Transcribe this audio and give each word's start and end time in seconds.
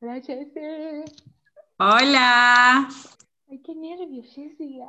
Hola, 0.00 0.14
Jessy. 0.20 1.04
Hola. 1.78 2.88
Ay, 3.50 3.58
qué 3.62 3.74
nervios, 3.74 4.26
Jessy. 4.34 4.80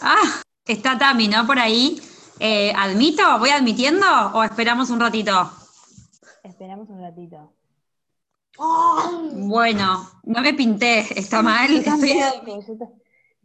Ah, 0.00 0.42
está 0.64 0.98
Tami, 0.98 1.28
¿no? 1.28 1.46
Por 1.46 1.58
ahí. 1.58 2.00
Eh, 2.40 2.72
¿Admito? 2.76 3.22
¿Voy 3.38 3.50
admitiendo 3.50 4.06
o 4.32 4.44
esperamos 4.44 4.90
un 4.90 5.00
ratito? 5.00 5.50
Esperamos 6.44 6.88
un 6.88 7.00
ratito. 7.00 7.52
Bueno, 9.32 10.08
no 10.24 10.40
me 10.40 10.54
pinté, 10.54 11.00
está 11.18 11.42
mal. 11.42 11.70
Estoy- 11.70 12.78
ta- 12.78 12.88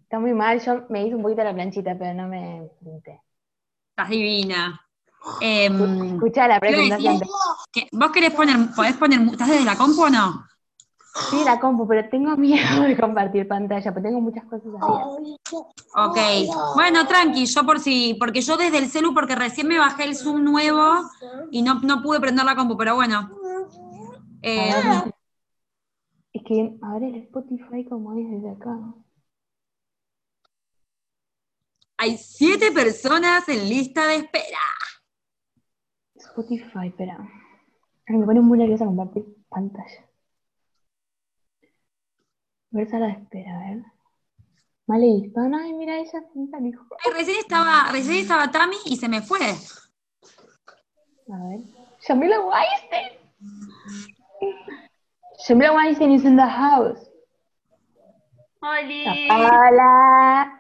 Está 0.02 0.20
muy 0.20 0.34
mal, 0.34 0.64
yo 0.64 0.86
me 0.90 1.04
hice 1.08 1.16
un 1.16 1.24
poquito 1.24 1.44
la 1.44 1.56
planchita, 1.56 1.98
pero 1.98 2.14
no 2.14 2.28
me 2.28 2.70
pinté. 2.84 3.20
Estás 3.90 4.10
divina. 4.10 4.80
Em, 5.42 6.14
Escucha 6.14 6.48
la 6.48 6.60
¿qué 6.60 6.70
iba 6.70 6.78
a 6.78 7.00
presentación. 7.00 7.20
decir? 7.20 7.34
¿qué- 7.72 7.88
¿Vos 7.92 8.12
querés 8.12 8.32
poner, 8.32 8.58
podés 8.76 8.96
poner, 8.98 9.22
estás 9.22 9.48
desde 9.50 9.66
la 9.66 9.76
compu 9.76 10.04
o 10.04 10.10
no? 10.12 10.46
Sí, 11.30 11.44
la 11.46 11.60
compu, 11.60 11.88
pero 11.88 12.10
tengo 12.10 12.36
miedo 12.38 12.82
de 12.82 12.98
compartir 12.98 13.48
pantalla, 13.48 13.94
porque 13.94 14.08
tengo 14.08 14.22
muchas 14.22 14.46
cosas 14.46 14.68
abiertas. 14.82 15.40
Ok. 15.96 16.18
Bueno, 16.76 17.06
tranqui, 17.06 17.46
yo 17.46 17.64
por 17.66 17.80
si, 17.80 18.16
porque 18.16 18.42
yo 18.42 18.58
desde 18.58 18.80
el 18.80 18.90
celu, 18.90 19.14
porque 19.14 19.36
recién 19.36 19.68
me 19.68 19.78
bajé 19.78 20.06
el 20.06 20.16
Zoom 20.16 20.44
nuevo 20.44 21.02
y 21.52 21.62
no, 21.62 21.76
no 21.82 22.02
pude 22.02 22.20
prender 22.20 22.46
la 22.46 22.56
compu, 22.56 22.76
pero 22.78 22.96
bueno. 22.96 23.30
Eh, 24.42 24.72
ver, 24.74 25.14
Es 26.34 26.44
que 26.44 26.78
ahora 26.82 27.08
el 27.08 27.16
Spotify 27.16 27.86
como 27.86 28.14
es 28.18 28.30
desde 28.32 28.50
acá. 28.50 28.78
hay 31.98 32.18
siete 32.18 32.72
personas 32.72 33.48
en 33.48 33.70
lista 33.70 34.08
de 34.08 34.16
espera. 34.16 34.60
Spotify, 36.16 36.88
espera. 36.88 37.18
Me 38.08 38.26
pone 38.26 38.42
muy 38.42 38.58
nerviosa 38.58 38.86
compartir 38.86 39.24
pantalla. 39.48 40.10
A 42.74 42.78
ver, 42.78 42.90
sala 42.90 43.06
de 43.08 43.12
espera, 43.14 43.56
a 43.56 43.60
ver. 43.60 43.84
Vale, 44.88 45.06
listo. 45.06 45.40
Ay, 45.42 45.74
mira, 45.74 45.96
ella 45.98 46.24
pinta 46.34 46.58
dijo. 46.60 46.84
Ay, 47.06 47.14
recién 47.14 47.38
estaba, 47.40 47.92
recién 47.92 48.18
estaba 48.18 48.50
Tami 48.52 48.78
y 48.86 48.98
se 48.98 49.08
me 49.08 49.22
fue. 49.22 49.40
A 49.40 51.38
ver. 51.48 51.60
Jamila 52.06 52.40
Weinstein. 52.42 53.20
Jamila 55.48 55.72
Weinstein 55.74 56.12
is 56.12 56.26
in 56.26 56.36
the 56.36 56.44
house. 56.44 57.00
¡Holi! 58.62 59.28
Hola. 59.30 60.60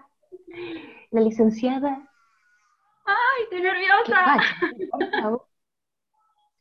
La 1.12 1.22
licenciada. 1.22 2.08
¡Ay, 3.06 3.44
estoy 3.44 3.62
¿Qué 3.62 3.64
nerviosa! 3.64 4.26
pasa? 4.26 4.44
Por 4.92 5.22
favor. 5.22 5.48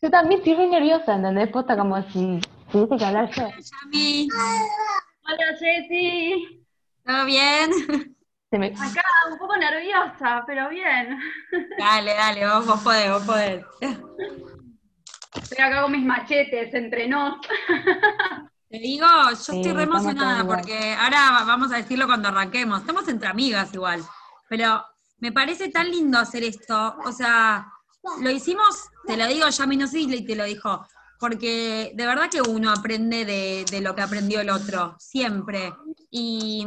Yo 0.01 0.11
también 0.11 0.41
estoy 0.41 0.57
muy 0.57 0.69
nerviosa, 0.69 1.15
¿entendés? 1.15 1.49
Posta 1.51 1.77
como 1.77 2.01
si 2.11 2.41
tuviese 2.73 2.97
que 2.97 3.05
hablar 3.05 3.31
yo. 3.31 3.49
Yami, 3.49 4.29
Hola, 5.33 5.57
Jessy. 5.59 6.63
¿todo 7.07 7.25
bien? 7.25 7.71
Se 8.51 8.59
me... 8.59 8.67
Acá 8.67 9.03
un 9.31 9.39
poco 9.39 9.57
nerviosa, 9.57 10.45
pero 10.47 10.69
bien. 10.69 11.19
Dale, 11.79 12.13
dale, 12.15 12.47
vos, 12.47 12.67
vos 12.67 12.81
podés, 12.81 13.11
vos 13.11 13.23
podés. 13.23 13.65
Estoy 15.35 15.59
acá 15.65 15.83
con 15.83 15.93
mis 15.93 16.05
machetes 16.05 16.75
entre 16.75 17.09
nos. 17.09 17.41
Te 18.69 18.79
digo, 18.79 19.07
yo 19.31 19.37
Sí, 19.37 19.57
estoy 19.57 19.73
re 19.73 19.83
estamos 19.85 20.03
emocionada 20.05 20.47
porque 20.47 20.95
ahora 20.99 21.31
va- 21.31 21.45
vamos 21.45 21.73
a 21.73 21.77
decirlo 21.77 22.07
cuando 22.07 22.29
arranquemos. 22.29 22.81
Estamos 22.81 23.09
entre 23.09 23.29
amigas 23.29 23.73
igual, 23.75 24.03
pero 24.49 24.85
me 25.19 25.33
parece 25.33 25.71
tan 25.71 25.91
lindo 25.91 26.19
hacer 26.19 26.43
esto. 26.45 26.97
O 27.05 27.13
sea, 27.13 27.73
lo 28.21 28.31
hicimos, 28.31 28.91
te 29.07 29.17
lo 29.17 29.27
digo, 29.27 29.49
Yami, 29.49 29.77
no 29.79 29.87
sé 29.87 29.99
si 29.99 30.25
te 30.27 30.37
lo 30.37 30.45
dijo, 30.45 30.87
porque 31.23 31.93
de 31.95 32.05
verdad 32.05 32.29
que 32.29 32.43
uno 32.43 32.73
aprende 32.73 33.25
de, 33.25 33.65
de 33.71 33.81
lo 33.81 33.95
que 33.95 34.03
aprendió 34.03 34.41
el 34.41 34.51
otro, 34.51 34.97
siempre. 34.99 35.73
Y, 36.11 36.67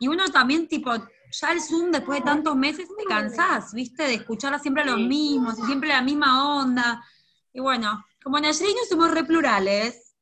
y 0.00 0.08
uno 0.08 0.24
también, 0.32 0.66
tipo, 0.66 0.90
ya 1.30 1.52
el 1.52 1.60
Zoom 1.60 1.92
después 1.92 2.18
de 2.18 2.24
tantos 2.24 2.56
meses 2.56 2.88
te 2.98 3.04
cansás, 3.04 3.72
¿viste? 3.72 4.02
De 4.02 4.14
escuchar 4.14 4.58
siempre 4.58 4.84
los 4.84 4.98
mismos, 4.98 5.60
y 5.60 5.62
siempre 5.62 5.90
la 5.90 6.02
misma 6.02 6.58
onda. 6.58 7.04
Y 7.52 7.60
bueno, 7.60 8.04
como 8.20 8.38
en 8.38 8.46
Ayreño 8.46 8.80
somos 8.88 9.12
re 9.12 9.22
plurales. 9.22 10.16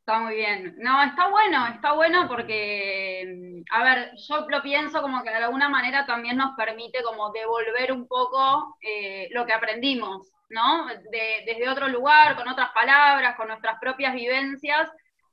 Está 0.00 0.20
muy 0.20 0.34
bien. 0.34 0.74
No, 0.80 1.02
está 1.02 1.30
bueno, 1.30 1.66
está 1.68 1.92
bueno 1.94 2.28
porque, 2.28 3.24
mm, 3.26 3.74
a 3.74 3.84
ver, 3.84 4.10
yo 4.28 4.46
lo 4.50 4.62
pienso 4.62 5.00
como 5.00 5.22
que 5.22 5.30
de 5.30 5.36
alguna 5.36 5.70
manera 5.70 6.04
también 6.04 6.36
nos 6.36 6.54
permite 6.56 7.02
como 7.02 7.32
devolver 7.32 7.90
un 7.92 8.06
poco 8.06 8.76
eh, 8.82 9.28
lo 9.32 9.46
que 9.46 9.54
aprendimos, 9.54 10.30
¿no? 10.50 10.86
De- 10.86 11.42
desde 11.46 11.68
otro 11.68 11.88
lugar, 11.88 12.36
con 12.36 12.48
otras 12.48 12.70
palabras, 12.74 13.36
con 13.36 13.48
nuestras 13.48 13.78
propias 13.80 14.14
vivencias, 14.14 14.88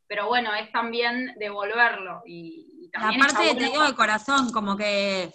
pero 0.08 0.28
bueno, 0.28 0.54
es 0.54 0.72
también 0.72 1.34
devolverlo. 1.38 2.22
Y, 2.26 2.68
y 2.82 2.90
también 2.92 3.22
te 3.28 3.54
digo 3.56 3.84
de 3.84 3.96
corazón, 3.96 4.52
como 4.52 4.76
que, 4.78 5.32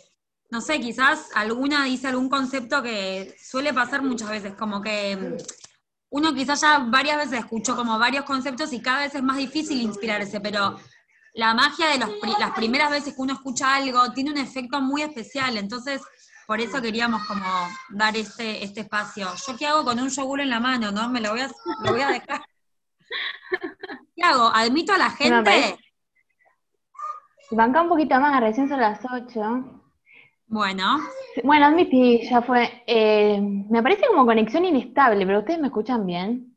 no 0.51 0.61
sé, 0.61 0.81
quizás 0.81 1.31
alguna 1.35 1.85
dice 1.85 2.09
algún 2.09 2.29
concepto 2.29 2.83
que 2.83 3.35
suele 3.43 3.73
pasar 3.73 4.03
muchas 4.03 4.31
veces, 4.31 4.55
como 4.55 4.81
que 4.81 5.17
mm, 5.17 5.37
uno 6.11 6.35
quizás 6.35 6.61
ya 6.61 6.79
varias 6.79 7.17
veces 7.17 7.41
escuchó 7.41 7.75
como 7.77 7.99
varios 7.99 8.25
conceptos 8.25 8.73
y 8.73 8.81
cada 8.83 9.01
vez 9.01 9.15
es 9.15 9.23
más 9.23 9.37
difícil 9.37 9.81
inspirarse, 9.81 10.41
pero 10.41 10.79
la 11.35 11.55
magia 11.55 11.89
de 11.89 11.99
los 11.99 12.11
las 12.41 12.51
primeras 12.53 12.91
veces 12.91 13.15
que 13.15 13.23
uno 13.23 13.35
escucha 13.35 13.77
algo 13.77 14.13
tiene 14.13 14.33
un 14.33 14.39
efecto 14.39 14.81
muy 14.81 15.03
especial, 15.03 15.57
entonces 15.57 16.03
por 16.51 16.61
eso 16.61 16.83
queríamos 16.83 17.25
como 17.29 17.47
dar 17.91 18.17
este, 18.17 18.65
este 18.65 18.81
espacio. 18.81 19.29
¿Yo 19.47 19.57
qué 19.57 19.67
hago 19.67 19.85
con 19.85 20.01
un 20.01 20.09
yogur 20.09 20.41
en 20.41 20.51
la 20.51 20.59
mano, 20.59 20.91
no? 20.91 21.09
Me 21.09 21.21
lo 21.21 21.31
voy 21.31 21.43
a, 21.43 21.49
lo 21.85 21.93
voy 21.93 22.01
a 22.01 22.09
dejar. 22.09 22.41
¿Qué 24.17 24.23
hago? 24.25 24.51
¿Admito 24.53 24.93
a 24.93 24.99
la 24.99 25.11
gente? 25.11 25.79
Banca 27.53 27.83
un 27.83 27.89
poquito 27.89 28.19
más, 28.19 28.41
recién 28.41 28.69
son 28.69 28.81
las 28.81 28.99
8. 29.09 29.83
Bueno. 30.49 30.99
Bueno, 31.45 31.67
admití, 31.67 32.29
ya 32.29 32.43
fue. 32.43 32.83
Eh, 32.85 33.41
me 33.41 33.81
parece 33.81 34.09
como 34.09 34.27
conexión 34.27 34.65
inestable, 34.65 35.25
pero 35.25 35.39
ustedes 35.39 35.61
me 35.61 35.69
escuchan 35.69 36.05
bien. 36.05 36.57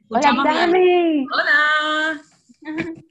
Escuchamos 0.00 0.46
Hola, 0.46 0.66
bien. 0.68 1.26
Hola. 1.30 2.22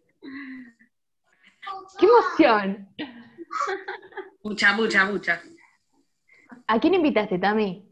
¡Qué 1.99 2.07
emoción! 2.07 2.89
Mucha, 4.41 4.73
mucha, 4.73 5.05
mucha. 5.05 5.39
¿A 6.67 6.79
quién 6.79 6.93
invitaste, 6.93 7.37
Tami? 7.39 7.83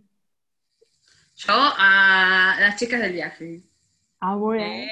Yo 1.36 1.54
a 1.54 2.58
las 2.60 2.76
chicas 2.78 3.02
del 3.02 3.14
viaje. 3.14 3.64
Ah, 4.20 4.36
bueno. 4.36 4.64
Eh, 4.64 4.92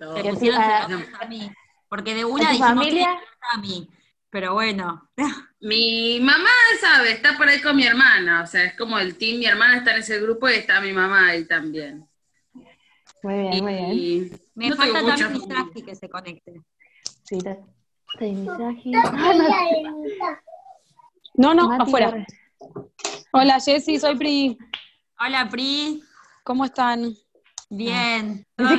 a 0.00 0.30
pusieron 0.30 0.60
a- 0.60 0.86
celosos 0.86 1.08
a 1.20 1.24
mí. 1.26 1.50
Porque 1.88 2.14
de 2.14 2.24
una 2.24 2.44
¿A 2.44 2.46
tu 2.48 2.52
dijimos 2.52 2.74
familia? 2.84 3.18
que 3.20 3.56
a 3.56 3.60
mí. 3.60 3.88
Pero 4.30 4.54
bueno. 4.54 5.08
Mi 5.60 6.18
mamá 6.20 6.48
sabe, 6.80 7.12
está 7.12 7.36
por 7.36 7.46
ahí 7.48 7.60
con 7.60 7.76
mi 7.76 7.84
hermana, 7.86 8.42
o 8.42 8.46
sea, 8.48 8.64
es 8.64 8.74
como 8.76 8.98
el 8.98 9.16
team, 9.16 9.38
mi 9.38 9.46
hermana 9.46 9.76
está 9.76 9.92
en 9.92 9.98
ese 9.98 10.18
grupo 10.20 10.48
y 10.48 10.54
está 10.54 10.80
mi 10.80 10.92
mamá 10.92 11.28
ahí 11.28 11.44
también. 11.46 12.04
Muy 13.22 13.34
bien, 13.34 13.62
muy 13.62 13.72
bien. 13.74 13.92
Y 13.92 14.32
Me 14.56 14.70
no 14.70 14.76
falta 14.76 15.04
también. 15.06 15.32
Misaki 15.34 15.82
que 15.82 15.94
se 15.94 16.08
conecte. 16.08 16.60
Sí, 17.22 17.36
está. 17.36 17.58
Ay, 18.18 18.34
No, 21.34 21.54
no, 21.54 21.68
Mati, 21.68 21.82
afuera. 21.82 22.26
Hola 23.34 23.58
Jessy, 23.60 23.98
soy 23.98 24.14
Pri. 24.16 24.58
Hola, 25.18 25.48
Pri. 25.48 26.02
¿Cómo 26.44 26.66
están? 26.66 27.14
Bien. 27.70 28.46
Hoy 28.58 28.76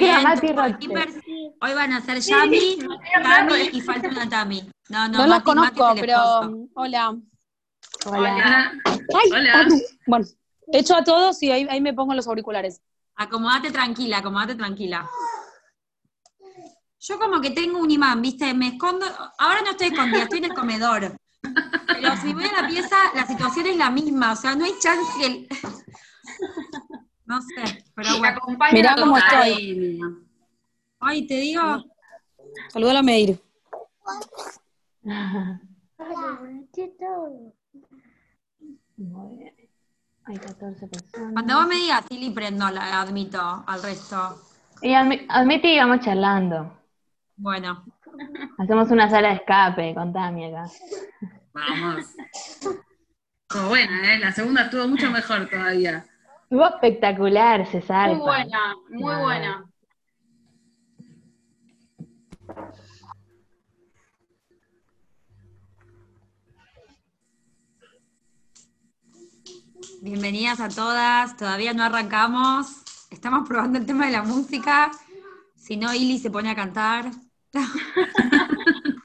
van 1.73 1.93
a 1.93 2.01
ser 2.01 2.19
Yami, 2.19 2.77
Tami 3.23 3.69
y 3.73 3.81
falta 3.81 4.09
una 4.09 4.29
Tami. 4.29 4.69
No, 4.89 5.07
no, 5.07 5.17
No, 5.17 5.19
los 5.21 5.29
Mati, 5.29 5.43
conozco, 5.43 5.83
Mati 5.83 5.83
es 5.83 5.95
el 5.95 5.99
pero 6.01 6.21
hola. 6.75 7.15
Hola. 8.05 8.35
Hola. 8.35 8.73
Ay, 8.85 9.31
Hola. 9.31 9.53
Pablo. 9.53 9.75
Bueno, 10.05 10.25
echo 10.71 10.95
a 10.95 11.03
todos 11.03 11.41
y 11.41 11.49
ahí, 11.49 11.65
ahí 11.67 11.81
me 11.81 11.95
pongo 11.95 12.13
los 12.13 12.27
auriculares. 12.27 12.79
Acomodate 13.15 13.71
tranquila, 13.71 14.19
acomodate 14.19 14.53
tranquila. 14.53 15.09
Yo 16.99 17.17
como 17.17 17.41
que 17.41 17.49
tengo 17.49 17.79
un 17.79 17.89
imán, 17.89 18.21
¿viste? 18.21 18.53
Me 18.53 18.67
escondo, 18.67 19.07
ahora 19.39 19.61
no 19.63 19.71
estoy 19.71 19.87
escondida, 19.87 20.23
estoy 20.23 20.37
en 20.39 20.45
el 20.45 20.53
comedor. 20.53 21.17
Pero 21.87 22.17
si 22.17 22.33
voy 22.33 22.45
a 22.45 22.61
la 22.61 22.67
pieza, 22.67 22.95
la 23.15 23.25
situación 23.25 23.67
es 23.67 23.77
la 23.77 23.89
misma, 23.89 24.31
o 24.33 24.35
sea, 24.35 24.55
no 24.55 24.65
hay 24.65 24.73
chance 24.79 25.11
que 25.19 25.25
el... 25.25 25.47
No 27.25 27.41
sé, 27.41 27.85
pero 27.95 28.17
bueno. 28.19 28.41
Mirá 28.73 28.95
cómo 28.99 29.17
estoy. 29.17 29.99
Ay, 30.99 31.27
te 31.27 31.35
digo, 31.35 31.61
Saludalo 32.71 32.99
a 32.99 33.03
Meir. 33.03 33.39
Muy 38.97 39.37
bien. 39.37 39.53
Hay 40.25 40.37
14 40.37 40.87
personas. 40.87 41.33
cuando 41.33 41.55
vos 41.55 41.67
me 41.67 41.75
digas, 41.75 42.05
sí, 42.09 42.31
prendo, 42.33 42.69
la 42.69 43.01
admito 43.01 43.63
al 43.67 43.83
resto. 43.83 44.41
Y 44.81 44.89
admi- 44.89 45.25
admití 45.29 45.73
y 45.75 45.77
vamos 45.79 45.99
charlando. 45.99 46.77
Bueno, 47.35 47.83
Hacemos 48.57 48.91
una 48.91 49.09
sala 49.09 49.29
de 49.29 49.35
escape 49.35 49.93
contame 49.93 50.47
acá. 50.47 50.71
Vamos. 51.53 52.05
Oh, 53.55 53.69
buena, 53.69 54.13
¿eh? 54.13 54.19
la 54.19 54.31
segunda 54.31 54.63
estuvo 54.63 54.87
mucho 54.87 55.11
mejor 55.11 55.47
todavía. 55.49 56.05
Estuvo 56.43 56.67
espectacular, 56.67 57.65
César. 57.67 58.09
Muy 58.09 58.19
buena, 58.19 58.75
muy 58.89 59.15
buena. 59.15 59.65
Bienvenidas 70.01 70.59
a 70.59 70.67
todas, 70.67 71.37
todavía 71.37 71.73
no 71.73 71.83
arrancamos, 71.83 72.83
estamos 73.09 73.47
probando 73.47 73.79
el 73.79 73.85
tema 73.85 74.07
de 74.07 74.11
la 74.11 74.23
música, 74.23 74.91
si 75.55 75.77
no 75.77 75.93
Ili 75.93 76.19
se 76.19 76.29
pone 76.29 76.49
a 76.49 76.55
cantar. 76.55 77.05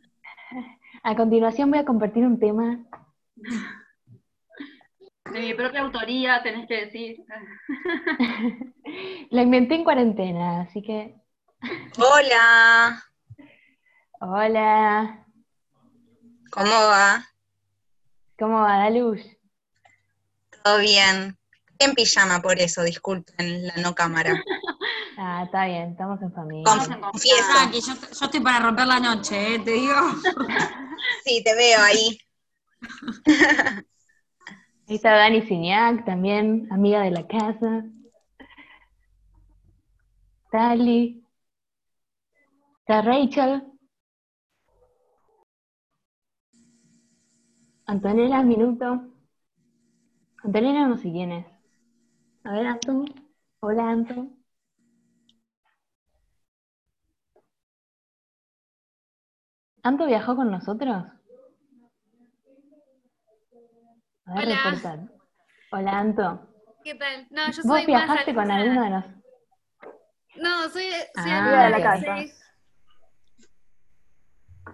A 1.03 1.15
continuación 1.17 1.71
voy 1.71 1.79
a 1.79 1.85
compartir 1.85 2.25
un 2.27 2.39
tema. 2.39 2.85
De 5.33 5.41
mi 5.41 5.55
propia 5.55 5.83
autoría, 5.83 6.43
tenés 6.43 6.67
que 6.67 6.87
decir. 6.87 7.25
Lo 9.31 9.41
inventé 9.41 9.77
en 9.77 9.85
cuarentena, 9.85 10.63
así 10.63 10.83
que. 10.83 11.15
Hola, 11.99 13.03
Hola. 14.21 15.25
¿cómo 16.51 16.71
va? 16.71 17.25
¿Cómo 18.39 18.61
va, 18.61 18.79
Dalush? 18.79 19.25
¿Todo 20.63 20.79
bien? 20.79 21.38
En 21.79 21.95
pijama 21.95 22.43
por 22.43 22.59
eso, 22.59 22.83
disculpen 22.83 23.67
la 23.67 23.77
no 23.77 23.95
cámara. 23.95 24.43
Ah, 25.21 25.43
está 25.45 25.67
bien, 25.67 25.91
estamos 25.91 26.23
en 26.23 26.33
familia. 26.33 26.63
Estamos 26.63 26.89
en 26.91 27.01
Confieso, 27.01 27.53
Tranqui, 27.53 27.81
yo, 27.81 27.93
yo 27.93 28.25
estoy 28.27 28.39
para 28.39 28.61
romper 28.61 28.87
la 28.87 29.01
noche, 29.01 29.57
¿eh? 29.57 29.59
te 29.59 29.73
digo. 29.73 29.95
sí, 31.25 31.43
te 31.43 31.57
veo 31.57 31.81
ahí. 31.83 32.21
Ahí 34.89 34.95
está 34.95 35.17
Dani 35.17 35.43
Signac, 35.43 36.05
también, 36.05 36.69
amiga 36.71 37.01
de 37.03 37.11
la 37.11 37.27
casa. 37.27 37.85
Tali. 40.53 41.23
Está 42.81 43.03
Rachel. 43.03 43.65
Antonella 47.85 48.43
Minuto. 48.43 49.03
Antonella 50.43 50.87
no 50.87 50.97
sé 50.97 51.11
quién 51.11 51.33
es. 51.33 51.58
A 52.49 52.53
ver, 52.53 52.67
Anton. 52.67 53.05
Hola, 53.61 53.91
Anton. 53.91 54.35
¿Anto 59.83 60.07
viajó 60.07 60.35
con 60.35 60.51
nosotros? 60.51 60.97
A 64.25 64.35
ver, 64.35 64.49
Hola. 64.49 65.09
Hola, 65.73 65.99
Anto. 65.99 66.49
¿Qué 66.83 66.95
tal? 66.95 67.27
No, 67.31 67.49
yo 67.49 67.53
soy 67.53 67.69
¿Vos 67.69 67.87
viajaste 67.87 68.35
con 68.35 68.51
alguno 68.51 68.83
de 68.83 68.91
los...? 68.91 69.05
No, 70.37 70.71
soy, 70.71 70.85
soy 70.91 71.31
Ah, 71.31 71.39
amiga 71.45 71.65
de 71.65 71.71
la 71.71 71.83
casa. 71.83 72.17
Sí. 72.23 72.33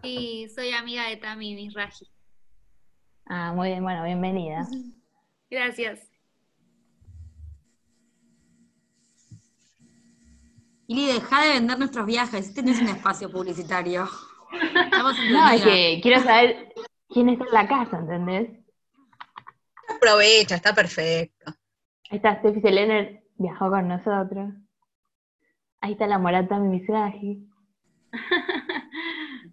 Y 0.05 0.49
soy 0.49 0.71
amiga 0.71 1.09
de 1.09 1.17
Tami, 1.17 1.57
mi 1.57 1.71
Raji. 1.71 2.09
Ah, 3.27 3.53
muy 3.53 3.71
bien, 3.71 3.83
bueno, 3.83 4.05
bienvenida. 4.05 4.65
Gracias. 5.51 6.14
Ili, 10.87 11.07
deja 11.07 11.41
de 11.43 11.49
vender 11.55 11.79
nuestros 11.79 12.07
viajes. 12.07 12.49
Este 12.49 12.63
no 12.63 12.71
es 12.71 12.81
un 12.81 12.89
espacio 12.89 13.31
publicitario. 13.31 14.07
Estamos 14.85 15.19
en 15.19 15.33
No, 15.33 15.49
es 15.51 15.63
que 15.63 16.01
quiero 16.03 16.23
saber 16.23 16.75
quién 17.09 17.29
está 17.31 17.45
en 17.45 17.53
la 17.53 17.67
casa, 17.69 17.99
¿entendés? 17.99 18.51
Aprovecha, 19.97 20.57
está 20.57 20.75
perfecto. 20.75 21.53
Ahí 22.11 22.17
está 22.19 22.39
Steffi 22.39 22.61
Selener, 22.61 23.25
viajó 23.37 23.71
con 23.71 23.89
nosotros. 23.89 24.53
Ahí 25.81 25.93
está 25.93 26.07
la 26.07 26.19
Morata 26.19 26.59
Mizrahi. 26.59 27.49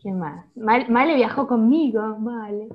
¿Quién 0.00 0.18
más? 0.18 0.46
Mal- 0.56 0.88
Male 0.90 1.14
viajó 1.16 1.46
conmigo, 1.46 2.16
vale. 2.20 2.68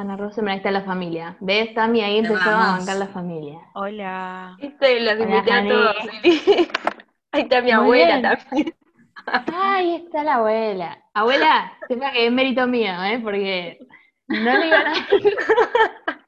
Hanna 0.00 0.16
Roseman, 0.16 0.52
ahí 0.52 0.56
está 0.56 0.70
la 0.70 0.80
familia. 0.80 1.36
¿Ves, 1.40 1.74
Tami? 1.74 2.00
Ahí 2.00 2.16
empezó 2.20 2.48
a 2.48 2.78
bancar 2.78 2.96
la 2.96 3.08
familia. 3.08 3.60
Hola. 3.74 4.56
Viste, 4.58 4.98
los 4.98 5.12
Hola, 5.12 5.24
invité 5.24 5.52
a 5.52 5.68
todos. 5.68 5.96
Ahí 7.32 7.42
está 7.42 7.60
mi 7.60 7.66
Muy 7.66 7.72
abuela 7.72 8.18
bien. 8.18 8.22
también. 8.22 8.74
Ahí 9.54 9.96
está 9.96 10.24
la 10.24 10.36
abuela. 10.36 11.04
Abuela, 11.12 11.72
sepa 11.86 12.12
que 12.12 12.26
es 12.26 12.32
mérito 12.32 12.66
mío, 12.66 12.90
¿eh? 13.04 13.20
Porque 13.22 13.78
no 14.26 14.56
le 14.56 14.66
iban 14.68 14.86
a... 14.86 14.94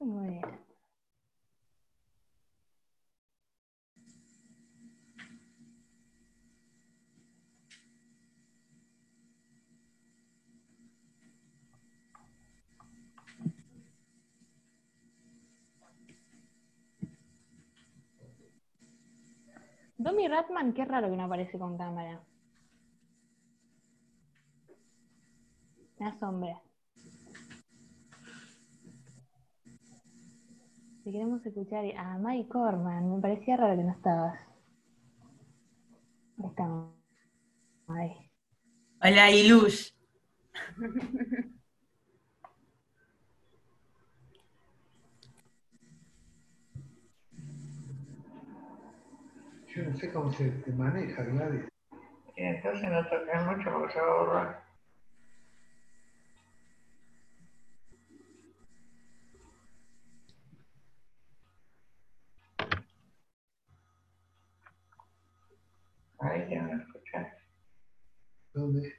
Muy 0.00 0.28
bien. 0.30 0.65
Domi 20.06 20.28
Ratman, 20.28 20.72
qué 20.72 20.84
raro 20.84 21.10
que 21.10 21.16
no 21.16 21.24
aparece 21.24 21.58
con 21.58 21.76
cámara. 21.76 22.22
Me 25.98 26.06
asombra. 26.06 26.62
Te 31.02 31.10
queremos 31.10 31.44
escuchar 31.44 31.84
a 31.96 32.18
Mike 32.18 32.48
Corman, 32.48 33.16
me 33.16 33.20
parecía 33.20 33.56
raro 33.56 33.76
que 33.76 33.82
no 33.82 33.90
estabas. 33.90 34.38
Ahí 36.38 36.46
estamos. 36.50 36.94
Ahí. 37.88 38.30
Hola, 39.02 39.30
Ilush. 39.32 39.90
Yo 49.76 49.82
no 49.82 49.94
sé 49.94 50.10
cómo 50.10 50.32
se 50.32 50.50
te 50.50 50.72
maneja, 50.72 51.22
Gladys. 51.22 51.68
Entonces 52.34 52.90
no 52.90 53.06
toques 53.10 53.44
mucho 53.44 53.70
porque 53.70 53.92
se 53.92 54.00
va 54.00 54.06
a 54.06 54.22
borrar. 54.22 54.64
Ahí 66.20 66.48
ya 66.50 66.62
me 66.62 66.82
escuchás. 66.82 67.26
¿Dónde? 68.54 68.94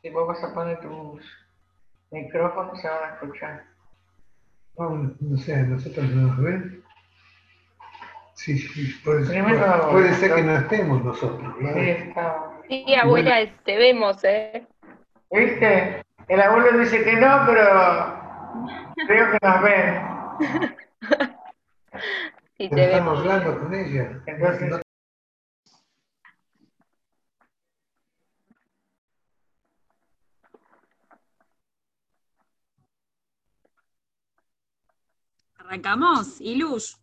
Si 0.00 0.08
vos 0.08 0.28
vas 0.28 0.42
a 0.44 0.54
poner 0.54 0.80
tus 0.80 1.22
micrófonos, 2.10 2.80
se 2.80 2.88
van 2.88 3.10
a 3.10 3.14
escuchar. 3.16 3.64
Vamos, 4.78 5.20
no 5.20 5.36
sé, 5.36 5.56
¿a 5.56 5.62
nosotros 5.64 6.08
no 6.08 6.28
nos 6.28 6.38
ven. 6.38 6.81
Sí, 8.44 8.58
sí, 8.58 8.92
puede, 9.04 9.26
Primero- 9.26 9.58
puede- 9.58 9.92
puede 9.92 10.14
ser 10.14 10.34
que 10.34 10.42
no 10.42 10.56
estemos 10.56 11.04
nosotros, 11.04 11.54
Sí, 11.58 11.60
Gladys. 11.64 11.96
está. 12.08 12.50
Sí, 12.68 12.94
abuela, 13.00 13.36
te 13.64 13.76
vemos, 13.76 14.24
¿eh? 14.24 14.66
¿Viste? 15.30 16.02
El 16.28 16.40
abuelo 16.40 16.78
dice 16.78 17.04
que 17.04 17.12
no, 17.16 17.42
pero 17.46 17.66
creo 19.06 19.30
que 19.30 19.38
nos 19.46 19.62
ven. 19.62 20.02
Sí, 22.56 22.68
te 22.70 22.84
estamos 22.84 22.90
vemos. 22.90 23.18
hablando 23.20 23.60
con 23.60 23.74
ella. 23.74 24.22
Entonces- 24.26 24.70
No- 24.70 24.80
¿Arrancamos? 35.58 36.40
Ilush. 36.40 36.94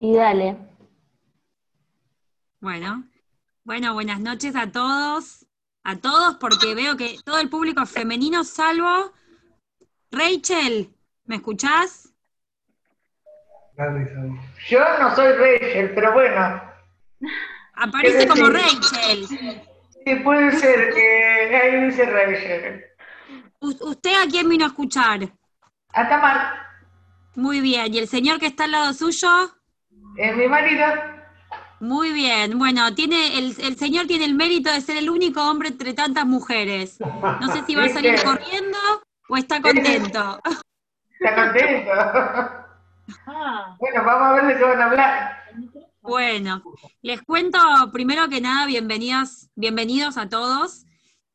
Y 0.00 0.14
dale. 0.14 0.56
Bueno. 2.60 3.04
Bueno, 3.64 3.94
buenas 3.94 4.20
noches 4.20 4.54
a 4.56 4.70
todos. 4.70 5.46
A 5.82 5.96
todos, 5.96 6.36
porque 6.36 6.74
veo 6.74 6.96
que 6.96 7.16
todo 7.24 7.38
el 7.38 7.48
público 7.48 7.82
es 7.82 7.90
femenino, 7.90 8.42
salvo 8.42 9.12
Rachel. 10.10 10.92
¿Me 11.24 11.36
escuchás? 11.36 12.12
Yo 14.68 14.80
no 15.00 15.14
soy 15.14 15.32
Rachel, 15.34 15.92
pero 15.94 16.12
bueno, 16.12 16.60
Aparece 17.74 18.18
¿Qué 18.20 18.26
como? 18.26 18.48
Rachel. 18.48 19.26
sí 19.28 20.14
puede 20.24 20.50
ser 20.58 20.92
que 20.94 21.56
ahí 21.56 21.84
dice 21.86 22.04
Rachel. 22.06 22.84
U- 23.60 23.88
¿Usted 23.90 24.14
a 24.22 24.26
quién 24.28 24.48
vino 24.48 24.64
a 24.64 24.68
escuchar? 24.68 25.32
A 25.92 26.08
Tamar, 26.08 26.66
Muy 27.36 27.60
bien. 27.60 27.92
¿Y 27.94 27.98
el 27.98 28.08
señor 28.08 28.40
que 28.40 28.46
está 28.46 28.64
al 28.64 28.72
lado 28.72 28.92
suyo? 28.92 29.55
Eh, 30.16 30.32
mi 30.34 30.48
marido, 30.48 30.84
Muy 31.80 32.12
bien. 32.12 32.58
Bueno, 32.58 32.94
tiene 32.94 33.38
el, 33.38 33.54
el 33.60 33.76
señor 33.76 34.06
tiene 34.06 34.24
el 34.24 34.34
mérito 34.34 34.72
de 34.72 34.80
ser 34.80 34.96
el 34.96 35.10
único 35.10 35.42
hombre 35.42 35.68
entre 35.68 35.94
tantas 35.94 36.26
mujeres. 36.26 36.98
No 37.00 37.52
sé 37.52 37.62
si 37.66 37.74
va 37.74 37.84
a 37.84 37.88
salir 37.88 38.22
corriendo 38.22 38.78
o 39.28 39.36
está 39.36 39.60
contento. 39.60 40.40
está 41.20 41.34
contento. 41.34 41.90
Ah, 43.26 43.76
Bueno, 43.78 44.04
vamos 44.04 44.28
a 44.28 44.32
ver 44.34 44.46
de 44.46 44.58
qué 44.58 44.64
van 44.64 44.80
a 44.80 44.84
hablar. 44.86 45.36
Bueno, 46.00 46.62
les 47.02 47.22
cuento 47.22 47.58
primero 47.92 48.28
que 48.28 48.40
nada, 48.40 48.66
bienvenidos, 48.66 49.48
bienvenidos 49.54 50.16
a 50.16 50.28
todos. 50.28 50.84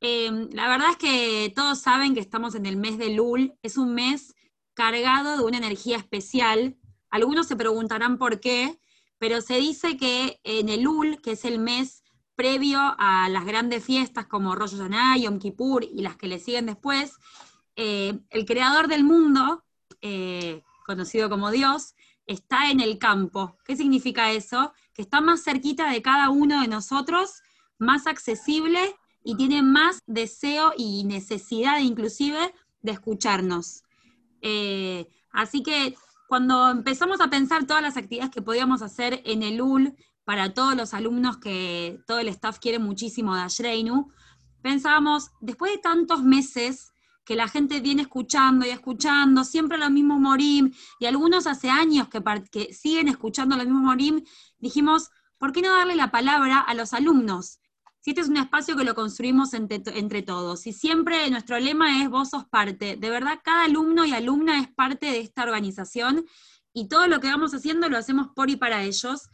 Eh, 0.02 0.48
la 0.52 0.68
verdad 0.68 0.92
es 0.92 0.98
que 0.98 1.54
todos 1.56 1.80
saben 1.80 2.14
que 2.14 2.20
estamos 2.22 2.56
en 2.56 2.66
el 2.66 2.76
mes 2.78 2.98
de 2.98 3.14
Lul, 3.14 3.54
es 3.62 3.78
un 3.78 3.94
mes 3.94 4.34
cargado 4.74 5.38
de 5.38 5.44
una 5.44 5.58
energía 5.58 5.98
especial. 5.98 6.76
Algunos 7.12 7.48
se 7.48 7.56
preguntarán 7.56 8.18
por 8.18 8.40
qué, 8.40 8.80
pero 9.20 9.42
se 9.42 9.58
dice 9.58 9.98
que 9.98 10.40
en 10.44 10.70
el 10.70 10.82
Lul, 10.82 11.22
que 11.22 11.34
es 11.34 11.46
el 11.46 11.60
mes 11.60 12.04
previo 12.36 12.80
a 12.98 13.30
las 13.30 13.46
grandes 13.46 13.84
fiestas 13.84 14.26
como 14.26 14.56
Rosh 14.56 14.72
Hashanah, 14.72 15.18
Yom 15.18 15.38
Kippur 15.38 15.84
y 15.84 16.02
las 16.02 16.16
que 16.16 16.28
le 16.28 16.40
siguen 16.40 16.66
después, 16.66 17.14
eh, 17.76 18.20
el 18.30 18.46
creador 18.46 18.88
del 18.88 19.04
mundo, 19.04 19.64
eh, 20.02 20.64
conocido 20.86 21.30
como 21.30 21.52
Dios, 21.52 21.94
está 22.26 22.72
en 22.72 22.80
el 22.80 22.98
campo. 22.98 23.58
¿Qué 23.66 23.76
significa 23.76 24.32
eso? 24.32 24.74
Que 24.94 25.02
está 25.02 25.22
más 25.22 25.44
cerquita 25.44 25.92
de 25.92 26.02
cada 26.02 26.30
uno 26.30 26.62
de 26.62 26.68
nosotros, 26.68 27.42
más 27.78 28.08
accesible 28.08 28.96
y 29.24 29.36
tiene 29.36 29.62
más 29.62 30.00
deseo 30.08 30.74
y 30.76 31.04
necesidad 31.04 31.80
inclusive 31.80 32.54
de 32.82 32.92
escucharnos. 32.92 33.84
Eh, 34.42 35.08
así 35.32 35.62
que 35.62 35.96
cuando 36.32 36.70
empezamos 36.70 37.20
a 37.20 37.30
pensar 37.30 37.66
todas 37.66 37.84
las 37.84 37.98
actividades 37.98 38.32
que 38.32 38.42
podíamos 38.42 38.82
hacer 38.82 39.22
en 39.26 39.44
el 39.44 39.62
UL 39.62 39.98
para 40.24 40.54
todos 40.54 40.78
los 40.78 40.94
alumnos 40.94 41.40
que 41.40 42.00
todo 42.08 42.20
el 42.20 42.30
staff 42.30 42.58
quiere 42.58 42.80
muchísimo 42.80 43.36
de 43.36 43.42
Ashreinu, 43.42 44.14
pensábamos, 44.62 45.32
después 45.42 45.74
de 45.74 45.80
tantos 45.80 46.24
meses 46.24 46.94
que 47.26 47.36
la 47.36 47.50
gente 47.50 47.82
viene 47.82 48.04
escuchando 48.04 48.66
y 48.66 48.70
escuchando, 48.70 49.44
siempre 49.44 49.78
los 49.78 49.92
mismos 49.92 50.22
Morim, 50.22 50.72
y 51.02 51.06
algunos 51.06 51.48
hace 51.48 51.70
años 51.70 52.08
que, 52.08 52.24
que 52.50 52.74
siguen 52.74 53.10
escuchando 53.10 53.58
los 53.58 53.66
mismos 53.66 53.84
Morim, 53.84 54.24
dijimos, 54.58 55.10
¿por 55.38 55.52
qué 55.52 55.62
no 55.62 55.76
darle 55.76 55.98
la 55.98 56.12
palabra 56.12 56.60
a 56.60 56.74
los 56.76 56.94
alumnos? 56.94 57.60
Si 58.02 58.12
este 58.12 58.22
es 58.22 58.30
un 58.30 58.38
espacio 58.38 58.76
que 58.76 58.84
lo 58.84 58.96
construimos 58.96 59.54
entre, 59.54 59.82
entre 59.98 60.24
todos, 60.24 60.66
y 60.66 60.74
siempre 60.74 61.30
nuestro 61.30 61.60
lema 61.60 62.02
es 62.02 62.10
vos 62.10 62.32
sos 62.32 62.46
parte, 62.46 62.98
de 62.98 63.10
verdad 63.12 63.40
cada 63.44 63.66
alumno 63.66 64.06
y 64.06 64.14
alumna 64.14 64.60
es 64.60 64.74
parte 64.74 65.06
de 65.06 65.20
esta 65.20 65.44
organización, 65.44 66.26
y 66.74 66.88
todo 66.88 67.08
lo 67.08 67.20
que 67.20 67.28
vamos 67.28 67.54
haciendo 67.54 67.90
lo 67.90 67.98
hacemos 67.98 68.30
por 68.36 68.50
y 68.50 68.56
para 68.56 68.84
ellos. 68.84 69.30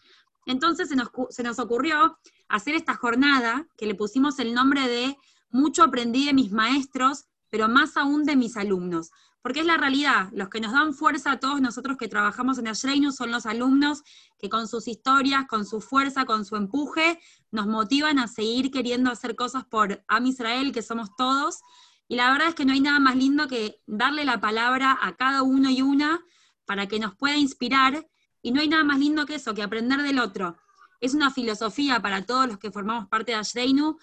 Entonces 0.45 0.89
se 0.89 0.95
nos, 0.95 1.09
se 1.29 1.43
nos 1.43 1.59
ocurrió 1.59 2.17
hacer 2.49 2.75
esta 2.75 2.95
jornada, 2.95 3.67
que 3.77 3.85
le 3.85 3.95
pusimos 3.95 4.39
el 4.39 4.53
nombre 4.53 4.87
de 4.87 5.15
Mucho 5.49 5.83
aprendí 5.83 6.25
de 6.25 6.33
mis 6.33 6.51
maestros, 6.51 7.25
pero 7.49 7.69
más 7.69 7.95
aún 7.95 8.25
de 8.25 8.35
mis 8.35 8.57
alumnos. 8.57 9.11
Porque 9.41 9.61
es 9.61 9.65
la 9.65 9.77
realidad, 9.77 10.29
los 10.33 10.49
que 10.49 10.59
nos 10.59 10.73
dan 10.73 10.93
fuerza 10.93 11.31
a 11.31 11.39
todos 11.39 11.61
nosotros 11.61 11.97
que 11.97 12.07
trabajamos 12.07 12.57
en 12.57 12.67
Ashreinu 12.67 13.11
son 13.11 13.31
los 13.31 13.45
alumnos 13.45 14.03
que 14.39 14.49
con 14.49 14.67
sus 14.67 14.87
historias, 14.87 15.45
con 15.47 15.65
su 15.65 15.79
fuerza, 15.79 16.25
con 16.25 16.43
su 16.43 16.55
empuje, 16.55 17.19
nos 17.51 17.67
motivan 17.67 18.19
a 18.19 18.27
seguir 18.27 18.71
queriendo 18.71 19.09
hacer 19.09 19.35
cosas 19.35 19.65
por 19.65 20.03
Am 20.07 20.25
Israel, 20.25 20.71
que 20.71 20.81
somos 20.81 21.15
todos. 21.17 21.59
Y 22.07 22.15
la 22.15 22.31
verdad 22.31 22.49
es 22.49 22.55
que 22.55 22.65
no 22.65 22.73
hay 22.73 22.81
nada 22.81 22.99
más 22.99 23.15
lindo 23.15 23.47
que 23.47 23.81
darle 23.85 24.25
la 24.25 24.39
palabra 24.39 24.97
a 25.01 25.15
cada 25.15 25.43
uno 25.43 25.69
y 25.69 25.81
una 25.81 26.23
para 26.65 26.87
que 26.87 26.99
nos 26.99 27.15
pueda 27.15 27.37
inspirar. 27.37 28.07
Y 28.41 28.51
no 28.51 28.61
hay 28.61 28.67
nada 28.67 28.83
más 28.83 28.99
lindo 28.99 29.25
que 29.25 29.35
eso, 29.35 29.53
que 29.53 29.63
aprender 29.63 30.01
del 30.01 30.19
otro. 30.19 30.57
Es 30.99 31.13
una 31.13 31.31
filosofía 31.31 32.01
para 32.01 32.25
todos 32.25 32.47
los 32.47 32.57
que 32.57 32.71
formamos 32.71 33.07
parte 33.07 33.31
de 33.31 33.37
Ashreinu. 33.37 33.97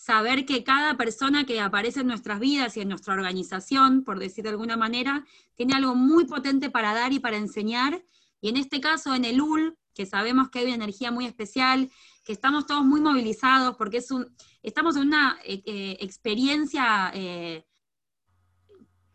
Saber 0.00 0.46
que 0.46 0.64
cada 0.64 0.96
persona 0.96 1.44
que 1.44 1.60
aparece 1.60 2.00
en 2.00 2.06
nuestras 2.06 2.40
vidas 2.40 2.74
y 2.74 2.80
en 2.80 2.88
nuestra 2.88 3.12
organización, 3.12 4.02
por 4.02 4.18
decir 4.18 4.44
de 4.44 4.50
alguna 4.50 4.78
manera, 4.78 5.26
tiene 5.56 5.74
algo 5.74 5.94
muy 5.94 6.24
potente 6.24 6.70
para 6.70 6.94
dar 6.94 7.12
y 7.12 7.18
para 7.18 7.36
enseñar. 7.36 8.02
Y 8.40 8.48
en 8.48 8.56
este 8.56 8.80
caso, 8.80 9.14
en 9.14 9.26
el 9.26 9.42
UL, 9.42 9.76
que 9.94 10.06
sabemos 10.06 10.48
que 10.48 10.60
hay 10.60 10.64
una 10.64 10.76
energía 10.76 11.10
muy 11.10 11.26
especial, 11.26 11.90
que 12.24 12.32
estamos 12.32 12.64
todos 12.64 12.82
muy 12.82 13.02
movilizados, 13.02 13.76
porque 13.76 13.98
es 13.98 14.10
un, 14.10 14.34
estamos 14.62 14.96
en 14.96 15.02
una 15.08 15.38
eh, 15.44 15.62
eh, 15.66 15.98
experiencia, 16.00 17.10
eh, 17.12 17.66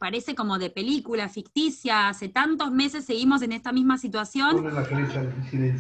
parece 0.06 0.36
como 0.36 0.60
de 0.60 0.70
película 0.70 1.30
ficticia, 1.30 2.10
hace 2.10 2.30
tantos 2.30 2.70
meses 2.72 3.06
seguimos 3.06 3.42
en 3.42 3.52
esta 3.54 3.72
misma 3.72 3.98
situación, 3.98 4.56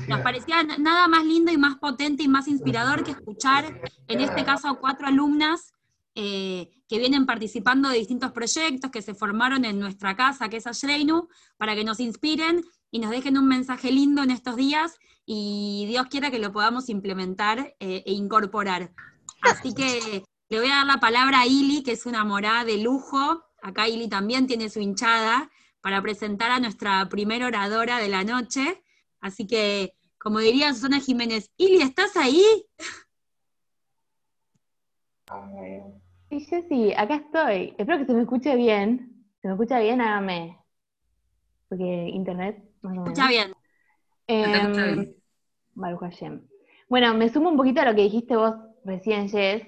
nos 0.08 0.22
parecía 0.22 0.64
na- 0.64 0.78
nada 0.80 1.08
más 1.08 1.24
lindo 1.24 1.52
y 1.52 1.58
más 1.58 1.76
potente 1.76 2.24
y 2.24 2.28
más 2.28 2.48
inspirador 2.48 3.04
que 3.04 3.12
escuchar, 3.12 3.64
en 4.08 4.20
este 4.22 4.44
caso, 4.44 4.68
a 4.68 4.80
cuatro 4.80 5.06
alumnas 5.08 5.74
eh, 6.16 6.70
que 6.90 6.98
vienen 6.98 7.28
participando 7.28 7.90
de 7.90 8.00
distintos 8.00 8.32
proyectos 8.32 8.90
que 8.90 9.04
se 9.04 9.14
formaron 9.14 9.64
en 9.64 9.80
nuestra 9.80 10.16
casa, 10.16 10.50
que 10.50 10.58
es 10.58 10.66
Ashreinu, 10.66 11.28
para 11.58 11.76
que 11.76 11.84
nos 11.84 12.00
inspiren 12.00 12.64
y 12.90 12.98
nos 13.00 13.12
dejen 13.12 13.38
un 13.38 13.48
mensaje 13.48 13.92
lindo 13.92 14.24
en 14.24 14.32
estos 14.32 14.56
días 14.56 14.96
y 15.28 15.86
Dios 15.88 16.08
quiera 16.10 16.32
que 16.32 16.40
lo 16.40 16.52
podamos 16.52 16.90
implementar 16.90 17.76
eh, 17.80 18.02
e 18.08 18.12
incorporar. 18.14 18.92
Así 19.42 19.74
que 19.76 20.24
le 20.50 20.60
voy 20.60 20.70
a 20.72 20.78
dar 20.78 20.86
la 20.88 21.00
palabra 21.00 21.42
a 21.42 21.46
Ili, 21.48 21.84
que 21.84 21.92
es 21.92 22.06
una 22.08 22.24
morada 22.24 22.64
de 22.66 22.78
lujo. 22.80 23.44
Acá 23.66 23.88
Ili 23.88 24.08
también 24.08 24.46
tiene 24.46 24.70
su 24.70 24.80
hinchada 24.80 25.50
para 25.82 26.00
presentar 26.00 26.52
a 26.52 26.60
nuestra 26.60 27.10
primera 27.10 27.48
oradora 27.48 27.98
de 27.98 28.10
la 28.10 28.24
noche. 28.24 28.84
Así 29.20 29.48
que, 29.48 29.96
como 30.20 30.38
diría 30.38 30.72
Susana 30.72 31.00
Jiménez, 31.00 31.52
Ili, 31.58 31.82
¿estás 31.82 32.16
ahí? 32.16 32.46
Sí, 36.30 36.40
Jessy, 36.42 36.94
acá 36.94 37.16
estoy. 37.16 37.74
Espero 37.80 37.98
que 37.98 38.06
se 38.06 38.14
me 38.14 38.22
escuche 38.22 38.56
bien. 38.56 39.26
¿Se 39.42 39.48
me 39.48 39.56
escucha 39.56 39.80
bien? 39.80 40.00
Hágame. 40.00 40.60
Porque 41.68 42.10
internet, 42.14 42.64
más 42.84 42.92
o 42.92 43.02
menos. 43.02 43.08
Escucha 43.08 43.28
bien. 43.28 43.54
Bien. 44.28 45.16
Baruch 45.74 46.02
Hashem. 46.02 46.48
Bueno, 46.88 47.16
me 47.16 47.30
sumo 47.30 47.50
un 47.50 47.58
poquito 47.58 47.82
a 47.82 47.86
lo 47.86 47.96
que 47.96 48.04
dijiste 48.04 48.36
vos 48.36 48.54
recién, 48.84 49.28
Jess. 49.28 49.64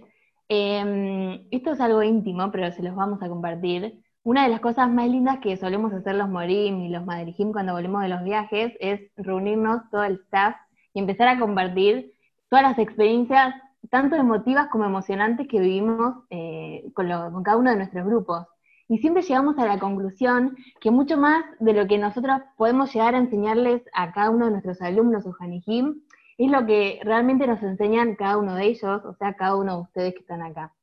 Em, 0.50 1.46
esto 1.52 1.72
es 1.72 1.82
algo 1.82 2.04
íntimo, 2.04 2.52
pero 2.52 2.72
se 2.72 2.84
los 2.84 2.96
vamos 2.96 3.22
a 3.22 3.28
compartir. 3.28 4.02
Una 4.24 4.44
de 4.44 4.50
las 4.50 4.62
cosas 4.62 4.90
más 4.90 5.08
lindas 5.08 5.40
que 5.40 5.58
solemos 5.58 5.94
hacer 5.94 6.16
los 6.16 6.30
Morim 6.30 6.82
y 6.82 6.90
los 6.90 7.06
Madrijim 7.06 7.52
cuando 7.52 7.74
volvemos 7.74 8.02
de 8.02 8.10
los 8.10 8.24
viajes 8.24 8.74
es 8.80 9.02
reunirnos 9.18 9.90
todo 9.90 10.04
el 10.04 10.16
staff 10.26 10.56
y 10.94 11.00
empezar 11.00 11.28
a 11.28 11.40
compartir 11.40 12.14
todas 12.50 12.64
las 12.64 12.80
experiencias, 12.80 13.56
tanto 13.90 14.16
emotivas 14.16 14.68
como 14.68 14.86
emocionantes, 14.86 15.48
que 15.48 15.60
vivimos 15.60 16.16
eh, 16.30 16.92
con 16.94 17.44
cada 17.44 17.58
uno 17.58 17.72
de 17.72 17.78
nuestros 17.78 18.06
grupos. 18.06 18.46
Y 18.90 19.00
siempre 19.00 19.24
llegamos 19.24 19.58
a 19.60 19.66
la 19.66 19.80
conclusión 19.80 20.56
que 20.80 20.92
mucho 20.92 21.18
más 21.18 21.44
de 21.60 21.74
lo 21.74 21.88
que 21.88 21.98
nosotros 21.98 22.42
podemos 22.56 22.94
llegar 22.94 23.16
a 23.16 23.20
enseñarles 23.20 23.84
a 23.94 24.14
cada 24.14 24.30
uno 24.30 24.46
de 24.46 24.52
nuestros 24.52 24.82
alumnos 24.82 25.26
o 25.26 25.36
Hanijim, 25.40 26.04
es 26.46 26.52
lo 26.52 26.66
que 26.66 27.00
realmente 27.04 27.48
nos 27.48 27.62
enseñan 27.64 28.16
cada 28.16 28.38
uno 28.38 28.56
de 28.56 28.66
ellos, 28.66 29.04
o 29.06 29.14
sea, 29.16 29.34
cada 29.34 29.56
uno 29.56 29.78
de 29.78 29.82
ustedes 29.82 30.14
que 30.14 30.20
están 30.20 30.42
acá. 30.42 30.74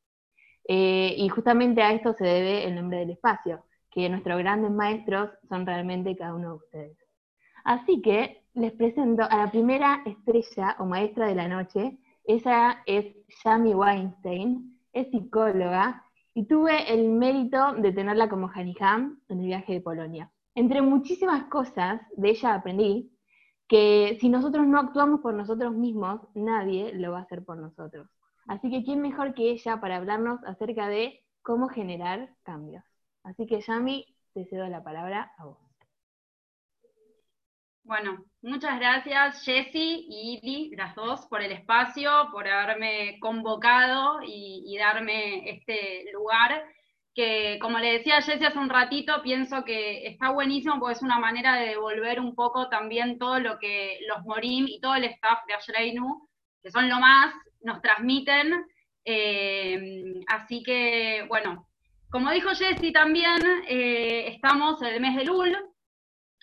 Eh, 0.67 1.15
y 1.17 1.29
justamente 1.29 1.81
a 1.81 1.93
esto 1.93 2.13
se 2.13 2.25
debe 2.25 2.65
el 2.65 2.75
nombre 2.75 2.99
del 2.99 3.11
espacio, 3.11 3.63
que 3.91 4.09
nuestros 4.09 4.37
grandes 4.39 4.71
maestros 4.71 5.29
son 5.47 5.65
realmente 5.65 6.15
cada 6.15 6.33
uno 6.33 6.49
de 6.49 6.55
ustedes. 6.55 6.97
Así 7.63 8.01
que 8.01 8.43
les 8.53 8.73
presento 8.73 9.23
a 9.23 9.37
la 9.37 9.51
primera 9.51 10.01
estrella 10.05 10.75
o 10.79 10.85
maestra 10.85 11.27
de 11.27 11.35
la 11.35 11.47
noche. 11.47 11.97
Ella 12.25 12.81
es 12.85 13.05
Yami 13.43 13.73
Weinstein, 13.73 14.79
es 14.93 15.09
psicóloga 15.11 16.03
y 16.33 16.45
tuve 16.45 16.91
el 16.93 17.09
mérito 17.09 17.73
de 17.73 17.91
tenerla 17.91 18.27
como 18.27 18.49
Haniham 18.53 19.19
en 19.29 19.39
el 19.39 19.45
viaje 19.45 19.73
de 19.73 19.81
Polonia. 19.81 20.31
Entre 20.53 20.81
muchísimas 20.81 21.45
cosas 21.45 22.01
de 22.15 22.29
ella 22.29 22.55
aprendí 22.55 23.11
que 23.67 24.17
si 24.19 24.29
nosotros 24.29 24.67
no 24.67 24.79
actuamos 24.79 25.21
por 25.21 25.33
nosotros 25.33 25.73
mismos, 25.73 26.21
nadie 26.33 26.93
lo 26.93 27.11
va 27.11 27.19
a 27.19 27.21
hacer 27.23 27.43
por 27.43 27.57
nosotros. 27.57 28.07
Así 28.47 28.69
que 28.69 28.83
quién 28.83 29.01
mejor 29.01 29.33
que 29.33 29.49
ella 29.51 29.81
para 29.81 29.97
hablarnos 29.97 30.43
acerca 30.43 30.87
de 30.87 31.23
cómo 31.41 31.67
generar 31.67 32.29
cambios. 32.43 32.83
Así 33.23 33.47
que 33.47 33.61
Yami, 33.61 34.05
te 34.33 34.45
cedo 34.45 34.67
la 34.67 34.83
palabra 34.83 35.33
a 35.37 35.45
vos. 35.45 35.57
Bueno, 37.83 38.25
muchas 38.41 38.79
gracias 38.79 39.43
Jessy 39.43 40.07
y 40.09 40.39
Idi, 40.41 40.75
las 40.75 40.95
dos, 40.95 41.27
por 41.27 41.43
el 41.43 41.51
espacio, 41.51 42.09
por 42.31 42.47
haberme 42.47 43.19
convocado 43.19 44.23
y, 44.23 44.63
y 44.65 44.77
darme 44.79 45.47
este 45.51 46.11
lugar, 46.11 46.63
que 47.15 47.57
como 47.61 47.79
le 47.79 47.93
decía 47.93 48.17
a 48.17 48.21
Jessy 48.21 48.43
hace 48.43 48.59
un 48.59 48.69
ratito, 48.69 49.21
pienso 49.23 49.63
que 49.63 50.05
está 50.05 50.31
buenísimo 50.31 50.77
porque 50.79 50.95
es 50.95 51.01
una 51.01 51.17
manera 51.17 51.55
de 51.55 51.69
devolver 51.69 52.19
un 52.19 52.35
poco 52.35 52.67
también 52.67 53.17
todo 53.17 53.39
lo 53.39 53.57
que 53.57 53.99
los 54.07 54.23
Morim 54.25 54.65
y 54.67 54.81
todo 54.81 54.95
el 54.95 55.05
staff 55.05 55.39
de 55.47 55.53
Ashreinu, 55.53 56.27
que 56.61 56.69
son 56.69 56.89
lo 56.89 56.99
más, 56.99 57.33
nos 57.61 57.81
transmiten. 57.81 58.65
Eh, 59.05 60.15
así 60.27 60.61
que, 60.61 61.25
bueno, 61.29 61.69
como 62.09 62.31
dijo 62.31 62.49
Jessy 62.49 62.91
también, 62.91 63.41
eh, 63.67 64.27
estamos 64.27 64.81
en 64.81 64.87
el 64.89 64.99
mes 64.99 65.15
de 65.15 65.23
Lul, 65.23 65.57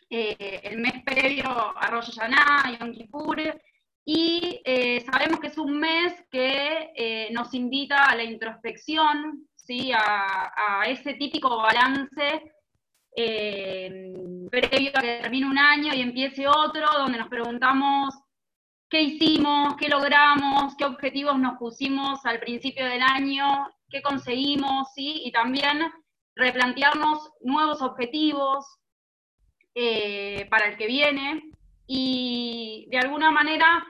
eh, 0.08 0.60
el 0.62 0.78
mes 0.78 1.02
previo 1.04 1.48
a 1.48 1.86
Rosh 1.88 2.16
Hashanah, 2.16 2.78
Yom 2.78 2.92
Kippur, 2.92 3.60
y 4.06 4.60
sabemos 5.10 5.38
que 5.38 5.46
es 5.46 5.58
un 5.58 5.78
mes 5.78 6.14
que 6.30 7.28
nos 7.30 7.54
invita 7.54 8.06
a 8.06 8.16
la 8.16 8.24
introspección, 8.24 9.48
a 9.94 10.84
ese 10.86 11.14
típico 11.14 11.56
balance 11.56 12.52
eh, 13.14 14.14
previo 14.50 14.90
a 14.94 15.00
que 15.00 15.18
termine 15.22 15.46
un 15.46 15.58
año 15.58 15.94
y 15.94 16.00
empiece 16.00 16.48
otro, 16.48 16.86
donde 16.98 17.18
nos 17.18 17.28
preguntamos 17.28 18.14
qué 18.88 19.02
hicimos, 19.02 19.76
qué 19.76 19.88
logramos, 19.88 20.74
qué 20.76 20.84
objetivos 20.84 21.38
nos 21.38 21.58
pusimos 21.58 22.24
al 22.24 22.40
principio 22.40 22.86
del 22.86 23.02
año, 23.02 23.68
qué 23.88 24.02
conseguimos, 24.02 24.88
¿sí? 24.94 25.22
Y 25.24 25.32
también 25.32 25.92
replantearnos 26.34 27.30
nuevos 27.42 27.82
objetivos 27.82 28.64
eh, 29.74 30.46
para 30.50 30.66
el 30.66 30.76
que 30.76 30.86
viene 30.86 31.42
y 31.86 32.86
de 32.90 32.98
alguna 32.98 33.30
manera 33.30 33.84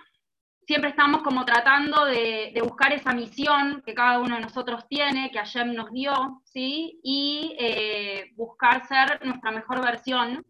siempre 0.72 0.88
estamos 0.88 1.20
como 1.22 1.44
tratando 1.44 2.06
de, 2.06 2.58
buscar 2.62 2.94
esa 2.94 3.12
misión 3.12 3.82
que 3.84 3.92
cada 3.92 4.20
uno 4.20 4.36
de 4.36 4.40
nosotros 4.40 4.88
tiene, 4.88 5.30
que 5.30 5.36
Hashem 5.36 5.74
nos 5.74 5.92
dio, 5.92 6.40
¿sí? 6.46 6.98
Y 7.02 7.54
eh, 7.58 8.30
buscar 8.36 8.86
ser 8.86 9.22
nuestra 9.22 9.50
mejor 9.50 9.84
versión. 9.84 10.42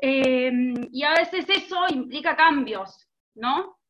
Eh, 0.00 0.52
y 0.92 1.02
a 1.02 1.14
veces 1.14 1.44
eso 1.48 1.86
implica 1.88 2.36
cambios, 2.36 3.08
¿no? 3.34 3.80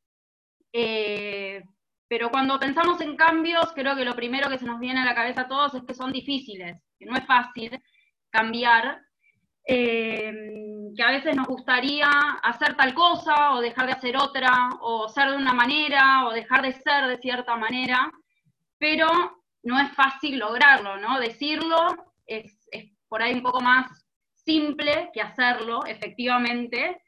Eh, 0.73 1.63
pero 2.09 2.31
cuando 2.31 2.59
pensamos 2.59 2.99
en 3.03 3.15
cambios, 3.15 3.75
creo 3.75 3.95
que 3.95 4.07
lo 4.07 4.17
primero 4.17 4.49
que 4.49 4.57
se 4.57 4.65
nos 4.65 4.81
viene 4.81 5.01
a 5.01 5.05
la 5.05 5.15
cabeza 5.15 5.43
a 5.43 5.49
todos 5.49 5.75
es 5.75 5.83
que 5.83 5.93
son 5.93 6.13
difíciles, 6.13 6.81
que 6.99 7.05
no 7.05 7.15
es 7.15 7.27
fácil 7.27 7.79
cambiar, 8.31 9.03
eh, 9.73 10.33
que 10.97 11.03
a 11.03 11.13
veces 11.13 11.37
nos 11.37 11.47
gustaría 11.47 12.09
hacer 12.43 12.75
tal 12.75 12.93
cosa 12.93 13.53
o 13.53 13.61
dejar 13.61 13.87
de 13.87 13.93
hacer 13.93 14.17
otra, 14.17 14.71
o 14.81 15.09
ser 15.09 15.31
de 15.31 15.37
una 15.37 15.53
manera 15.53 16.27
o 16.27 16.33
dejar 16.33 16.63
de 16.63 16.73
ser 16.73 17.07
de 17.07 17.19
cierta 17.19 17.55
manera, 17.55 18.11
pero 18.79 19.07
no 19.63 19.79
es 19.79 19.93
fácil 19.93 20.41
lograrlo, 20.41 20.97
¿no? 20.97 21.21
Decirlo 21.21 21.77
es, 22.27 22.69
es 22.73 22.91
por 23.09 23.23
ahí 23.23 23.35
un 23.35 23.43
poco 23.43 23.61
más 23.61 24.05
simple 24.35 25.11
que 25.13 25.21
hacerlo, 25.21 25.85
efectivamente. 25.87 27.01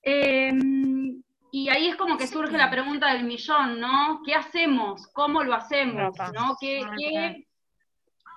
Eh, 0.00 0.52
y 1.50 1.68
ahí 1.70 1.88
es 1.88 1.96
como 1.96 2.16
que 2.16 2.28
surge 2.28 2.56
la 2.56 2.70
pregunta 2.70 3.12
del 3.12 3.24
millón, 3.24 3.80
¿no? 3.80 4.20
¿Qué 4.24 4.36
hacemos? 4.36 5.08
¿Cómo 5.08 5.42
lo 5.42 5.54
hacemos? 5.54 6.14
¿no? 6.32 6.56
¿Qué, 6.60 6.86
qué 6.96 7.47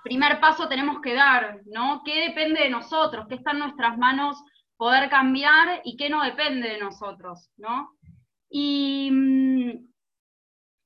primer 0.02 0.40
paso 0.40 0.68
tenemos 0.68 1.00
que 1.00 1.14
dar? 1.14 1.60
¿no? 1.66 2.02
¿Qué 2.04 2.28
depende 2.28 2.62
de 2.62 2.70
nosotros? 2.70 3.26
¿Qué 3.28 3.36
está 3.36 3.52
en 3.52 3.60
nuestras 3.60 3.96
manos 3.98 4.42
poder 4.76 5.08
cambiar 5.08 5.80
y 5.84 5.96
qué 5.96 6.08
no 6.10 6.22
depende 6.22 6.68
de 6.68 6.78
nosotros? 6.78 7.50
¿no? 7.56 7.96
Y 8.50 9.10
mm, 9.10 9.70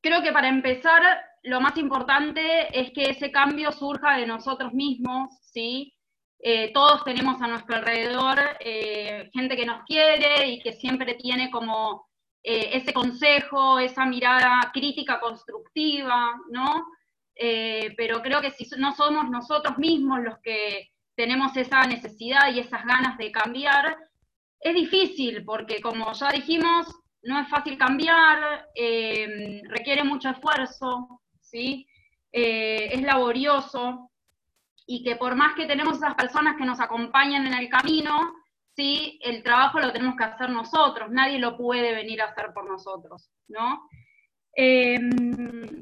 creo 0.01 0.23
que 0.23 0.33
para 0.33 0.49
empezar, 0.49 1.03
lo 1.43 1.61
más 1.61 1.77
importante 1.77 2.79
es 2.79 2.93
que 2.93 3.11
ese 3.11 3.31
cambio 3.31 3.73
surja 3.73 4.17
de 4.17 4.27
nosotros 4.27 4.73
mismos, 4.73 5.31
¿sí? 5.43 5.93
Eh, 6.39 6.73
todos 6.73 7.03
tenemos 7.05 7.41
a 7.41 7.49
nuestro 7.49 7.77
alrededor 7.77 8.39
eh, 8.61 9.31
gente 9.33 9.57
que 9.57 9.67
nos 9.67 9.83
quiere 9.85 10.47
y 10.49 10.61
que 10.61 10.75
siempre 10.75 11.15
tiene 11.15 11.51
como 11.51 12.07
eh, 12.43 12.71
ese 12.77 12.93
consejo, 12.93 13.79
esa 13.81 14.07
mirada 14.07 14.71
crítica 14.73 15.19
constructiva, 15.19 16.37
¿no? 16.51 16.87
Eh, 17.39 17.95
pero 17.97 18.23
creo 18.23 18.41
que 18.41 18.51
si 18.51 18.67
no 18.79 18.95
somos 18.95 19.29
nosotros 19.29 19.77
mismos 19.77 20.21
los 20.23 20.39
que 20.39 20.91
tenemos 21.15 21.57
esa 21.57 21.83
necesidad 21.87 22.53
y 22.53 22.61
esas 22.61 22.85
ganas 22.85 23.19
de 23.19 23.31
cambiar, 23.31 23.97
es 24.61 24.75
difícil 24.75 25.45
porque 25.45 25.81
como 25.81 26.13
ya 26.13 26.33
dijimos, 26.33 26.87
no 27.23 27.39
es 27.39 27.49
fácil 27.49 27.77
cambiar, 27.77 28.69
eh, 28.75 29.61
requiere 29.69 30.03
mucho 30.03 30.31
esfuerzo, 30.31 31.21
¿sí? 31.41 31.87
Eh, 32.33 32.89
es 32.93 33.03
laborioso 33.03 34.11
y 34.87 35.03
que 35.03 35.17
por 35.17 35.35
más 35.35 35.55
que 35.55 35.67
tenemos 35.67 35.97
esas 35.97 36.15
personas 36.15 36.57
que 36.57 36.65
nos 36.65 36.81
acompañan 36.81 37.47
en 37.47 37.55
el 37.55 37.69
camino, 37.69 38.35
¿sí? 38.75 39.19
el 39.23 39.43
trabajo 39.43 39.81
lo 39.81 39.93
tenemos 39.93 40.17
que 40.17 40.25
hacer 40.25 40.51
nosotros, 40.51 41.11
nadie 41.11 41.39
lo 41.39 41.57
puede 41.57 41.95
venir 41.95 42.23
a 42.23 42.27
hacer 42.27 42.53
por 42.55 42.69
nosotros, 42.69 43.31
¿no? 43.49 43.89
Eh, 44.59 44.99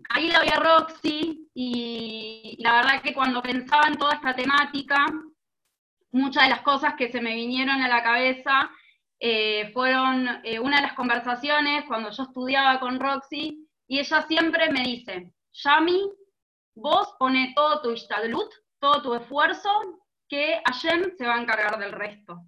ahí 0.08 0.28
la 0.28 0.40
vi 0.42 0.48
a 0.48 0.56
Roxy 0.56 1.48
y, 1.54 2.56
la 2.58 2.72
verdad 2.72 3.02
que 3.02 3.14
cuando 3.14 3.40
pensaba 3.40 3.86
en 3.86 3.96
toda 3.96 4.14
esta 4.14 4.34
temática, 4.34 5.06
muchas 6.10 6.42
de 6.44 6.50
las 6.50 6.62
cosas 6.62 6.94
que 6.94 7.10
se 7.10 7.20
me 7.20 7.36
vinieron 7.36 7.80
a 7.80 7.88
la 7.88 8.02
cabeza 8.02 8.68
eh, 9.20 9.70
fueron 9.72 10.28
eh, 10.42 10.58
una 10.58 10.76
de 10.76 10.82
las 10.82 10.94
conversaciones 10.94 11.84
cuando 11.86 12.10
yo 12.10 12.24
estudiaba 12.24 12.80
con 12.80 12.98
Roxy, 12.98 13.68
y 13.86 14.00
ella 14.00 14.22
siempre 14.22 14.70
me 14.72 14.82
dice, 14.82 15.32
Yami, 15.52 16.10
vos 16.74 17.14
pone 17.18 17.52
todo 17.54 17.80
tu 17.80 17.92
ishtadlut, 17.92 18.52
todo 18.80 19.02
tu 19.02 19.14
esfuerzo, 19.14 19.70
que 20.28 20.60
Hashem 20.64 21.12
se 21.16 21.26
va 21.26 21.36
a 21.36 21.40
encargar 21.40 21.78
del 21.78 21.92
resto. 21.92 22.42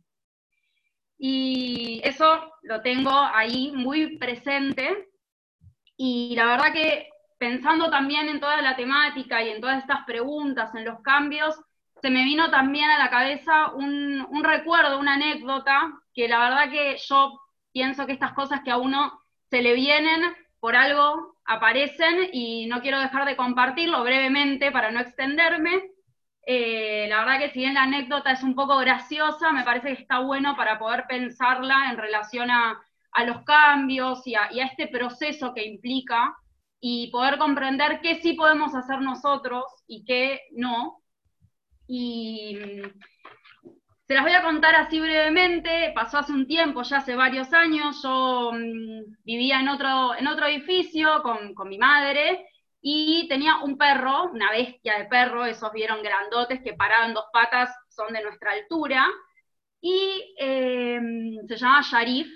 Y 1.19 2.01
eso 2.03 2.53
lo 2.63 2.83
tengo 2.83 3.13
ahí 3.13 3.71
muy 3.73 4.19
presente, 4.19 5.09
y 5.97 6.35
la 6.37 6.47
verdad 6.47 6.73
que 6.73 7.09
pensando 7.39 7.91
también 7.91 8.29
en 8.29 8.41
toda 8.41 8.61
la 8.63 8.77
temática 8.77 9.43
y 9.43 9.51
en 9.51 9.61
todas 9.61 9.79
estas 9.79 10.05
preguntas, 10.05 10.75
en 10.75 10.85
los 10.85 11.01
cambios, 11.01 11.59
se 12.01 12.11
me 12.11 12.25
vino 12.25 12.51
también 12.51 12.91
a 12.91 12.99
la 12.99 13.11
cabeza 13.11 13.73
un, 13.73 14.27
un 14.31 14.45
recuerdo, 14.45 14.99
una 14.99 15.15
anécdota, 15.15 15.93
que 16.15 16.29
la 16.29 16.39
verdad 16.39 16.71
que 16.71 16.97
yo 16.97 17.41
pienso 17.73 18.07
que 18.07 18.13
estas 18.13 18.33
cosas 18.33 18.61
que 18.63 18.71
a 18.71 18.77
uno 18.77 19.21
se 19.51 19.63
le 19.63 19.75
vienen 19.75 20.23
por 20.61 20.77
algo 20.77 21.37
aparecen 21.45 22.31
y 22.33 22.67
no 22.67 22.81
quiero 22.81 22.99
dejar 23.01 23.27
de 23.27 23.37
compartirlo 23.37 24.03
brevemente 24.03 24.73
para 24.73 24.91
no 24.91 25.01
extenderme. 25.01 25.91
Eh, 26.47 27.07
la 27.09 27.21
verdad 27.21 27.39
que 27.39 27.51
si 27.51 27.61
bien 27.61 27.75
la 27.75 27.83
anécdota 27.83 28.33
es 28.33 28.43
un 28.43 28.55
poco 28.55 28.79
graciosa, 28.79 29.53
me 29.53 29.65
parece 29.65 29.89
que 29.95 30.03
está 30.03 30.21
bueno 30.21 30.57
para 30.57 30.79
poder 30.79 31.07
pensarla 31.09 31.91
en 31.91 31.99
relación 31.99 32.51
a, 32.51 32.81
a 33.17 33.25
los 33.25 33.43
cambios 33.45 34.27
y 34.27 34.35
a, 34.35 34.49
este 34.53 34.89
proceso 34.89 35.55
que 35.55 35.65
implica 35.65 36.37
y 36.81 37.11
poder 37.11 37.39
comprender 37.39 38.01
qué 38.03 38.17
sí 38.17 38.35
podemos 38.35 38.75
hacer 38.75 39.01
nosotros 39.01 39.65
y 39.87 40.05
qué 40.05 40.43
no. 40.53 41.03
Y 41.87 42.57
mm, 42.57 43.71
se 44.07 44.15
las 44.15 44.23
voy 44.23 44.33
a 44.33 44.43
contar 44.43 44.75
así 44.75 45.01
brevemente, 45.01 45.93
pasó 45.95 46.19
hace 46.19 46.33
un 46.33 46.47
tiempo, 46.47 46.83
ya 46.83 46.99
hace 46.99 47.17
varios 47.17 47.53
años, 47.55 48.03
yo 48.03 48.53
mmm, 48.53 49.17
vivía 49.25 49.61
en 49.61 49.69
otro, 49.69 50.15
en 50.15 50.27
otro 50.29 50.47
edificio 50.47 51.23
con, 51.23 51.55
con, 51.55 51.69
mi 51.71 51.79
madre 51.79 52.47
y 52.83 53.27
tenía 53.29 53.63
un 53.65 53.79
perro, 53.79 54.31
una 54.31 54.51
bestia 54.51 54.99
de 54.99 55.07
perro, 55.07 55.47
esos 55.47 55.73
vieron 55.73 56.03
grandotes 56.03 56.61
que 56.63 56.75
paraban 56.75 57.15
dos 57.15 57.25
patas, 57.33 57.75
son 57.89 58.13
de 58.13 58.23
nuestra 58.23 58.53
altura, 58.53 59.07
y 59.81 60.35
eh, 60.39 61.01
se 61.49 61.57
llamaba 61.57 61.83
Sharif, 61.83 62.29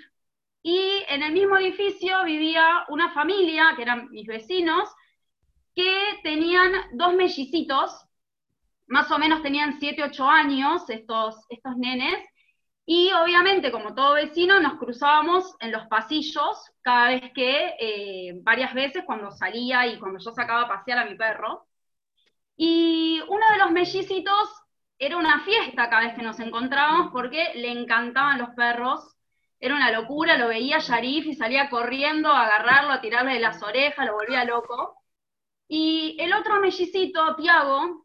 y 0.63 1.03
en 1.07 1.23
el 1.23 1.31
mismo 1.31 1.57
edificio 1.57 2.23
vivía 2.23 2.85
una 2.89 3.11
familia, 3.13 3.73
que 3.75 3.81
eran 3.81 4.09
mis 4.11 4.27
vecinos, 4.27 4.89
que 5.75 6.19
tenían 6.23 6.71
dos 6.93 7.13
mellicitos, 7.13 8.05
más 8.87 9.09
o 9.11 9.17
menos 9.17 9.41
tenían 9.41 9.79
7, 9.79 10.03
8 10.03 10.29
años 10.29 10.89
estos, 10.89 11.45
estos 11.49 11.77
nenes, 11.77 12.19
y 12.85 13.11
obviamente, 13.13 13.71
como 13.71 13.93
todo 13.95 14.15
vecino, 14.15 14.59
nos 14.59 14.73
cruzábamos 14.77 15.55
en 15.59 15.71
los 15.71 15.87
pasillos 15.87 16.71
cada 16.81 17.09
vez 17.09 17.31
que, 17.33 17.75
eh, 17.79 18.33
varias 18.41 18.73
veces 18.73 19.03
cuando 19.05 19.31
salía 19.31 19.87
y 19.87 19.99
cuando 19.99 20.19
yo 20.19 20.31
sacaba 20.31 20.63
a 20.63 20.67
pasear 20.67 20.97
a 20.99 21.05
mi 21.05 21.15
perro. 21.15 21.67
Y 22.57 23.21
uno 23.27 23.45
de 23.51 23.57
los 23.59 23.71
mellicitos 23.71 24.49
era 24.99 25.17
una 25.17 25.41
fiesta 25.45 25.89
cada 25.89 26.07
vez 26.07 26.15
que 26.15 26.23
nos 26.23 26.39
encontrábamos 26.39 27.11
porque 27.11 27.53
le 27.55 27.71
encantaban 27.71 28.39
los 28.39 28.49
perros. 28.51 29.15
Era 29.61 29.75
una 29.75 29.91
locura, 29.91 30.37
lo 30.37 30.47
veía 30.47 30.79
Sharif 30.79 31.27
y 31.27 31.35
salía 31.35 31.69
corriendo 31.69 32.29
a 32.29 32.45
agarrarlo, 32.45 32.91
a 32.93 33.01
tirarle 33.01 33.33
de 33.33 33.39
las 33.39 33.61
orejas, 33.61 34.07
lo 34.07 34.15
volvía 34.15 34.43
loco. 34.43 34.95
Y 35.67 36.17
el 36.19 36.33
otro 36.33 36.59
mellicito, 36.59 37.35
Tiago, 37.35 38.03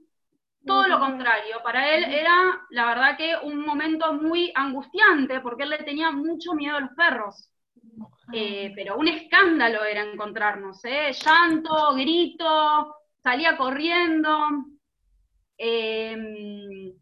todo 0.67 0.87
lo 0.87 1.01
contrario, 1.01 1.63
para 1.65 1.97
él 1.97 2.05
era, 2.05 2.61
la 2.71 2.87
verdad 2.87 3.17
que 3.17 3.35
un 3.43 3.65
momento 3.65 4.13
muy 4.13 4.53
angustiante, 4.55 5.41
porque 5.41 5.63
él 5.63 5.71
le 5.71 5.79
tenía 5.79 6.11
mucho 6.11 6.53
miedo 6.53 6.77
a 6.77 6.81
los 6.81 6.91
perros. 6.91 7.51
Eh, 8.33 8.73
pero 8.77 8.99
un 8.99 9.09
escándalo 9.09 9.83
era 9.85 10.03
encontrarnos, 10.03 10.85
¿eh? 10.85 11.13
llanto, 11.13 11.95
grito, 11.95 12.95
salía 13.23 13.57
corriendo. 13.57 14.37
Eh, 15.57 16.93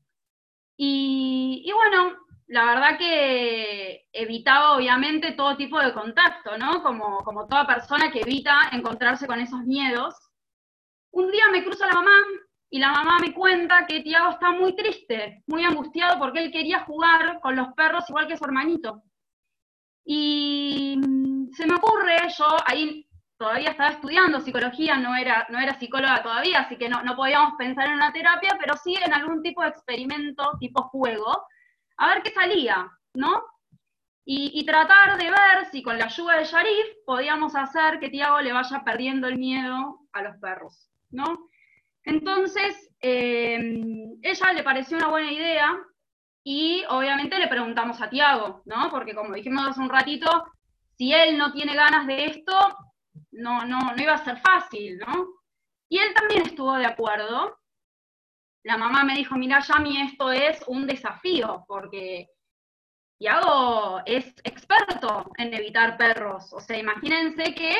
y, 0.76 1.62
y, 1.66 1.72
bueno, 1.72 2.23
la 2.46 2.64
verdad 2.66 2.98
que 2.98 4.06
evitaba 4.12 4.76
obviamente 4.76 5.32
todo 5.32 5.56
tipo 5.56 5.80
de 5.80 5.92
contacto, 5.92 6.58
¿no? 6.58 6.82
Como, 6.82 7.18
como 7.24 7.46
toda 7.46 7.66
persona 7.66 8.10
que 8.10 8.20
evita 8.20 8.68
encontrarse 8.72 9.26
con 9.26 9.40
esos 9.40 9.60
miedos. 9.64 10.14
Un 11.12 11.30
día 11.30 11.44
me 11.50 11.64
cruza 11.64 11.86
la 11.86 11.94
mamá 11.94 12.16
y 12.70 12.78
la 12.78 12.92
mamá 12.92 13.18
me 13.20 13.32
cuenta 13.32 13.86
que 13.86 14.00
Tiago 14.00 14.30
está 14.30 14.50
muy 14.50 14.74
triste, 14.76 15.42
muy 15.46 15.64
angustiado 15.64 16.18
porque 16.18 16.40
él 16.44 16.52
quería 16.52 16.80
jugar 16.80 17.40
con 17.40 17.56
los 17.56 17.72
perros 17.74 18.08
igual 18.08 18.26
que 18.26 18.36
su 18.36 18.44
hermanito. 18.44 19.02
Y 20.04 21.00
se 21.52 21.66
me 21.66 21.76
ocurre, 21.76 22.16
yo 22.36 22.46
ahí 22.66 23.08
todavía 23.38 23.70
estaba 23.70 23.90
estudiando 23.90 24.40
psicología, 24.40 24.96
no 24.96 25.14
era, 25.16 25.46
no 25.50 25.58
era 25.58 25.78
psicóloga 25.78 26.22
todavía, 26.22 26.60
así 26.60 26.76
que 26.76 26.88
no, 26.88 27.02
no 27.02 27.16
podíamos 27.16 27.54
pensar 27.56 27.86
en 27.86 27.94
una 27.94 28.12
terapia, 28.12 28.56
pero 28.60 28.76
sí 28.76 28.96
en 29.02 29.14
algún 29.14 29.42
tipo 29.42 29.62
de 29.62 29.68
experimento, 29.68 30.52
tipo 30.60 30.82
juego, 30.82 31.46
a 31.96 32.14
ver 32.14 32.22
qué 32.22 32.30
salía, 32.30 32.90
¿no? 33.14 33.44
Y, 34.26 34.64
tratar 34.64 35.18
de 35.18 35.30
ver 35.30 35.66
si 35.70 35.82
con 35.82 35.98
la 35.98 36.06
ayuda 36.06 36.38
de 36.38 36.44
Sharif 36.44 36.86
podíamos 37.04 37.54
hacer 37.54 38.00
que 38.00 38.08
Tiago 38.08 38.40
le 38.40 38.54
vaya 38.54 38.82
perdiendo 38.82 39.28
el 39.28 39.38
miedo 39.38 40.00
a 40.12 40.22
los 40.22 40.36
perros, 40.38 40.88
¿no? 41.10 41.50
Entonces, 42.04 42.90
eh, 43.00 43.58
ella 44.22 44.52
le 44.54 44.62
pareció 44.62 44.96
una 44.96 45.08
buena 45.08 45.30
idea 45.30 45.76
y 46.42 46.84
obviamente 46.88 47.38
le 47.38 47.48
preguntamos 47.48 48.00
a 48.00 48.08
Tiago, 48.08 48.62
¿no? 48.64 48.90
Porque 48.90 49.14
como 49.14 49.34
dijimos 49.34 49.68
hace 49.68 49.80
un 49.80 49.90
ratito, 49.90 50.46
si 50.96 51.12
él 51.12 51.36
no 51.36 51.52
tiene 51.52 51.74
ganas 51.74 52.06
de 52.06 52.24
esto, 52.24 52.52
no, 53.32 53.64
no, 53.66 53.78
no 53.94 54.02
iba 54.02 54.14
a 54.14 54.24
ser 54.24 54.38
fácil, 54.38 54.98
¿no? 54.98 55.26
Y 55.88 55.98
él 55.98 56.14
también 56.14 56.42
estuvo 56.46 56.74
de 56.76 56.86
acuerdo. 56.86 57.58
La 58.64 58.76
mamá 58.76 59.04
me 59.04 59.14
dijo, 59.14 59.36
mira, 59.36 59.60
Yami, 59.60 60.00
esto 60.00 60.32
es 60.32 60.62
un 60.66 60.86
desafío, 60.86 61.64
porque 61.68 62.28
Tiago 63.18 64.00
es 64.06 64.34
experto 64.42 65.30
en 65.36 65.54
evitar 65.54 65.96
perros. 65.96 66.52
O 66.52 66.60
sea, 66.60 66.78
imagínense 66.78 67.54
que 67.54 67.76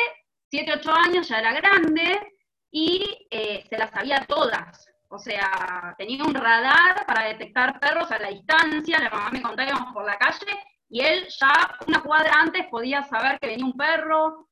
7, 0.51 0.73
8 0.77 0.93
años 0.93 1.29
ya 1.29 1.39
era 1.39 1.53
grande 1.55 2.35
y 2.71 3.27
eh, 3.31 3.65
se 3.69 3.79
las 3.79 3.91
sabía 3.91 4.25
todas. 4.27 4.87
O 5.09 5.19
sea, 5.19 5.95
tenía 5.97 6.23
un 6.23 6.35
radar 6.35 7.07
para 7.07 7.29
detectar 7.29 7.81
perros 7.81 8.11
a 8.11 8.19
la 8.19 8.29
distancia, 8.29 8.99
la 8.99 9.11
mamá 9.11 9.31
me 9.31 9.43
contaba 9.43 9.67
que 9.67 9.75
íbamos 9.75 9.95
por 9.95 10.05
la 10.05 10.19
calle 10.19 10.59
y 10.89 11.01
él 11.01 11.27
ya 11.41 11.79
una 11.87 12.03
cuadra 12.03 12.33
antes 12.41 12.67
podía 12.67 13.03
saber 13.05 13.39
que 13.41 13.49
venía 13.49 13.65
un 13.65 13.77
perro, 13.77 14.49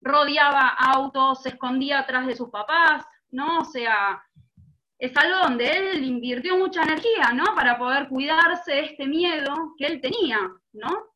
rodeaba 0.00 0.68
autos, 0.68 1.42
se 1.42 1.50
escondía 1.50 2.00
atrás 2.00 2.26
de 2.26 2.36
sus 2.36 2.50
papás, 2.50 3.06
¿no? 3.30 3.60
O 3.60 3.64
sea, 3.64 4.22
es 4.98 5.16
algo 5.16 5.38
donde 5.38 5.70
él 5.70 6.04
invirtió 6.04 6.56
mucha 6.56 6.82
energía, 6.82 7.32
¿no? 7.32 7.54
Para 7.54 7.78
poder 7.78 8.08
cuidarse 8.08 8.72
de 8.72 8.80
este 8.80 9.06
miedo 9.06 9.74
que 9.78 9.86
él 9.86 10.00
tenía, 10.00 10.38
¿no? 10.72 11.06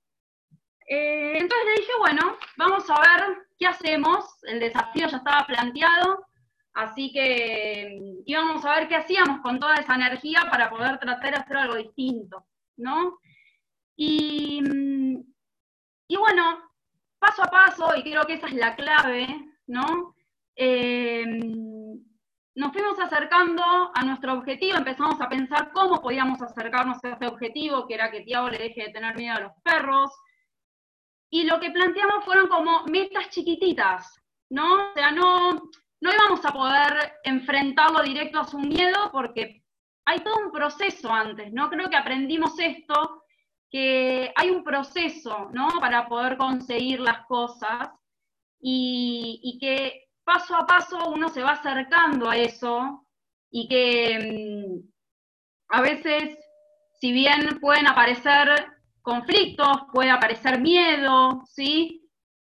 Eh, 0.87 1.33
entonces 1.39 1.67
le 1.67 1.81
dije, 1.81 1.93
bueno, 1.99 2.37
vamos 2.57 2.89
a 2.91 3.01
ver 3.01 3.39
qué 3.59 3.67
hacemos, 3.67 4.25
el 4.45 4.61
desafío 4.61 5.09
ya 5.09 5.17
estaba 5.17 5.47
planteado, 5.47 6.27
así 6.75 7.13
que 7.13 7.99
mm, 8.01 8.23
íbamos 8.27 8.65
a 8.65 8.77
ver 8.77 8.89
qué 8.89 8.97
hacíamos 8.97 9.41
con 9.41 9.59
toda 9.59 9.75
esa 9.75 9.97
energía 9.97 10.43
para 10.51 10.71
poder 10.71 10.99
tratar 10.99 11.33
de 11.33 11.41
hacer 11.41 11.57
algo 11.57 11.75
distinto, 11.77 12.47
¿no? 12.77 13.19
Y, 13.97 14.61
mm, 14.63 15.23
y 16.09 16.17
bueno, 16.17 16.71
paso 17.19 17.43
a 17.43 17.51
paso, 17.51 17.97
y 17.97 18.03
creo 18.03 18.25
que 18.25 18.35
esa 18.35 18.47
es 18.47 18.55
la 18.55 18.77
clave, 18.77 19.27
¿no? 19.67 20.15
Eh, 20.55 21.25
nos 22.55 22.73
fuimos 22.73 22.99
acercando 22.99 23.63
a 23.95 24.05
nuestro 24.05 24.35
objetivo, 24.35 24.77
empezamos 24.77 25.21
a 25.21 25.29
pensar 25.29 25.73
cómo 25.73 26.03
podíamos 26.03 26.41
acercarnos 26.43 27.03
a 27.03 27.13
ese 27.13 27.27
objetivo, 27.27 27.87
que 27.87 27.95
era 27.95 28.11
que 28.11 28.21
Tiago 28.21 28.51
le 28.51 28.59
deje 28.59 28.85
de 28.85 28.93
tener 28.93 29.17
miedo 29.17 29.37
a 29.37 29.41
los 29.41 29.53
perros. 29.63 30.11
Y 31.31 31.45
lo 31.45 31.59
que 31.61 31.71
planteamos 31.71 32.25
fueron 32.25 32.49
como 32.49 32.85
metas 32.85 33.31
chiquititas, 33.31 34.21
¿no? 34.51 34.75
O 34.75 34.93
sea, 34.95 35.11
no, 35.13 35.53
no 36.01 36.13
íbamos 36.13 36.45
a 36.45 36.53
poder 36.53 37.15
enfrentarlo 37.25 38.03
directo 38.03 38.41
a 38.41 38.45
su 38.45 38.59
miedo 38.59 39.11
porque 39.13 39.65
hay 40.05 40.21
todo 40.21 40.37
un 40.45 40.53
proceso 40.53 41.11
antes, 41.11 41.51
¿no? 41.55 41.71
Creo 41.71 41.89
que 41.89 41.97
aprendimos 41.97 42.59
esto, 42.59 43.25
que 43.71 44.31
hay 44.37 44.51
un 44.51 44.63
proceso, 44.63 45.49
¿no? 45.55 45.69
Para 45.81 46.07
poder 46.07 46.37
conseguir 46.37 47.01
las 47.01 47.25
cosas 47.27 47.89
y, 48.61 49.41
y 49.43 49.59
que 49.59 50.02
paso 50.25 50.57
a 50.57 50.67
paso 50.67 51.11
uno 51.11 51.29
se 51.29 51.43
va 51.43 51.53
acercando 51.53 52.29
a 52.29 52.37
eso 52.37 53.07
y 53.51 53.69
que 53.69 54.83
mm, 54.89 54.93
a 55.69 55.81
veces, 55.83 56.39
si 57.01 57.13
bien 57.13 57.59
pueden 57.61 57.87
aparecer 57.87 58.49
conflictos, 59.03 59.83
puede 59.93 60.11
aparecer 60.11 60.61
miedo, 60.61 61.43
¿sí? 61.47 62.09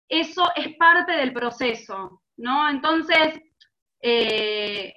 Eso 0.08 0.50
es 0.56 0.76
parte 0.76 1.12
del 1.12 1.32
proceso, 1.32 2.22
¿no? 2.36 2.68
Entonces, 2.68 3.40
eh, 4.00 4.92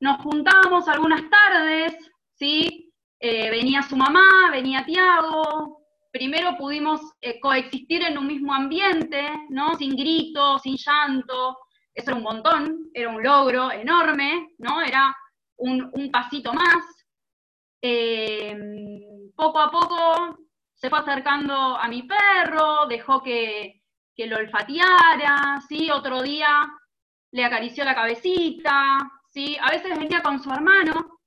nos 0.00 0.20
juntábamos 0.22 0.88
algunas 0.88 1.22
tardes, 1.30 1.94
¿sí? 2.34 2.92
Eh, 3.18 3.50
venía 3.50 3.82
su 3.82 3.96
mamá, 3.96 4.50
venía 4.50 4.84
Tiago, 4.84 5.82
primero 6.10 6.56
pudimos 6.58 7.00
eh, 7.20 7.40
coexistir 7.40 8.02
en 8.02 8.18
un 8.18 8.26
mismo 8.26 8.52
ambiente, 8.52 9.28
¿no? 9.48 9.76
Sin 9.76 9.96
gritos, 9.96 10.62
sin 10.62 10.76
llanto, 10.76 11.56
eso 11.94 12.10
era 12.10 12.16
un 12.16 12.22
montón, 12.22 12.90
era 12.94 13.08
un 13.08 13.22
logro 13.22 13.70
enorme, 13.70 14.54
¿no? 14.58 14.82
Era 14.82 15.14
un, 15.56 16.10
pasito 16.10 16.52
más. 16.52 16.84
Eh, 17.80 18.56
poco 19.34 19.58
a 19.58 19.70
poco 19.70 20.38
se 20.74 20.88
fue 20.88 20.98
acercando 20.98 21.54
a 21.76 21.88
mi 21.88 22.02
perro, 22.02 22.86
dejó 22.86 23.22
que, 23.22 23.82
que 24.14 24.26
lo 24.26 24.38
olfateara, 24.38 25.60
¿sí? 25.68 25.90
Otro 25.90 26.22
día 26.22 26.68
le 27.32 27.44
acarició 27.44 27.84
la 27.84 27.94
cabecita, 27.94 28.98
¿sí? 29.28 29.56
A 29.60 29.70
veces 29.70 29.98
venía 29.98 30.22
con 30.22 30.42
su 30.42 30.50
hermano 30.50 31.18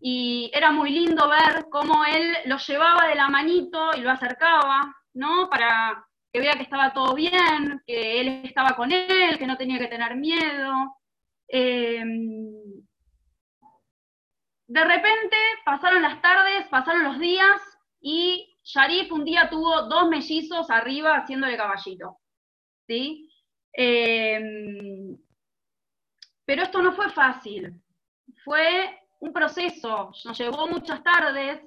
y 0.00 0.50
era 0.52 0.72
muy 0.72 0.90
lindo 0.90 1.28
ver 1.28 1.66
cómo 1.70 2.04
él 2.04 2.36
lo 2.46 2.58
llevaba 2.58 3.06
de 3.06 3.14
la 3.14 3.28
manito 3.28 3.90
y 3.96 4.00
lo 4.00 4.10
acercaba, 4.10 4.94
¿no? 5.14 5.48
Para 5.48 6.06
que 6.32 6.40
vea 6.40 6.54
que 6.54 6.62
estaba 6.62 6.92
todo 6.92 7.14
bien, 7.14 7.82
que 7.86 8.20
él 8.20 8.42
estaba 8.44 8.74
con 8.74 8.90
él, 8.90 9.38
que 9.38 9.46
no 9.46 9.56
tenía 9.56 9.78
que 9.78 9.88
tener 9.88 10.16
miedo. 10.16 10.96
Eh, 11.48 12.02
de 14.66 14.84
repente 14.84 15.36
pasaron 15.64 16.02
las 16.02 16.22
tardes, 16.22 16.66
pasaron 16.68 17.04
los 17.04 17.18
días 17.18 17.60
y 18.00 18.56
Sharif 18.64 19.12
un 19.12 19.24
día 19.24 19.50
tuvo 19.50 19.82
dos 19.82 20.08
mellizos 20.08 20.70
arriba 20.70 21.16
haciéndole 21.16 21.56
caballito. 21.56 22.18
¿sí? 22.86 23.28
Eh, 23.76 24.40
pero 26.46 26.62
esto 26.62 26.82
no 26.82 26.92
fue 26.92 27.10
fácil, 27.10 27.80
fue 28.44 28.98
un 29.20 29.32
proceso, 29.32 30.12
nos 30.24 30.38
llevó 30.38 30.66
muchas 30.66 31.02
tardes, 31.02 31.60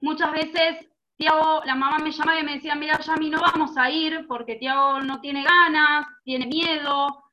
muchas 0.00 0.32
veces 0.32 0.89
Tiago, 1.20 1.60
la 1.66 1.74
mamá 1.74 1.98
me 1.98 2.12
llamaba 2.12 2.40
y 2.40 2.44
me 2.44 2.54
decía, 2.54 2.74
mira, 2.74 2.98
Yami, 2.98 3.28
no 3.28 3.42
vamos 3.42 3.76
a 3.76 3.90
ir 3.90 4.26
porque 4.26 4.56
Tiago 4.56 5.00
no 5.00 5.20
tiene 5.20 5.44
ganas, 5.44 6.06
tiene 6.24 6.46
miedo, 6.46 7.24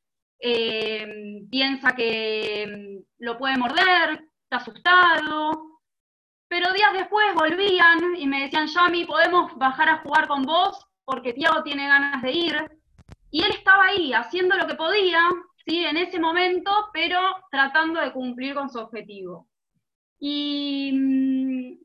eh, 0.41 1.39
piensa 1.49 1.95
que 1.95 2.67
mm, 2.67 3.23
lo 3.23 3.37
puede 3.37 3.57
morder, 3.57 4.25
está 4.43 4.57
asustado. 4.57 5.79
Pero 6.49 6.73
días 6.73 6.91
después 6.91 7.33
volvían 7.33 8.17
y 8.17 8.27
me 8.27 8.41
decían, 8.41 8.67
Yami, 8.67 9.05
podemos 9.05 9.57
bajar 9.57 9.87
a 9.87 9.99
jugar 9.99 10.27
con 10.27 10.43
vos 10.43 10.85
porque 11.05 11.31
Tiago 11.31 11.63
tiene 11.63 11.87
ganas 11.87 12.21
de 12.21 12.31
ir. 12.33 12.79
Y 13.31 13.41
él 13.41 13.51
estaba 13.51 13.85
ahí 13.85 14.11
haciendo 14.11 14.57
lo 14.57 14.67
que 14.67 14.75
podía, 14.75 15.29
¿sí? 15.65 15.85
En 15.85 15.95
ese 15.95 16.19
momento, 16.19 16.89
pero 16.91 17.21
tratando 17.49 18.01
de 18.01 18.11
cumplir 18.11 18.53
con 18.53 18.69
su 18.69 18.79
objetivo. 18.79 19.47
Y 20.19 20.91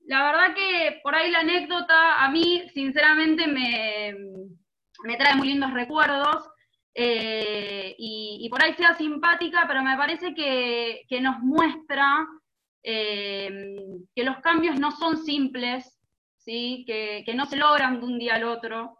la 0.07 0.23
verdad 0.25 0.55
que 0.55 1.01
por 1.03 1.15
ahí 1.15 1.31
la 1.31 1.41
anécdota 1.41 2.23
a 2.25 2.31
mí, 2.31 2.63
sinceramente, 2.75 3.47
me, 3.47 4.15
me 5.05 5.17
trae 5.17 5.35
muy 5.37 5.49
lindos 5.49 5.73
recuerdos. 5.73 6.49
eh, 6.95 7.95
y, 7.99 8.39
y 8.43 8.49
por 8.51 8.63
ahí 8.63 8.75
sea 8.75 8.95
simpática, 8.95 9.65
pero 9.67 9.83
me 9.83 9.97
parece 9.97 10.35
que, 10.35 11.03
que 11.09 11.21
nos 11.21 11.39
muestra 11.41 12.27
eh, 12.83 13.49
que 14.15 14.25
los 14.25 14.39
cambios 14.41 14.79
no 14.79 14.91
son 14.91 15.17
simples, 15.17 15.99
¿sí? 16.37 16.85
que, 16.87 17.23
que 17.25 17.35
no 17.35 17.47
se 17.47 17.57
logran 17.57 18.01
de 18.01 18.07
un 18.07 18.19
día 18.19 18.35
al 18.35 18.45
otro, 18.45 18.99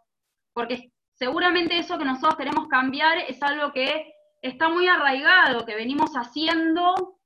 porque 0.53 0.91
seguramente 1.13 1.77
eso 1.77 1.97
que 1.97 2.05
nosotros 2.05 2.35
queremos 2.37 2.67
cambiar 2.67 3.17
es 3.27 3.41
algo 3.43 3.71
que 3.73 4.13
está 4.41 4.69
muy 4.69 4.87
arraigado, 4.87 5.65
que 5.65 5.75
venimos 5.75 6.13
haciendo 6.15 7.19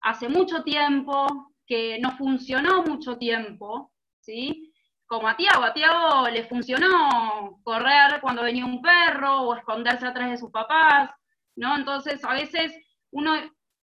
hace 0.00 0.28
mucho 0.28 0.62
tiempo, 0.62 1.51
que 1.66 1.98
no 2.00 2.16
funcionó 2.16 2.82
mucho 2.82 3.18
tiempo, 3.18 3.92
¿sí? 4.20 4.72
Como 5.06 5.28
a 5.28 5.36
Tiago, 5.36 5.64
a 5.64 5.74
Tiago 5.74 6.28
le 6.28 6.44
funcionó 6.44 7.60
correr 7.62 8.20
cuando 8.20 8.42
venía 8.42 8.64
un 8.64 8.80
perro 8.80 9.42
o 9.42 9.54
esconderse 9.54 10.06
atrás 10.06 10.30
de 10.30 10.38
sus 10.38 10.50
papás, 10.50 11.10
¿no? 11.56 11.76
Entonces 11.76 12.24
a 12.24 12.32
veces 12.32 12.72
uno 13.10 13.34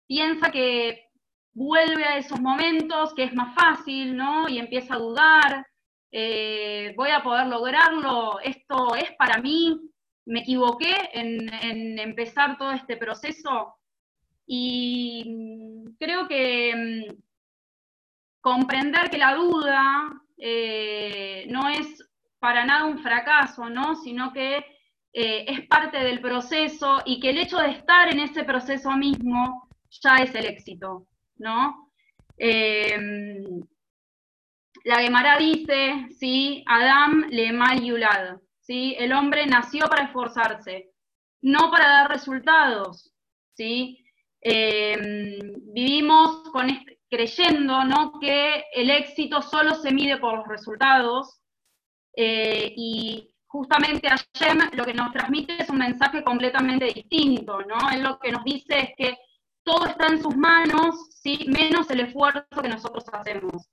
piensa 0.08 0.52
que 0.52 1.08
vuelve 1.54 2.04
a 2.04 2.18
esos 2.18 2.40
momentos, 2.40 3.14
que 3.16 3.24
es 3.24 3.34
más 3.34 3.56
fácil, 3.56 4.16
¿no? 4.16 4.48
Y 4.48 4.60
empieza 4.60 4.94
a 4.94 5.00
dudar, 5.00 5.68
eh, 6.12 6.94
voy 6.96 7.10
a 7.10 7.24
poder 7.24 7.48
lograrlo, 7.48 8.40
esto 8.42 8.96
es 8.96 9.12
para 9.18 9.42
mí, 9.42 9.80
me 10.26 10.42
equivoqué 10.42 10.94
en, 11.14 12.00
empezar 12.00 12.58
todo 12.58 12.72
este 12.74 12.98
proceso. 12.98 13.76
Y 14.46 15.86
creo 16.00 16.28
que 16.28 17.08
mm, 17.10 17.27
comprender 18.48 19.10
que 19.10 19.18
la 19.18 19.36
duda 19.36 20.10
eh, 20.38 21.46
no 21.50 21.68
es 21.68 21.86
para 22.40 22.64
nada 22.66 22.86
un 22.86 23.00
fracaso, 23.00 23.70
¿no? 23.70 23.96
Sino 23.96 24.32
que 24.32 24.58
eh, 25.14 25.46
es 25.48 25.68
parte 25.68 25.98
del 25.98 26.22
proceso 26.22 27.02
y 27.06 27.20
que 27.20 27.32
el 27.32 27.40
hecho 27.40 27.58
de 27.58 27.72
estar 27.72 28.10
en 28.10 28.20
ese 28.22 28.46
proceso 28.46 28.92
mismo 28.92 29.68
ya 30.02 30.16
es 30.18 30.34
el 30.34 30.46
éxito, 30.46 31.08
¿no? 31.38 31.92
Eh, 32.38 32.98
la 34.86 35.02
Gemara 35.02 35.38
dice, 35.38 36.08
¿sí? 36.18 36.64
Adam 36.68 37.26
le 37.30 37.52
mal 37.52 37.84
yulad, 37.84 38.38
¿sí? 38.62 38.96
El 38.98 39.12
hombre 39.12 39.46
nació 39.46 39.88
para 39.90 40.06
esforzarse, 40.06 40.92
no 41.42 41.70
para 41.70 41.88
dar 41.90 42.10
resultados, 42.10 43.12
¿sí? 43.56 44.06
Eh, 44.40 44.98
vivimos 45.74 46.50
con 46.52 46.70
este- 46.70 46.97
creyendo, 47.10 47.84
¿no? 47.84 48.20
Que 48.20 48.66
el 48.74 48.90
éxito 48.90 49.42
solo 49.42 49.76
se 49.76 49.92
mide 49.92 50.18
por 50.18 50.38
los 50.38 50.48
resultados 50.48 51.40
eh, 52.16 52.74
y 52.76 53.34
justamente 53.46 54.10
Hashem 54.10 54.70
lo 54.74 54.86
que 54.86 54.94
nos 54.94 55.12
transmite 55.14 55.62
es 55.62 55.70
un 55.70 55.78
mensaje 55.78 56.24
completamente 56.24 56.86
distinto, 56.86 57.62
¿no? 57.62 57.90
Él 57.92 58.04
lo 58.04 58.20
que 58.20 58.32
nos 58.32 58.44
dice 58.44 58.80
es 58.80 58.90
que 58.98 59.18
todo 59.64 59.86
está 59.86 60.08
en 60.08 60.22
sus 60.22 60.36
manos, 60.36 61.10
¿sí? 61.22 61.46
menos 61.48 61.90
el 61.90 62.02
esfuerzo 62.02 62.46
que 62.62 62.70
nosotros 62.70 63.04
hacemos. 63.12 63.70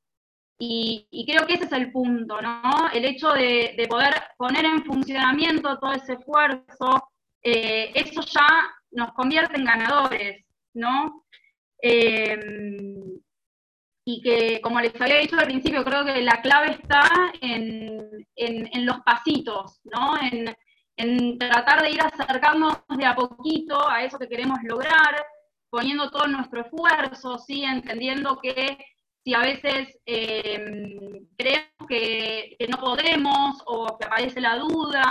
Y, 0.59 1.25
creo 1.27 1.47
que 1.47 1.55
ese 1.55 1.64
es 1.64 1.73
el 1.73 1.92
punto, 1.92 2.40
¿no? 2.40 2.88
El 2.92 3.05
hecho 3.05 3.33
de, 3.33 3.75
de 3.77 3.87
poder 3.88 4.14
poner 4.37 4.64
en 4.64 4.85
funcionamiento 4.85 5.79
todo 5.79 5.92
ese 5.92 6.14
esfuerzo, 6.14 7.11
eh, 7.42 7.92
eso 7.94 8.23
ya 8.23 8.47
nos 8.92 9.12
convierte 9.12 9.57
en 9.57 9.64
ganadores, 9.64 10.44
¿no? 10.73 11.25
Eh, 11.87 12.40
y 14.07 14.20
que, 14.23 14.61
como 14.62 14.81
les 14.81 14.99
había 15.01 15.18
dicho 15.18 15.37
al 15.38 15.47
principio, 15.47 15.85
creo 15.85 16.05
que 16.05 16.20
la 16.23 16.40
clave 16.42 16.70
está 16.73 17.03
en, 17.40 18.27
en- 18.37 18.87
los 18.87 19.01
pasitos, 19.01 19.81
¿no? 19.85 20.14
En, 20.20 20.55
en 20.97 21.38
tratar 21.38 21.83
de 21.83 21.90
ir 21.90 22.01
acercándonos 22.01 22.83
de 22.97 23.05
a 23.07 23.14
poquito 23.14 23.88
a 23.88 24.05
eso 24.05 24.18
que 24.18 24.29
queremos 24.29 24.59
lograr, 24.62 25.25
poniendo 25.70 26.11
todo 26.11 26.27
nuestro 26.27 26.61
esfuerzo, 26.62 27.38
¿sí? 27.38 27.64
Entendiendo 27.64 28.38
que 28.40 28.79
si 29.25 29.35
a 29.35 29.40
veces 29.40 29.99
eh, 30.07 31.23
creemos 31.37 31.88
que, 31.88 32.57
que 32.59 32.68
no 32.68 32.79
podemos 32.79 33.62
o 33.66 33.99
que 33.99 34.07
aparece 34.07 34.40
la 34.40 34.57
duda, 34.59 35.03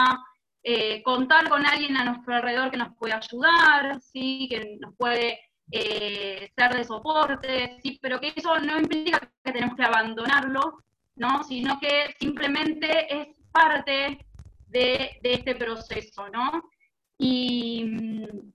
eh, 0.63 1.01
contar 1.03 1.49
con 1.49 1.65
alguien 1.65 1.97
a 1.97 2.05
nuestro 2.05 2.35
alrededor 2.35 2.71
que 2.71 2.77
nos 2.77 2.95
puede 2.97 3.13
ayudar, 3.13 3.99
¿sí? 4.01 4.47
que 4.49 4.77
nos 4.79 4.95
puede 4.95 5.39
eh, 5.71 6.51
ser 6.55 6.75
de 6.75 6.83
soporte, 6.83 7.79
¿sí? 7.81 7.99
pero 8.01 8.19
que 8.19 8.33
eso 8.35 8.59
no 8.59 8.79
implica 8.79 9.19
que 9.19 9.51
tenemos 9.51 9.75
que 9.75 9.83
abandonarlo, 9.83 10.83
¿no? 11.15 11.43
sino 11.43 11.79
que 11.79 12.15
simplemente 12.19 13.21
es 13.21 13.27
parte 13.51 14.25
de, 14.67 15.19
este 15.23 15.55
proceso. 15.55 16.27
¿no? 16.29 16.69
Y 17.17 17.85
mm, 17.85 18.51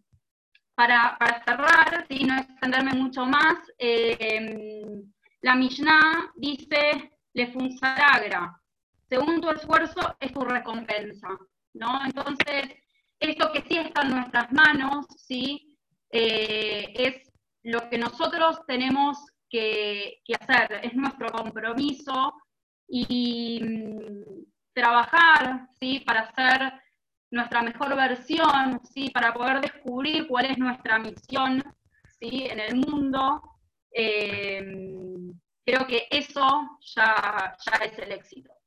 para, 0.74 1.16
cerrar, 1.44 2.06
¿sí? 2.08 2.24
no 2.24 2.36
extenderme 2.38 2.92
mucho 2.92 3.26
más, 3.26 3.56
eh, 3.78 5.02
la 5.42 5.54
Mishnah 5.54 6.32
dice, 6.36 7.12
le 7.32 7.52
funzaragra, 7.52 8.60
según 9.08 9.40
tu 9.40 9.50
esfuerzo 9.50 10.16
es 10.20 10.32
tu 10.32 10.40
recompensa, 10.40 11.28
¿no? 11.74 12.00
Entonces, 12.04 12.74
esto 13.20 13.52
que 13.52 13.62
sí 13.62 13.78
está 13.78 14.02
en 14.02 14.10
nuestras 14.10 14.52
manos, 14.52 15.06
¿sí? 15.16 15.67
Eh, 16.10 16.92
es 16.94 17.32
lo 17.62 17.88
que 17.90 17.98
nosotros 17.98 18.60
tenemos 18.66 19.18
que, 19.50 20.20
hacer, 20.40 20.80
es 20.82 20.94
nuestro 20.94 21.28
compromiso 21.30 22.34
y 22.86 23.60
mm, 23.62 24.44
trabajar, 24.72 25.68
¿sí? 25.78 26.00
Para 26.00 26.20
hacer 26.20 26.72
nuestra 27.30 27.62
mejor 27.62 27.94
versión, 27.96 28.80
¿sí? 28.84 29.10
Para 29.10 29.34
poder 29.34 29.60
descubrir 29.60 30.26
cuál 30.28 30.46
es 30.46 30.58
nuestra 30.58 30.98
misión, 30.98 31.62
¿sí? 32.18 32.46
En 32.50 32.60
el 32.60 32.76
mundo. 32.76 33.42
Eh, 33.92 34.64
creo 35.64 35.86
que 35.86 36.06
eso 36.10 36.78
ya, 36.80 37.56
ya 37.64 37.84
es 37.84 37.98
el 37.98 38.12
éxito. 38.12 38.57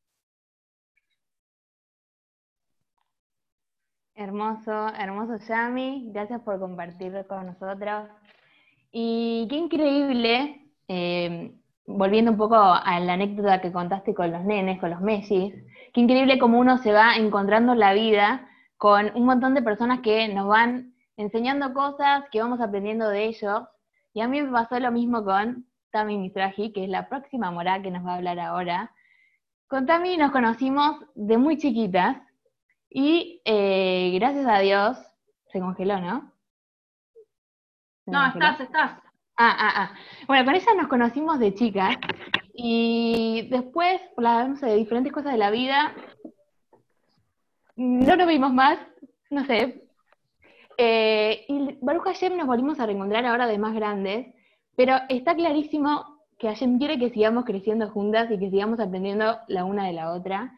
Hermoso, 4.21 4.87
hermoso 4.99 5.37
Yami, 5.47 6.11
gracias 6.13 6.41
por 6.41 6.59
compartir 6.59 7.25
con 7.27 7.47
nosotros. 7.47 8.07
Y 8.91 9.47
qué 9.49 9.55
increíble, 9.55 10.67
eh, 10.87 11.51
volviendo 11.87 12.29
un 12.29 12.37
poco 12.37 12.55
a 12.55 12.99
la 12.99 13.13
anécdota 13.13 13.61
que 13.61 13.71
contaste 13.71 14.13
con 14.13 14.31
los 14.31 14.43
nenes, 14.43 14.79
con 14.79 14.91
los 14.91 15.01
Messis, 15.01 15.55
qué 15.91 16.01
increíble 16.01 16.37
cómo 16.37 16.59
uno 16.59 16.77
se 16.77 16.91
va 16.91 17.15
encontrando 17.15 17.73
en 17.73 17.79
la 17.79 17.95
vida 17.95 18.47
con 18.77 19.11
un 19.15 19.25
montón 19.25 19.55
de 19.55 19.63
personas 19.63 20.01
que 20.01 20.27
nos 20.27 20.47
van 20.47 20.93
enseñando 21.17 21.73
cosas, 21.73 22.25
que 22.31 22.41
vamos 22.41 22.61
aprendiendo 22.61 23.09
de 23.09 23.25
ellos. 23.25 23.63
Y 24.13 24.21
a 24.21 24.27
mí 24.27 24.39
me 24.39 24.51
pasó 24.51 24.79
lo 24.79 24.91
mismo 24.91 25.25
con 25.25 25.65
Tami 25.89 26.19
Mitraji, 26.19 26.73
que 26.73 26.83
es 26.83 26.91
la 26.91 27.09
próxima 27.09 27.49
morá 27.49 27.81
que 27.81 27.89
nos 27.89 28.05
va 28.05 28.11
a 28.11 28.17
hablar 28.17 28.39
ahora. 28.39 28.91
Con 29.67 29.87
Tami 29.87 30.15
nos 30.15 30.29
conocimos 30.29 30.97
de 31.15 31.39
muy 31.39 31.57
chiquitas 31.57 32.17
y 32.93 33.41
eh, 33.45 34.11
gracias 34.15 34.45
a 34.45 34.59
Dios 34.59 34.97
se 35.51 35.59
congeló, 35.59 35.99
¿no? 35.99 36.31
¿Se 38.05 38.11
No, 38.11 38.19
congeló? 38.23 38.45
estás, 38.45 38.59
estás. 38.61 38.91
Ah, 39.37 39.55
ah, 39.57 39.73
ah. 39.75 39.95
Bueno, 40.27 40.45
con 40.45 40.55
ella 40.55 40.73
nos 40.75 40.87
conocimos 40.87 41.39
de 41.39 41.53
chicas 41.53 41.95
y 42.53 43.47
después, 43.49 44.01
por 44.13 44.25
las 44.25 44.49
no 44.49 44.55
sé, 44.57 44.75
diferentes 44.75 45.11
cosas 45.13 45.31
de 45.31 45.37
la 45.37 45.49
vida, 45.51 45.95
no 47.77 48.15
nos 48.15 48.27
vimos 48.27 48.53
más, 48.53 48.77
no 49.29 49.45
sé. 49.45 49.83
Eh, 50.77 51.45
y 51.47 51.77
Baruch 51.81 52.03
Hashem 52.03 52.37
nos 52.37 52.47
volvimos 52.47 52.79
a 52.79 52.85
reencontrar 52.85 53.25
ahora 53.25 53.47
de 53.47 53.57
más 53.57 53.73
grandes, 53.73 54.27
pero 54.75 54.97
está 55.09 55.33
clarísimo 55.35 56.19
que 56.37 56.47
Hashem 56.47 56.77
quiere 56.77 56.99
que 56.99 57.09
sigamos 57.11 57.45
creciendo 57.45 57.89
juntas 57.89 58.29
y 58.31 58.37
que 58.37 58.49
sigamos 58.49 58.79
aprendiendo 58.79 59.39
la 59.47 59.63
una 59.63 59.85
de 59.85 59.93
la 59.93 60.11
otra. 60.11 60.51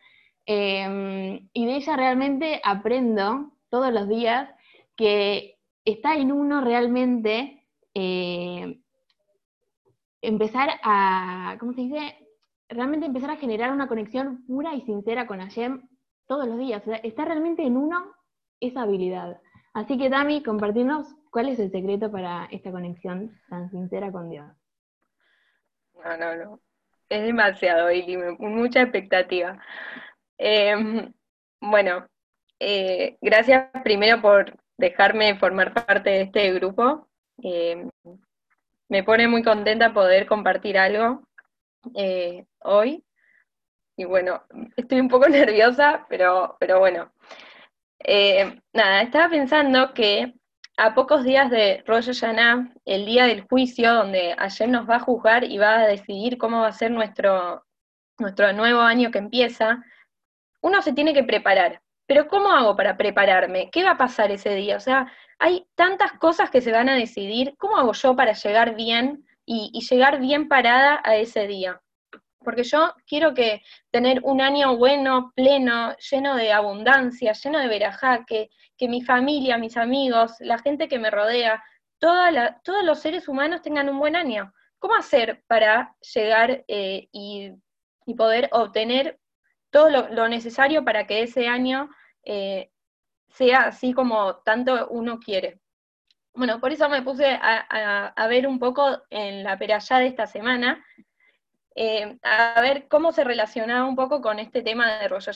Eh, 0.45 1.47
y 1.53 1.65
de 1.65 1.75
ella 1.75 1.95
realmente 1.95 2.61
aprendo 2.63 3.51
todos 3.69 3.93
los 3.93 4.09
días 4.09 4.49
que 4.95 5.57
está 5.85 6.15
en 6.15 6.31
uno 6.31 6.61
realmente 6.61 7.65
eh, 7.93 8.79
empezar 10.21 10.69
a, 10.83 11.57
¿cómo 11.59 11.73
se 11.73 11.81
dice? 11.81 12.17
Realmente 12.69 13.05
empezar 13.05 13.29
a 13.29 13.37
generar 13.37 13.71
una 13.71 13.87
conexión 13.87 14.45
pura 14.45 14.73
y 14.73 14.81
sincera 14.81 15.27
con 15.27 15.39
Hashem 15.39 15.87
todos 16.27 16.47
los 16.47 16.57
días. 16.57 16.81
O 16.83 16.85
sea, 16.85 16.97
está 16.97 17.25
realmente 17.25 17.63
en 17.63 17.77
uno 17.77 18.13
esa 18.59 18.83
habilidad. 18.83 19.39
Así 19.73 19.97
que, 19.97 20.09
Dami, 20.09 20.43
compartirnos 20.43 21.07
cuál 21.31 21.49
es 21.49 21.59
el 21.59 21.71
secreto 21.71 22.11
para 22.11 22.45
esta 22.51 22.71
conexión 22.71 23.31
tan 23.49 23.69
sincera 23.69 24.11
con 24.11 24.29
Dios. 24.29 24.45
No, 26.03 26.17
no, 26.17 26.35
no. 26.35 26.59
Es 27.09 27.23
demasiado, 27.23 27.91
Ili, 27.91 28.17
mucha 28.39 28.81
expectativa. 28.81 29.59
Eh, 30.37 31.11
bueno, 31.61 32.07
eh, 32.59 33.17
gracias 33.21 33.69
primero 33.83 34.21
por 34.21 34.57
dejarme 34.77 35.37
formar 35.37 35.73
parte 35.73 36.09
de 36.09 36.21
este 36.21 36.53
grupo. 36.53 37.07
Eh, 37.41 37.87
me 38.89 39.03
pone 39.03 39.27
muy 39.27 39.43
contenta 39.43 39.93
poder 39.93 40.25
compartir 40.27 40.77
algo 40.77 41.23
eh, 41.95 42.45
hoy. 42.59 43.03
Y 43.95 44.05
bueno, 44.05 44.43
estoy 44.75 44.99
un 44.99 45.09
poco 45.09 45.27
nerviosa, 45.29 46.05
pero, 46.09 46.57
pero 46.59 46.79
bueno. 46.79 47.11
Eh, 47.99 48.59
nada, 48.73 49.01
estaba 49.01 49.29
pensando 49.29 49.93
que 49.93 50.33
a 50.77 50.93
pocos 50.93 51.23
días 51.23 51.49
de 51.49 51.83
Rosh 51.85 52.07
Hashanah, 52.07 52.73
el 52.85 53.05
día 53.05 53.25
del 53.25 53.47
juicio, 53.47 53.93
donde 53.93 54.35
Hashem 54.37 54.71
nos 54.71 54.89
va 54.89 54.97
a 54.97 54.99
juzgar 54.99 55.43
y 55.43 55.57
va 55.57 55.79
a 55.79 55.87
decidir 55.87 56.37
cómo 56.37 56.61
va 56.61 56.67
a 56.67 56.73
ser 56.73 56.91
nuestro, 56.91 57.65
nuestro 58.19 58.51
nuevo 58.53 58.81
año 58.81 59.11
que 59.11 59.19
empieza, 59.19 59.83
uno 60.63 60.81
se 60.81 60.93
tiene 60.93 61.13
que 61.13 61.23
preparar. 61.23 61.81
Pero 62.07 62.27
¿cómo 62.27 62.51
hago 62.51 62.75
para 62.75 62.97
prepararme? 62.97 63.69
¿Qué 63.69 63.83
va 63.83 63.91
a 63.91 63.97
pasar 63.97 64.31
ese 64.31 64.55
día? 64.55 64.77
O 64.77 64.79
sea, 64.79 65.11
hay 65.39 65.67
tantas 65.75 66.13
cosas 66.13 66.49
que 66.49 66.61
se 66.61 66.71
van 66.71 66.89
a 66.89 66.95
decidir. 66.95 67.55
¿Cómo 67.57 67.77
hago 67.77 67.93
yo 67.93 68.15
para 68.15 68.33
llegar 68.33 68.75
bien 68.75 69.25
y, 69.45 69.71
llegar 69.89 70.19
bien 70.19 70.47
parada 70.47 71.01
a 71.03 71.15
ese 71.15 71.47
día? 71.47 71.81
Porque 72.39 72.63
yo 72.63 72.93
quiero 73.05 73.33
que 73.33 73.61
tener 73.91 74.19
un 74.23 74.41
año 74.41 74.75
bueno, 74.77 75.31
pleno, 75.35 75.95
lleno 75.97 76.35
de 76.35 76.51
abundancia, 76.51 77.33
lleno 77.33 77.59
de 77.59 77.67
verajá, 77.67 78.25
que, 78.25 78.49
mi 78.85 79.01
familia, 79.01 79.57
mis 79.57 79.77
amigos, 79.77 80.33
la 80.41 80.57
gente 80.57 80.89
que 80.89 80.99
me 80.99 81.09
rodea, 81.09 81.63
todos 81.99 82.83
los 82.83 82.99
seres 82.99 83.29
humanos 83.29 83.61
tengan 83.61 83.87
un 83.87 83.97
buen 83.97 84.17
año. 84.17 84.53
¿Cómo 84.77 84.95
hacer 84.95 85.41
para 85.47 85.95
llegar 86.13 86.65
eh, 86.67 87.07
y, 87.13 87.53
y 88.05 88.13
poder 88.15 88.49
obtener 88.51 89.21
todo 89.73 89.89
lo, 89.89 90.29
necesario 90.29 90.85
para 90.85 91.07
que 91.07 91.23
ese 91.23 91.47
año 91.47 91.89
eh, 92.23 92.69
sea 93.27 93.63
así 93.63 93.91
como 93.91 94.37
tanto 94.37 94.87
uno 94.89 95.19
quiere? 95.19 95.59
Bueno, 96.35 96.59
por 96.61 96.71
eso 96.71 96.87
me 96.89 97.01
puse 97.01 97.37
a, 97.41 98.27
ver 98.29 98.47
un 98.47 98.59
poco 98.59 99.01
en 99.09 99.43
la 99.43 99.57
perallá 99.57 99.97
de 99.97 100.07
esta 100.07 100.27
semana, 100.27 100.85
eh, 101.75 102.17
a 102.21 102.61
ver 102.61 102.87
cómo 102.87 103.11
se 103.11 103.23
relacionaba 103.23 103.87
un 103.87 103.95
poco 103.95 104.21
con 104.21 104.39
este 104.39 104.61
tema 104.61 104.99
de 104.99 105.07
Rosh. 105.07 105.29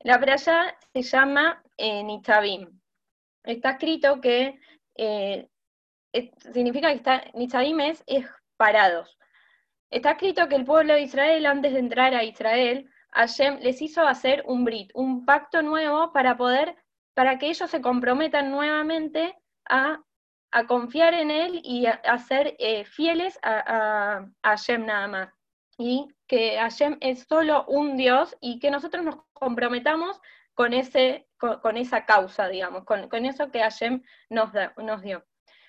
La 0.00 0.18
perashá 0.18 0.76
se 0.92 1.02
llama 1.02 1.62
eh, 1.76 2.02
Nitzavim. 2.02 2.80
Está 3.44 3.72
escrito 3.72 4.20
que 4.20 4.58
significa 6.52 6.88
que 6.88 6.96
está, 6.96 7.24
Nitzavim 7.34 7.80
es 7.80 8.02
parados. 8.56 9.18
Está 9.90 10.12
escrito 10.12 10.48
que 10.48 10.56
el 10.56 10.64
pueblo 10.64 10.94
de 10.94 11.02
Israel, 11.02 11.44
antes 11.44 11.74
de 11.74 11.78
entrar 11.78 12.14
a 12.14 12.24
Israel, 12.24 12.88
Hashem 13.12 13.58
les 13.60 13.80
hizo 13.82 14.02
hacer 14.06 14.42
un 14.46 14.64
brit, 14.64 14.90
un 14.94 15.24
pacto 15.24 15.62
nuevo 15.62 16.12
para 16.12 16.36
poder, 16.36 16.76
para 17.14 17.38
que 17.38 17.48
ellos 17.48 17.70
se 17.70 17.80
comprometan 17.82 18.50
nuevamente 18.50 19.36
a, 19.68 20.00
a 20.50 20.66
confiar 20.66 21.14
en 21.14 21.30
él 21.30 21.60
y 21.62 21.86
a, 21.86 22.18
ser 22.18 22.56
eh, 22.58 22.84
fieles 22.84 23.38
a, 23.42 24.18
a, 24.22 24.26
Hashem 24.42 24.86
nada 24.86 25.08
más. 25.08 25.28
Y 25.78 26.08
que 26.26 26.58
Hashem 26.58 26.98
es 27.00 27.26
solo 27.28 27.64
un 27.66 27.96
Dios 27.96 28.36
y 28.40 28.58
que 28.58 28.70
nosotros 28.70 29.04
nos 29.04 29.16
comprometamos 29.32 30.20
con, 30.54 30.72
ese, 30.74 31.28
con, 31.38 31.76
esa 31.76 32.04
causa, 32.04 32.48
digamos, 32.48 32.84
con, 32.84 33.08
con 33.08 33.24
eso 33.26 33.50
que 33.50 33.60
Hashem 33.60 34.02
nos, 34.30 34.52
da- 34.52 34.74
nos 34.76 35.02
dio. 35.02 35.24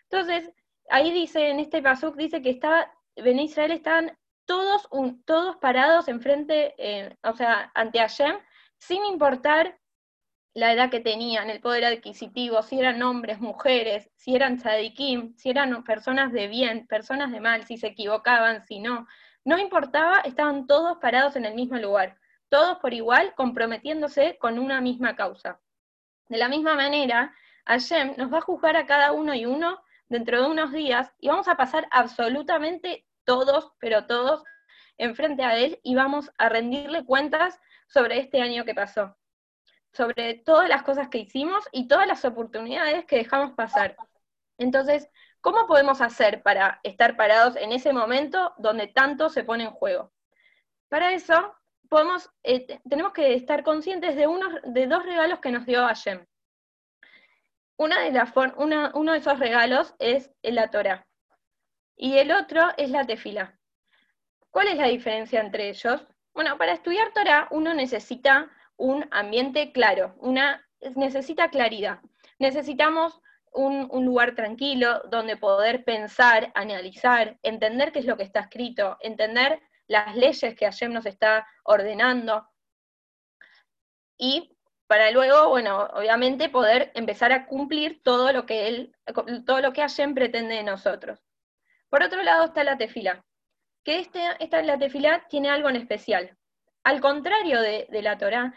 Entonces, 0.10 0.52
ahí 0.90 1.12
dice, 1.12 1.50
en 1.50 1.60
este 1.60 1.82
pasuk, 1.82 2.16
dice 2.16 2.42
que 2.42 2.50
está, 2.52 2.94
en 3.16 3.40
Israel 3.40 3.72
estaban 3.72 4.18
todos, 4.46 4.88
todos 5.26 5.58
parados 5.58 6.08
enfrente, 6.08 6.76
eh, 6.78 7.18
o 7.24 7.34
sea, 7.34 7.72
ante 7.74 8.00
Hashem, 8.00 8.38
sin 8.78 9.04
importar 9.06 9.80
la 10.54 10.72
edad 10.72 10.92
que 10.92 11.00
tenían, 11.00 11.50
el 11.50 11.62
poder 11.62 11.86
adquisitivo, 11.86 12.62
si 12.62 12.80
eran 12.80 13.02
hombres, 13.02 13.40
mujeres, 13.40 14.10
si 14.16 14.36
eran 14.36 14.58
tzadikim, 14.58 15.36
si 15.36 15.50
eran 15.50 15.84
personas 15.84 16.32
de 16.32 16.48
bien, 16.48 16.86
personas 16.88 17.32
de 17.32 17.40
mal, 17.40 17.64
si 17.64 17.78
se 17.78 17.88
equivocaban, 17.88 18.64
si 18.66 18.80
no. 18.80 19.08
No 19.46 19.58
importaba, 19.58 20.20
estaban 20.20 20.68
todos 20.68 21.00
parados 21.00 21.36
en 21.36 21.46
el 21.46 21.56
mismo 21.56 21.78
lugar, 21.78 22.18
todos 22.50 22.78
por 22.80 22.94
igual 22.94 23.34
comprometiéndose 23.36 24.38
con 24.40 24.60
una 24.60 24.80
misma 24.80 25.16
causa. 25.16 25.60
De 26.30 26.38
la 26.38 26.50
misma 26.50 26.76
manera, 26.76 27.34
Hashem 27.66 28.14
nos 28.18 28.32
va 28.32 28.38
a 28.38 28.42
juzgar 28.42 28.78
a 28.78 28.86
cada 28.86 29.12
uno 29.12 29.34
y 29.34 29.46
uno 29.46 29.82
dentro 30.08 30.42
de 30.42 30.50
unos 30.50 30.72
días 30.72 31.12
y 31.20 31.30
vamos 31.30 31.48
a 31.48 31.56
pasar 31.56 31.88
absolutamente 31.90 33.06
todos, 33.26 33.72
pero 33.80 34.06
todos, 34.06 34.44
enfrente 34.98 35.44
a 35.44 35.58
Él 35.58 35.80
y 35.84 35.96
vamos 35.96 36.32
a 36.38 36.50
rendirle 36.50 37.06
cuentas 37.06 37.60
sobre 37.88 38.20
este 38.20 38.42
año 38.42 38.66
que 38.66 38.76
pasó, 38.76 39.18
sobre 39.92 40.36
todas 40.36 40.70
las 40.70 40.84
cosas 40.84 41.10
que 41.10 41.20
hicimos 41.20 41.66
y 41.72 41.88
todas 41.88 42.08
las 42.08 42.26
oportunidades 42.26 43.06
que 43.06 43.18
dejamos 43.18 43.54
pasar. 43.54 43.96
Entonces, 44.58 45.10
¿cómo 45.42 45.68
podemos 45.68 46.02
hacer 46.02 46.44
para 46.44 46.80
estar 46.84 47.16
parados 47.18 47.56
en 47.56 47.72
ese 47.72 47.94
momento 47.94 48.54
donde 48.58 48.88
tanto 48.88 49.30
se 49.30 49.44
pone 49.44 49.66
en 49.66 49.72
juego? 49.72 50.12
Para 50.90 51.14
eso, 51.14 51.56
eh, 52.44 52.66
te- 52.66 52.82
tenemos 52.88 53.14
que 53.14 53.34
estar 53.34 53.64
conscientes 53.64 54.16
de, 54.16 54.28
unos, 54.28 54.54
de 54.64 54.88
dos 54.88 55.04
regalos 55.06 55.40
que 55.40 55.52
nos 55.52 55.66
dio 55.66 55.86
Hashem. 55.86 56.26
Una 57.78 58.00
de 58.02 58.12
uno 58.94 59.12
de 59.12 59.18
esos 59.18 59.40
regalos 59.40 59.96
es 60.00 60.32
la 60.44 60.70
Torah 60.70 61.06
y 61.96 62.18
el 62.18 62.32
otro 62.32 62.70
es 62.78 62.90
la 62.90 63.06
tefila. 63.06 63.58
¿Cuál 64.50 64.68
es 64.68 64.78
la 64.78 64.88
diferencia 64.88 65.40
entre 65.42 65.70
ellos? 65.70 66.06
Bueno, 66.34 66.58
para 66.58 66.74
estudiar 66.74 67.12
Torah 67.14 67.48
uno 67.52 67.74
necesita 67.74 68.52
un 68.78 69.08
ambiente 69.12 69.72
claro, 69.72 70.16
una, 70.20 70.68
necesita 70.96 71.50
claridad. 71.50 72.00
Necesitamos 72.40 73.22
un, 73.52 73.88
un 73.92 74.06
lugar 74.06 74.36
tranquilo 74.36 75.02
donde 75.10 75.38
poder 75.38 75.84
pensar, 75.84 76.52
analizar, 76.56 77.38
entender 77.44 77.92
qué 77.92 78.00
es 78.00 78.06
lo 78.06 78.18
que 78.18 78.24
está 78.24 78.42
escrito, 78.42 78.98
entender 79.02 79.62
las 79.88 80.16
leyes 80.16 80.56
que 80.56 80.66
Hashem 80.66 80.92
nos 80.92 81.06
está 81.06 81.48
ordenando. 81.64 82.48
Y 84.18 84.58
para 84.88 85.12
luego, 85.12 85.50
bueno, 85.50 85.88
obviamente 85.94 86.50
poder 86.50 86.92
empezar 86.96 87.32
a 87.32 87.46
cumplir 87.46 88.02
todo 88.04 88.32
lo 88.32 88.46
que 88.46 88.68
él, 88.68 88.96
todo 89.46 89.62
lo 89.62 89.74
que 89.74 89.82
Hashem 89.82 90.14
pretende 90.14 90.56
de 90.56 90.64
nosotros. 90.64 91.20
Por 91.94 92.02
otro 92.02 92.24
lado 92.24 92.46
está 92.46 92.64
la 92.64 92.76
tefila, 92.76 93.24
que 93.84 94.00
este, 94.00 94.20
esta 94.40 94.64
la 94.64 94.80
tefila 94.80 95.28
tiene 95.30 95.52
algo 95.52 95.70
en 95.70 95.76
especial. 95.76 96.36
Al 96.84 97.00
contrario 97.00 97.62
de, 97.62 97.86
de 97.88 98.02
la 98.02 98.18
Torá, 98.18 98.52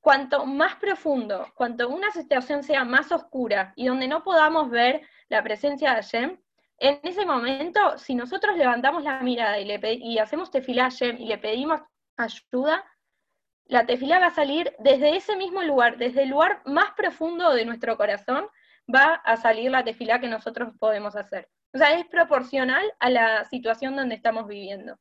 cuanto 0.00 0.46
más 0.46 0.76
profundo, 0.76 1.52
cuanto 1.54 1.90
una 1.90 2.10
situación 2.10 2.62
sea 2.62 2.86
más 2.86 3.12
oscura 3.12 3.74
y 3.76 3.86
donde 3.86 4.08
no 4.08 4.24
podamos 4.24 4.70
ver 4.70 5.06
la 5.28 5.42
presencia 5.42 5.90
de 5.90 5.96
Hashem, 5.96 6.40
en 6.78 7.00
ese 7.02 7.26
momento, 7.26 7.98
si 7.98 8.14
nosotros 8.14 8.56
levantamos 8.56 9.04
la 9.04 9.20
mirada 9.20 9.58
y, 9.58 9.66
le 9.66 9.78
y 10.00 10.16
hacemos 10.16 10.50
tefilá 10.50 10.86
a 10.86 10.90
Hashem 10.90 11.18
y 11.18 11.26
le 11.26 11.36
pedimos 11.36 11.82
ayuda, 12.16 12.82
la 13.66 13.84
tefilá 13.84 14.20
va 14.20 14.28
a 14.28 14.34
salir 14.34 14.74
desde 14.78 15.16
ese 15.16 15.36
mismo 15.36 15.62
lugar, 15.62 15.98
desde 15.98 16.22
el 16.22 16.30
lugar 16.30 16.62
más 16.64 16.92
profundo 16.96 17.52
de 17.52 17.66
nuestro 17.66 17.98
corazón, 17.98 18.48
va 18.88 19.16
a 19.16 19.36
salir 19.36 19.70
la 19.70 19.84
tefilá 19.84 20.18
que 20.18 20.28
nosotros 20.28 20.72
podemos 20.78 21.14
hacer. 21.14 21.46
O 21.74 21.78
sea, 21.78 21.98
es 21.98 22.06
proporcional 22.06 22.92
a 22.98 23.10
la 23.10 23.44
situación 23.44 23.96
donde 23.96 24.14
estamos 24.16 24.46
viviendo. 24.46 24.98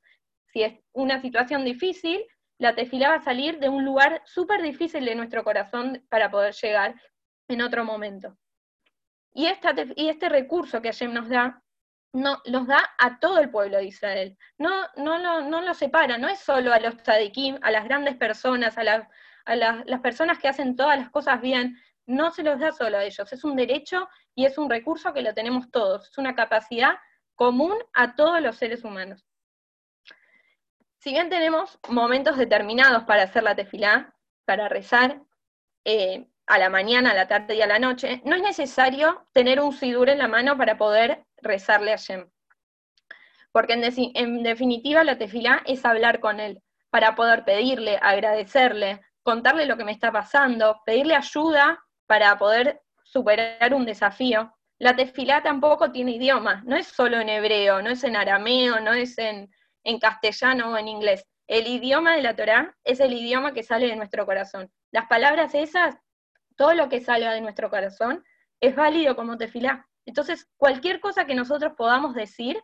Si 0.54 0.64
es 0.64 0.80
una 0.94 1.22
situación 1.22 1.66
difícil, 1.66 2.24
la 2.60 2.76
tefilá 2.76 3.10
va 3.10 3.16
a 3.16 3.24
salir 3.24 3.60
de 3.60 3.70
un 3.70 3.86
lugar 3.86 4.22
súper 4.26 4.62
difícil 4.62 5.06
de 5.06 5.16
nuestro 5.16 5.44
corazón 5.44 6.06
para 6.10 6.30
poder 6.30 6.54
llegar 6.54 6.96
en 7.48 7.62
otro 7.62 7.84
momento. 7.86 8.38
Y, 9.34 9.46
esta 9.48 9.74
y 9.96 10.10
este 10.10 10.30
recurso 10.30 10.82
que 10.82 10.90
Hashem 10.90 11.14
nos 11.14 11.30
da, 11.30 11.64
no, 12.14 12.42
nos 12.48 12.68
da 12.68 12.84
a 12.98 13.20
todo 13.20 13.40
el 13.40 13.50
pueblo 13.50 13.78
de 13.78 13.86
Israel. 13.86 14.38
No, 14.58 14.70
no, 14.98 15.18
lo, 15.18 15.42
no 15.42 15.62
lo 15.62 15.74
separa, 15.74 16.18
no 16.18 16.28
es 16.28 16.40
solo 16.40 16.74
a 16.74 16.80
los 16.80 16.98
tzadikim, 16.98 17.58
a 17.62 17.72
las 17.72 17.86
grandes 17.86 18.16
personas, 18.18 18.78
a, 18.78 18.84
las- 18.84 19.08
a 19.46 19.56
las- 19.56 19.86
las 19.86 20.02
personas 20.02 20.40
que 20.40 20.48
hacen 20.48 20.76
todas 20.76 20.98
las 21.00 21.10
cosas 21.10 21.42
bien, 21.42 21.78
no 22.08 22.32
se 22.32 22.44
los 22.44 22.60
da 22.60 22.72
solo 22.72 22.98
a 22.98 23.04
ellos, 23.04 23.32
es 23.32 23.44
un 23.44 23.56
derecho 23.56 24.10
y 24.36 24.46
es 24.46 24.58
un 24.58 24.70
recurso 24.70 25.14
que 25.14 25.22
lo 25.22 25.34
tenemos 25.34 25.70
todos, 25.72 26.10
es 26.10 26.18
una 26.18 26.36
capacidad 26.36 26.94
común 27.36 27.78
a 27.94 28.16
todos 28.16 28.42
los 28.42 28.58
seres 28.58 28.84
humanos. 28.84 29.26
Si 31.00 31.12
bien 31.12 31.30
tenemos 31.30 31.80
momentos 31.88 32.38
determinados 32.38 33.04
para 33.04 33.24
hacer 33.24 33.44
la 33.44 33.56
tefilá, 33.56 34.14
para 34.46 34.68
rezar, 34.68 35.22
eh, 35.86 36.28
a 36.50 36.58
la 36.58 36.70
mañana, 36.70 37.12
a 37.12 37.14
la 37.14 37.28
tarde 37.28 37.56
y 37.56 37.62
a 37.62 37.68
la 37.68 37.80
noche, 37.80 38.22
no 38.26 38.36
es 38.36 38.42
necesario 38.42 39.26
tener 39.34 39.62
un 39.62 39.72
sidur 39.72 40.10
en 40.10 40.18
la 40.18 40.28
mano 40.28 40.58
para 40.58 40.78
poder 40.78 41.24
rezarle 41.38 41.94
a 41.94 41.96
Shem. 41.96 42.30
Porque 43.52 43.74
en, 43.74 43.84
en 44.16 44.44
definitiva 44.44 45.04
la 45.04 45.18
tefilá 45.18 45.62
es 45.66 45.86
hablar 45.86 46.20
con 46.20 46.40
él, 46.40 46.62
para 46.90 47.16
poder 47.16 47.46
pedirle, 47.46 48.00
agradecerle, 48.02 49.00
contarle 49.22 49.68
lo 49.68 49.78
que 49.78 49.86
me 49.86 49.92
está 49.92 50.12
pasando, 50.12 50.82
pedirle 50.86 51.16
ayuda 51.16 51.86
para 52.08 52.38
poder 52.40 52.82
superar 53.12 53.74
un 53.74 53.86
desafío. 53.86 54.54
La 54.78 54.96
tefilá 54.96 55.42
tampoco 55.42 55.92
tiene 55.92 56.12
idioma, 56.12 56.62
no 56.66 56.76
es 56.76 56.88
solo 56.88 57.20
en 57.20 57.30
hebreo, 57.30 57.82
no 57.82 57.90
es 57.90 58.04
en 58.04 58.16
arameo, 58.16 58.80
no 58.80 58.94
es 58.94 59.18
en, 59.18 59.52
en 59.84 60.00
castellano 60.00 60.72
o 60.72 60.78
en 60.78 60.88
inglés. 60.88 61.26
El 61.48 61.68
idioma 61.68 62.16
de 62.16 62.22
la 62.22 62.36
Torá 62.36 62.78
es 62.84 63.00
el 63.00 63.12
idioma 63.14 63.54
que 63.54 63.64
sale 63.64 63.88
de 63.88 63.96
nuestro 63.96 64.26
corazón. 64.26 64.72
Las 64.92 65.08
palabras 65.08 65.56
esas, 65.56 65.98
todo 66.56 66.74
lo 66.74 66.88
que 66.88 67.02
salga 67.02 67.34
de 67.34 67.42
nuestro 67.42 67.70
corazón, 67.70 68.24
es 68.62 68.76
válido 68.76 69.16
como 69.16 69.38
tefilá. 69.38 69.88
Entonces, 70.06 70.48
cualquier 70.58 71.00
cosa 71.00 71.26
que 71.26 71.36
nosotros 71.36 71.74
podamos 71.76 72.14
decir 72.14 72.62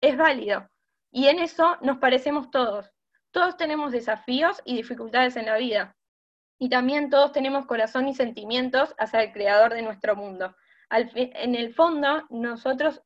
es 0.00 0.16
válido. 0.16 0.68
Y 1.10 1.28
en 1.28 1.38
eso 1.38 1.78
nos 1.80 1.98
parecemos 1.98 2.50
todos. 2.50 2.90
Todos 3.30 3.56
tenemos 3.56 3.92
desafíos 3.92 4.60
y 4.64 4.76
dificultades 4.76 5.36
en 5.36 5.46
la 5.46 5.56
vida. 5.56 5.96
Y 6.58 6.68
también 6.68 7.10
todos 7.10 7.32
tenemos 7.32 7.66
corazón 7.66 8.08
y 8.08 8.14
sentimientos 8.14 8.94
hacia 8.98 9.22
el 9.22 9.32
creador 9.32 9.74
de 9.74 9.82
nuestro 9.82 10.16
mundo. 10.16 10.56
En 10.90 11.54
el 11.54 11.74
fondo, 11.74 12.24
nosotros 12.30 13.02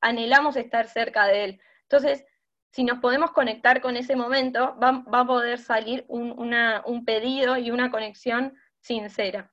anhelamos 0.00 0.56
estar 0.56 0.88
cerca 0.88 1.26
de 1.26 1.44
él. 1.44 1.60
Entonces, 1.82 2.24
si 2.70 2.84
nos 2.84 3.00
podemos 3.00 3.32
conectar 3.32 3.80
con 3.80 3.96
ese 3.96 4.16
momento, 4.16 4.76
va, 4.78 5.02
a 5.12 5.26
poder 5.26 5.58
salir 5.58 6.04
un 6.08 7.04
pedido 7.04 7.56
y 7.56 7.70
una 7.70 7.90
conexión 7.90 8.56
sincera. 8.80 9.52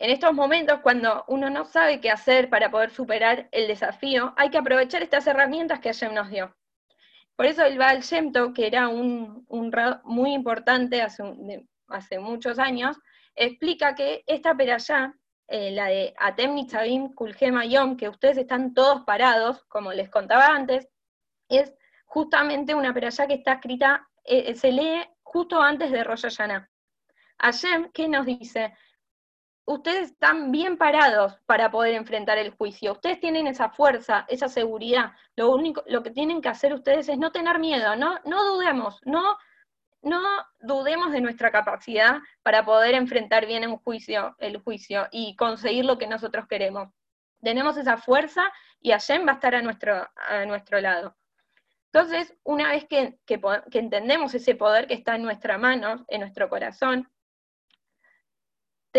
En 0.00 0.10
estos 0.10 0.32
momentos, 0.32 0.78
cuando 0.80 1.24
uno 1.26 1.50
no 1.50 1.64
sabe 1.64 2.00
qué 2.00 2.10
hacer 2.10 2.48
para 2.48 2.70
poder 2.70 2.90
superar 2.90 3.48
el 3.50 3.66
desafío, 3.66 4.32
hay 4.36 4.48
que 4.48 4.58
aprovechar 4.58 5.02
estas 5.02 5.26
herramientas 5.26 5.80
que 5.80 5.88
Hashem 5.88 6.14
nos 6.14 6.30
dio. 6.30 6.54
Por 7.38 7.46
eso 7.46 7.64
el 7.64 7.78
Baal 7.78 8.00
Shem 8.00 8.32
Tov, 8.32 8.52
que 8.52 8.66
era 8.66 8.88
un, 8.88 9.46
un 9.48 9.72
muy 10.02 10.32
importante 10.32 11.02
hace, 11.02 11.22
hace 11.86 12.18
muchos 12.18 12.58
años, 12.58 12.96
explica 13.36 13.94
que 13.94 14.24
esta 14.26 14.56
perashá, 14.56 15.14
eh, 15.46 15.70
la 15.70 15.86
de 15.86 16.12
Atem 16.18 16.56
Nitzavim 16.56 17.14
Kulhem 17.14 17.62
Yom, 17.62 17.96
que 17.96 18.08
ustedes 18.08 18.38
están 18.38 18.74
todos 18.74 19.04
parados, 19.04 19.64
como 19.68 19.92
les 19.92 20.10
contaba 20.10 20.48
antes, 20.48 20.88
es 21.48 21.72
justamente 22.06 22.74
una 22.74 22.92
perashá 22.92 23.28
que 23.28 23.34
está 23.34 23.52
escrita, 23.52 24.08
eh, 24.24 24.56
se 24.56 24.72
lee 24.72 25.04
justo 25.22 25.62
antes 25.62 25.92
de 25.92 26.02
Rosh 26.02 26.22
Hashanah. 26.22 26.68
Hashem, 27.38 27.92
¿qué 27.92 28.08
nos 28.08 28.26
dice? 28.26 28.74
Ustedes 29.68 30.12
están 30.12 30.50
bien 30.50 30.78
parados 30.78 31.38
para 31.46 31.70
poder 31.70 31.94
enfrentar 31.94 32.38
el 32.38 32.50
juicio. 32.50 32.92
Ustedes 32.92 33.20
tienen 33.20 33.46
esa 33.46 33.68
fuerza, 33.68 34.24
esa 34.28 34.48
seguridad. 34.48 35.12
Lo 35.36 35.50
único, 35.50 35.82
lo 35.86 36.02
que 36.02 36.10
tienen 36.10 36.40
que 36.40 36.48
hacer 36.48 36.72
ustedes 36.72 37.08
es 37.08 37.18
no 37.18 37.32
tener 37.32 37.58
miedo, 37.58 37.94
no, 37.94 38.18
no 38.24 38.44
dudemos, 38.44 39.00
no 39.04 39.36
no 40.00 40.22
dudemos 40.60 41.10
de 41.10 41.20
nuestra 41.20 41.50
capacidad 41.50 42.18
para 42.44 42.64
poder 42.64 42.94
enfrentar 42.94 43.46
bien 43.46 43.76
juicio, 43.78 44.36
el 44.38 44.58
juicio 44.58 45.08
y 45.10 45.34
conseguir 45.34 45.84
lo 45.84 45.98
que 45.98 46.06
nosotros 46.06 46.46
queremos. 46.46 46.88
Tenemos 47.42 47.76
esa 47.76 47.96
fuerza 47.96 48.44
y 48.80 48.92
Hashem 48.92 49.26
va 49.26 49.32
a 49.32 49.34
estar 49.34 49.56
a 49.56 49.62
nuestro, 49.62 50.08
a 50.28 50.44
nuestro 50.46 50.80
lado. 50.80 51.16
Entonces, 51.92 52.32
una 52.44 52.70
vez 52.70 52.86
que, 52.86 53.18
que 53.26 53.40
que 53.70 53.78
entendemos 53.80 54.34
ese 54.34 54.54
poder 54.54 54.86
que 54.86 54.94
está 54.94 55.16
en 55.16 55.22
nuestra 55.22 55.58
mano, 55.58 56.04
en 56.08 56.20
nuestro 56.20 56.48
corazón, 56.48 57.10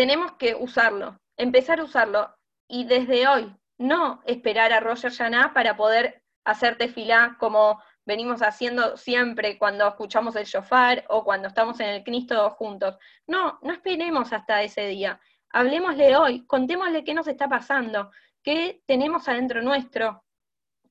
tenemos 0.00 0.32
que 0.38 0.54
usarlo, 0.54 1.20
empezar 1.36 1.78
a 1.78 1.84
usarlo. 1.84 2.34
Y 2.66 2.86
desde 2.86 3.28
hoy, 3.28 3.54
no 3.76 4.22
esperar 4.24 4.72
a 4.72 4.80
Roger 4.80 5.10
Hashanah 5.10 5.52
para 5.52 5.76
poder 5.76 6.22
hacer 6.42 6.78
tefilá 6.78 7.36
como 7.38 7.82
venimos 8.06 8.40
haciendo 8.40 8.96
siempre 8.96 9.58
cuando 9.58 9.86
escuchamos 9.86 10.36
el 10.36 10.46
shofar 10.46 11.04
o 11.10 11.22
cuando 11.22 11.48
estamos 11.48 11.78
en 11.80 11.90
el 11.90 12.02
Cristo 12.02 12.48
juntos. 12.52 12.96
No, 13.26 13.58
no 13.60 13.74
esperemos 13.74 14.32
hasta 14.32 14.62
ese 14.62 14.86
día. 14.86 15.20
Hablemosle 15.50 16.16
hoy, 16.16 16.46
contémosle 16.46 17.04
qué 17.04 17.12
nos 17.12 17.28
está 17.28 17.46
pasando, 17.46 18.10
qué 18.42 18.82
tenemos 18.86 19.28
adentro 19.28 19.60
nuestro, 19.60 20.24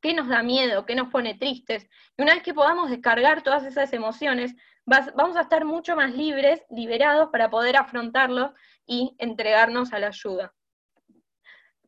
qué 0.02 0.14
nos 0.14 0.28
da 0.28 0.44
miedo, 0.44 0.86
qué 0.86 0.94
nos 0.94 1.10
pone 1.10 1.34
tristes. 1.34 1.90
Y 2.16 2.22
una 2.22 2.36
vez 2.36 2.44
que 2.44 2.54
podamos 2.54 2.92
descargar 2.92 3.42
todas 3.42 3.64
esas 3.64 3.92
emociones, 3.92 4.54
vamos 4.86 5.38
a 5.38 5.42
estar 5.42 5.66
mucho 5.66 5.96
más 5.96 6.14
libres, 6.14 6.64
liberados 6.70 7.30
para 7.32 7.50
poder 7.50 7.78
afrontarlos 7.78 8.52
y 8.86 9.16
entregarnos 9.20 9.94
a 9.94 10.00
la 10.00 10.08
ayuda. 10.08 10.54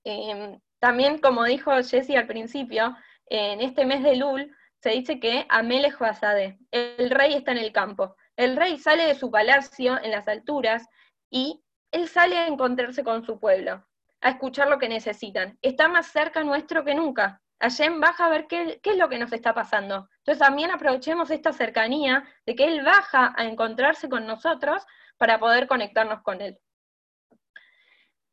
Eh, 0.04 0.60
también, 0.80 1.20
como 1.20 1.44
dijo 1.44 1.72
Jesse 1.84 2.16
al 2.16 2.28
principio, 2.28 2.96
en 3.28 3.62
este 3.62 3.86
mes 3.86 4.04
de 4.04 4.16
Lul 4.16 4.56
se 4.82 4.90
dice 4.90 5.20
que 5.20 5.46
Amelech 5.50 5.98
Basade, 6.00 6.58
el 6.72 7.12
rey 7.12 7.36
está 7.36 7.52
en 7.52 7.60
el 7.60 7.72
campo. 7.72 8.16
El 8.36 8.56
rey 8.56 8.78
sale 8.78 9.06
de 9.06 9.16
su 9.16 9.30
palacio 9.30 10.02
en 10.04 10.12
las 10.12 10.28
alturas 10.28 10.88
y 11.30 11.64
él 11.92 12.08
sale 12.08 12.38
a 12.38 12.48
encontrarse 12.48 13.04
con 13.04 13.24
su 13.24 13.40
pueblo, 13.40 13.86
a 14.22 14.30
escuchar 14.30 14.70
lo 14.70 14.80
que 14.80 14.90
necesitan. 14.90 15.58
Está 15.62 15.88
más 15.88 16.08
cerca 16.08 16.44
nuestro 16.44 16.84
que 16.84 16.96
nunca. 16.96 17.42
Hashem 17.60 18.00
baja 18.00 18.26
a 18.26 18.30
ver 18.30 18.48
qué, 18.48 18.80
qué 18.82 18.92
es 18.92 18.98
lo 18.98 19.08
que 19.08 19.20
nos 19.20 19.32
está 19.34 19.54
pasando. 19.54 20.10
Entonces 20.22 20.40
también 20.40 20.72
aprovechemos 20.72 21.32
esta 21.32 21.52
cercanía 21.52 22.24
de 22.46 22.56
que 22.56 22.66
Él 22.66 22.84
baja 22.84 23.34
a 23.36 23.46
encontrarse 23.46 24.08
con 24.08 24.28
nosotros 24.28 24.86
para 25.18 25.40
poder 25.40 25.68
conectarnos 25.68 26.22
con 26.22 26.42
Él. 26.42 26.60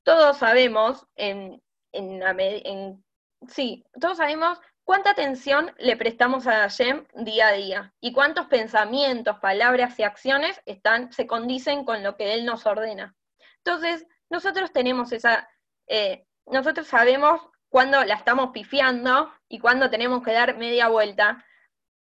Todos 0.03 0.39
sabemos, 0.39 1.07
sí, 3.49 3.84
todos 4.01 4.16
sabemos 4.18 4.61
cuánta 4.84 5.11
atención 5.11 5.74
le 5.78 5.97
prestamos 5.97 6.47
a 6.47 6.61
Hashem 6.61 7.07
día 7.14 7.49
a 7.49 7.53
día 7.53 7.95
y 8.01 8.12
cuántos 8.12 8.47
pensamientos, 8.47 9.39
palabras 9.39 9.99
y 9.99 10.03
acciones 10.03 10.61
están, 10.64 11.12
se 11.12 11.26
condicen 11.26 11.84
con 11.84 12.03
lo 12.03 12.16
que 12.16 12.34
Él 12.34 12.47
nos 12.47 12.64
ordena. 12.64 13.14
Entonces, 13.59 14.07
nosotros 14.30 14.72
tenemos 14.72 15.12
esa, 15.12 15.49
eh, 15.86 16.26
nosotros 16.47 16.86
sabemos 16.86 17.41
cuándo 17.68 18.03
la 18.05 18.14
estamos 18.14 18.51
pifiando 18.51 19.30
y 19.49 19.59
cuándo 19.59 19.91
tenemos 19.91 20.22
que 20.22 20.32
dar 20.32 20.57
media 20.57 20.89
vuelta. 20.89 21.45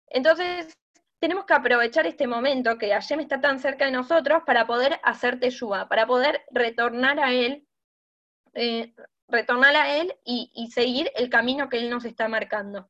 Entonces, 0.10 0.78
tenemos 1.20 1.46
que 1.46 1.54
aprovechar 1.54 2.08
este 2.08 2.28
momento 2.28 2.78
que 2.78 2.92
Hashem 2.92 3.20
está 3.20 3.42
tan 3.42 3.60
cerca 3.60 3.86
de 3.86 3.92
nosotros 3.92 4.44
para 4.46 4.66
poder 4.66 5.00
hacer 5.04 5.40
teyuba, 5.40 5.88
para 5.88 6.08
poder 6.08 6.44
retornar 6.52 7.20
a 7.20 7.34
Él, 7.34 7.68
eh, 8.54 8.94
retornar 9.28 9.76
a 9.76 9.96
Él 9.96 10.16
y, 10.24 10.72
seguir 10.74 11.12
el 11.16 11.30
camino 11.30 11.70
que 11.70 11.78
Él 11.78 11.90
nos 11.90 12.06
está 12.06 12.28
marcando. 12.28 12.90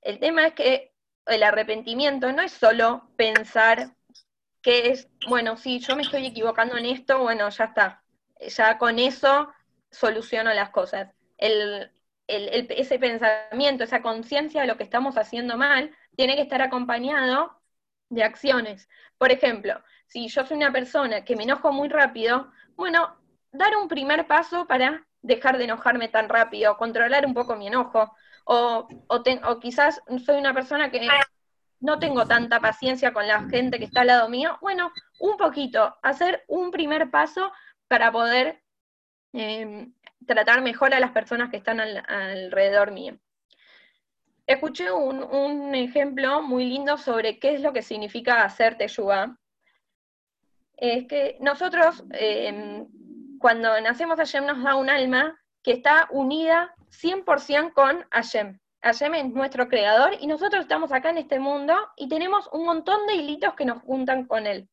El 0.00 0.18
tema 0.18 0.46
es 0.46 0.54
que 0.54 0.94
el 1.26 1.42
arrepentimiento 1.42 2.32
no 2.32 2.42
es 2.42 2.52
solo 2.52 3.10
pensar 3.16 3.94
que 4.62 4.90
es, 4.90 5.08
bueno, 5.28 5.56
sí, 5.56 5.78
yo 5.80 5.94
me 5.94 6.02
estoy 6.02 6.26
equivocando 6.26 6.76
en 6.76 6.86
esto, 6.86 7.20
bueno, 7.20 7.48
ya 7.50 7.64
está, 7.64 8.02
ya 8.40 8.78
con 8.78 8.98
eso 8.98 9.52
soluciono 9.90 10.52
las 10.54 10.70
cosas. 10.70 11.12
El, 11.38 11.92
el- 12.26 12.66
ese 12.70 12.98
pensamiento, 12.98 13.84
esa 13.84 14.02
conciencia 14.02 14.60
de 14.62 14.66
lo 14.66 14.76
que 14.76 14.84
estamos 14.84 15.16
haciendo 15.16 15.56
mal, 15.56 15.94
tiene 16.16 16.36
que 16.36 16.42
estar 16.42 16.62
acompañado 16.62 17.60
de 18.08 18.22
acciones. 18.24 18.88
Por 19.18 19.32
ejemplo, 19.32 19.82
si 20.06 20.28
yo 20.28 20.44
soy 20.46 20.56
una 20.56 20.72
persona 20.72 21.24
que 21.24 21.36
me 21.36 21.44
enojo 21.44 21.72
muy 21.72 21.88
rápido, 21.88 22.50
bueno, 22.76 23.16
dar 23.52 23.76
un 23.76 23.88
primer 23.88 24.26
paso 24.26 24.66
para 24.66 25.06
dejar 25.22 25.58
de 25.58 25.64
enojarme 25.64 26.08
tan 26.08 26.28
rápido, 26.28 26.76
controlar 26.76 27.26
un 27.26 27.34
poco 27.34 27.56
mi 27.56 27.66
enojo, 27.66 28.12
o, 28.44 28.86
o, 29.08 29.22
o 29.44 29.60
quizás 29.60 30.00
soy 30.24 30.38
una 30.38 30.54
persona 30.54 30.90
que 30.90 31.08
no 31.80 31.98
tengo 31.98 32.26
tanta 32.26 32.60
paciencia 32.60 33.12
con 33.12 33.26
la 33.26 33.42
gente 33.48 33.78
que 33.78 33.84
está 33.84 34.02
al 34.02 34.08
lado 34.08 34.28
mío, 34.28 34.58
bueno, 34.60 34.92
un 35.20 35.36
poquito, 35.36 35.96
hacer 36.02 36.44
un 36.48 36.70
primer 36.70 37.10
paso 37.10 37.52
para 37.88 38.10
poder 38.12 38.62
eh, 39.32 39.88
tratar 40.26 40.62
mejor 40.62 40.94
a 40.94 41.00
las 41.00 41.10
personas 41.12 41.50
que 41.50 41.56
están 41.56 41.80
al- 41.80 42.04
alrededor 42.08 42.92
mío. 42.92 43.18
Escuché 44.46 44.92
un, 44.92 45.22
un 45.24 45.74
ejemplo 45.74 46.40
muy 46.42 46.66
lindo 46.66 46.96
sobre 46.98 47.38
qué 47.38 47.54
es 47.54 47.60
lo 47.60 47.72
que 47.72 47.82
significa 47.82 48.44
hacer 48.44 48.78
teyuba. 48.78 49.36
Es 50.76 51.06
que 51.08 51.36
nosotros, 51.40 52.04
eh, 52.12 52.84
cuando 53.40 53.80
nacemos 53.80 54.16
Hashem 54.18 54.46
nos 54.46 54.62
da 54.62 54.76
un 54.76 54.88
alma 54.88 55.40
que 55.62 55.72
está 55.72 56.06
unida 56.10 56.74
100% 56.90 57.72
con 57.72 58.06
Hashem. 58.10 58.58
Hashem 58.82 59.14
es 59.14 59.24
nuestro 59.30 59.68
creador 59.68 60.14
y 60.20 60.28
nosotros 60.28 60.62
estamos 60.62 60.92
acá 60.92 61.10
en 61.10 61.18
este 61.18 61.40
mundo 61.40 61.74
y 61.96 62.08
tenemos 62.08 62.48
un 62.52 62.66
montón 62.66 63.04
de 63.08 63.14
hilitos 63.14 63.54
que 63.54 63.64
nos 63.64 63.82
juntan 63.82 64.26
con 64.26 64.46
él. 64.46 64.68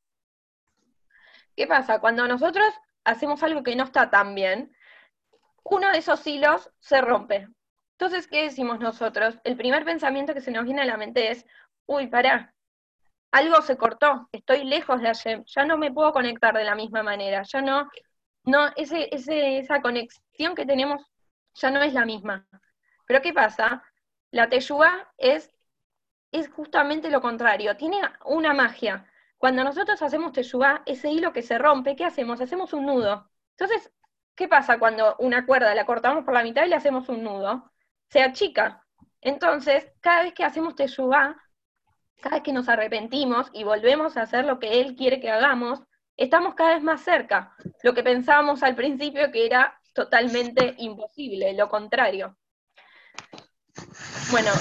¿Qué 1.56 1.66
pasa? 1.66 2.00
Cuando 2.00 2.28
nosotros 2.28 2.66
hacemos 3.04 3.42
algo 3.42 3.64
que 3.64 3.76
no 3.76 3.86
está 3.86 4.10
tan 4.12 4.36
bien, 4.36 4.72
uno 5.64 5.92
de 5.92 5.98
esos 6.00 6.26
hilos 6.28 6.70
se 6.80 7.02
rompe. 7.02 7.48
Entonces, 7.98 8.28
¿qué 8.28 8.44
decimos 8.44 8.80
nosotros? 8.80 9.40
El 9.44 9.56
primer 9.58 9.86
pensamiento 9.86 10.34
que 10.34 10.42
se 10.42 10.52
nos 10.52 10.66
viene 10.66 10.82
a 10.82 10.86
la 10.86 10.98
mente 10.98 11.32
es, 11.32 11.46
uy, 11.86 12.08
pará, 12.08 12.54
algo 13.32 13.62
se 13.62 13.78
cortó, 13.78 14.30
estoy 14.32 14.64
lejos 14.64 15.02
de 15.02 15.08
Hashem, 15.08 15.44
ya 15.46 15.66
no 15.66 15.78
me 15.78 15.92
puedo 15.92 16.14
conectar 16.14 16.56
de 16.56 16.64
la 16.64 16.76
misma 16.76 17.04
manera, 17.04 17.44
ya 17.44 17.62
no, 17.62 17.90
no, 18.46 18.68
ese, 18.76 19.10
ese- 19.16 19.60
esa 19.60 19.82
conexión 19.82 20.56
que 20.56 20.66
tenemos 20.66 21.04
ya 21.56 21.72
no 21.72 21.82
es 21.84 21.94
la 21.94 22.06
misma. 22.06 22.48
Pero 23.08 23.22
¿qué 23.22 23.34
pasa? 23.34 23.84
La 24.32 24.50
teyuga 24.50 25.12
es, 25.18 25.52
es 26.32 26.50
justamente 26.50 27.10
lo 27.10 27.22
contrario, 27.22 27.78
tiene 27.78 28.02
una 28.26 28.54
magia. 28.54 29.06
Cuando 29.38 29.64
nosotros 29.64 30.02
hacemos 30.02 30.32
teyuga, 30.34 30.84
ese 30.86 31.10
hilo 31.12 31.34
que 31.34 31.42
se 31.42 31.58
rompe, 31.58 31.96
¿qué 31.96 32.06
hacemos? 32.06 32.42
Hacemos 32.42 32.74
un 32.74 32.86
nudo. 32.88 33.30
Entonces, 33.58 33.92
¿qué 34.36 34.48
pasa 34.48 34.80
cuando 34.80 35.16
una 35.20 35.46
cuerda 35.46 35.74
la 35.76 35.86
cortamos 35.86 36.24
por 36.24 36.34
la 36.34 36.44
mitad 36.44 36.66
y 36.66 36.70
le 36.70 36.76
hacemos 36.76 37.10
un 37.10 37.24
nudo? 37.24 37.72
Se 38.10 38.22
achica. 38.22 38.86
Entonces, 39.22 39.88
cada 40.02 40.24
vez 40.24 40.34
que 40.34 40.44
hacemos 40.44 40.76
teyuga, 40.76 41.38
cada 42.22 42.38
vez 42.38 42.44
que 42.44 42.54
nos 42.54 42.70
arrepentimos 42.70 43.50
y 43.54 43.64
volvemos 43.64 44.18
a 44.18 44.24
hacer 44.24 44.46
lo 44.46 44.60
que 44.60 44.82
Él 44.82 44.96
quiere 44.96 45.20
que 45.20 45.32
hagamos, 45.32 45.82
estamos 46.18 46.56
cada 46.56 46.76
vez 46.76 46.84
más 46.84 47.02
cerca. 47.02 47.56
Lo 47.84 47.94
que 47.94 48.04
pensábamos 48.04 48.64
al 48.64 48.76
principio 48.76 49.32
que 49.32 49.46
era 49.46 49.80
totalmente 49.94 50.76
imposible, 50.78 51.54
lo 51.54 51.70
contrario. 51.70 52.38
Bueno, 54.32 54.52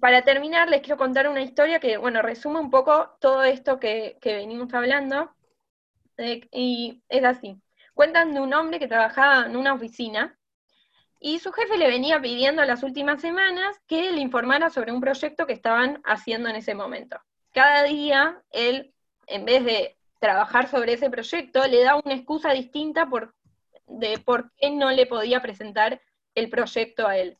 para 0.00 0.22
terminar 0.22 0.68
les 0.68 0.82
quiero 0.82 0.98
contar 0.98 1.28
una 1.28 1.42
historia 1.42 1.80
que, 1.80 1.96
bueno, 1.96 2.22
resume 2.22 2.60
un 2.60 2.70
poco 2.70 3.16
todo 3.20 3.42
esto 3.42 3.80
que, 3.80 4.18
que 4.20 4.34
venimos 4.34 4.72
hablando. 4.74 5.34
Eh, 6.16 6.48
y 6.52 7.02
es 7.08 7.24
así. 7.24 7.60
Cuentan 7.94 8.34
de 8.34 8.40
un 8.40 8.52
hombre 8.52 8.78
que 8.78 8.88
trabajaba 8.88 9.46
en 9.46 9.56
una 9.56 9.72
oficina 9.72 10.36
y 11.20 11.38
su 11.38 11.52
jefe 11.52 11.78
le 11.78 11.86
venía 11.86 12.20
pidiendo 12.20 12.62
las 12.64 12.82
últimas 12.82 13.20
semanas 13.20 13.80
que 13.86 14.12
le 14.12 14.20
informara 14.20 14.68
sobre 14.68 14.92
un 14.92 15.00
proyecto 15.00 15.46
que 15.46 15.54
estaban 15.54 16.02
haciendo 16.04 16.48
en 16.48 16.56
ese 16.56 16.74
momento. 16.74 17.18
Cada 17.52 17.84
día 17.84 18.42
él, 18.50 18.92
en 19.26 19.44
vez 19.44 19.64
de 19.64 19.96
trabajar 20.20 20.68
sobre 20.68 20.94
ese 20.94 21.08
proyecto, 21.08 21.66
le 21.66 21.82
da 21.82 21.96
una 21.96 22.14
excusa 22.14 22.52
distinta 22.52 23.08
por, 23.08 23.34
de 23.86 24.18
por 24.18 24.52
qué 24.56 24.70
no 24.70 24.90
le 24.90 25.06
podía 25.06 25.40
presentar 25.40 26.00
el 26.34 26.50
proyecto 26.50 27.06
a 27.06 27.16
él. 27.16 27.38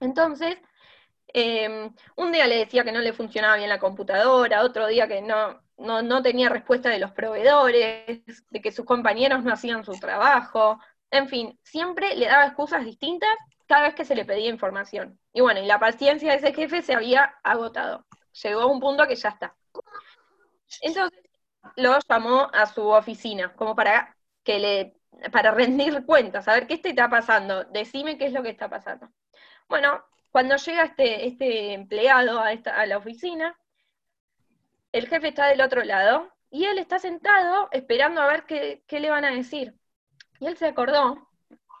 Entonces, 0.00 0.56
eh, 1.34 1.90
un 2.16 2.32
día 2.32 2.46
le 2.46 2.58
decía 2.58 2.84
que 2.84 2.92
no 2.92 3.00
le 3.00 3.12
funcionaba 3.12 3.56
bien 3.56 3.68
la 3.68 3.78
computadora, 3.78 4.62
otro 4.62 4.86
día 4.86 5.08
que 5.08 5.20
no, 5.20 5.60
no, 5.78 6.02
no 6.02 6.22
tenía 6.22 6.48
respuesta 6.48 6.90
de 6.90 6.98
los 6.98 7.12
proveedores, 7.12 8.22
de 8.50 8.60
que 8.60 8.72
sus 8.72 8.84
compañeros 8.84 9.44
no 9.44 9.52
hacían 9.52 9.84
su 9.84 9.92
trabajo, 9.92 10.78
en 11.10 11.28
fin, 11.28 11.58
siempre 11.62 12.16
le 12.16 12.26
daba 12.26 12.46
excusas 12.46 12.84
distintas 12.84 13.30
cada 13.66 13.82
vez 13.82 13.94
que 13.94 14.04
se 14.04 14.14
le 14.14 14.24
pedía 14.24 14.48
información. 14.48 15.18
Y 15.32 15.40
bueno, 15.40 15.60
y 15.60 15.66
la 15.66 15.78
paciencia 15.78 16.30
de 16.30 16.38
ese 16.38 16.54
jefe 16.54 16.82
se 16.82 16.94
había 16.94 17.34
agotado. 17.42 18.06
Llegó 18.42 18.60
a 18.62 18.66
un 18.66 18.80
punto 18.80 19.06
que 19.06 19.16
ya 19.16 19.30
está. 19.30 19.54
Entonces 20.82 21.18
lo 21.76 21.98
llamó 22.08 22.48
a 22.52 22.66
su 22.66 22.86
oficina, 22.86 23.54
como 23.54 23.74
para 23.74 24.16
que 24.44 24.58
le, 24.58 24.96
para 25.32 25.50
rendir 25.50 26.04
cuentas, 26.04 26.46
a 26.48 26.54
ver 26.54 26.66
qué 26.66 26.78
te 26.78 26.90
está 26.90 27.08
pasando, 27.08 27.64
decime 27.64 28.18
qué 28.18 28.26
es 28.26 28.32
lo 28.32 28.42
que 28.42 28.50
está 28.50 28.68
pasando. 28.68 29.08
Bueno, 29.68 30.04
cuando 30.30 30.56
llega 30.56 30.84
este, 30.84 31.26
este 31.26 31.72
empleado 31.72 32.40
a, 32.40 32.52
esta, 32.52 32.80
a 32.80 32.86
la 32.86 32.98
oficina, 32.98 33.58
el 34.96 35.08
jefe 35.08 35.28
está 35.28 35.48
del 35.48 35.60
otro 35.60 35.84
lado 35.84 36.32
y 36.50 36.64
él 36.64 36.78
está 36.78 36.98
sentado 36.98 37.68
esperando 37.70 38.22
a 38.22 38.26
ver 38.28 38.44
qué, 38.44 38.82
le 38.88 39.10
van 39.10 39.26
a 39.26 39.30
decir. 39.30 39.74
Y 40.40 40.46
él 40.46 40.56
se 40.56 40.66
acordó 40.66 41.28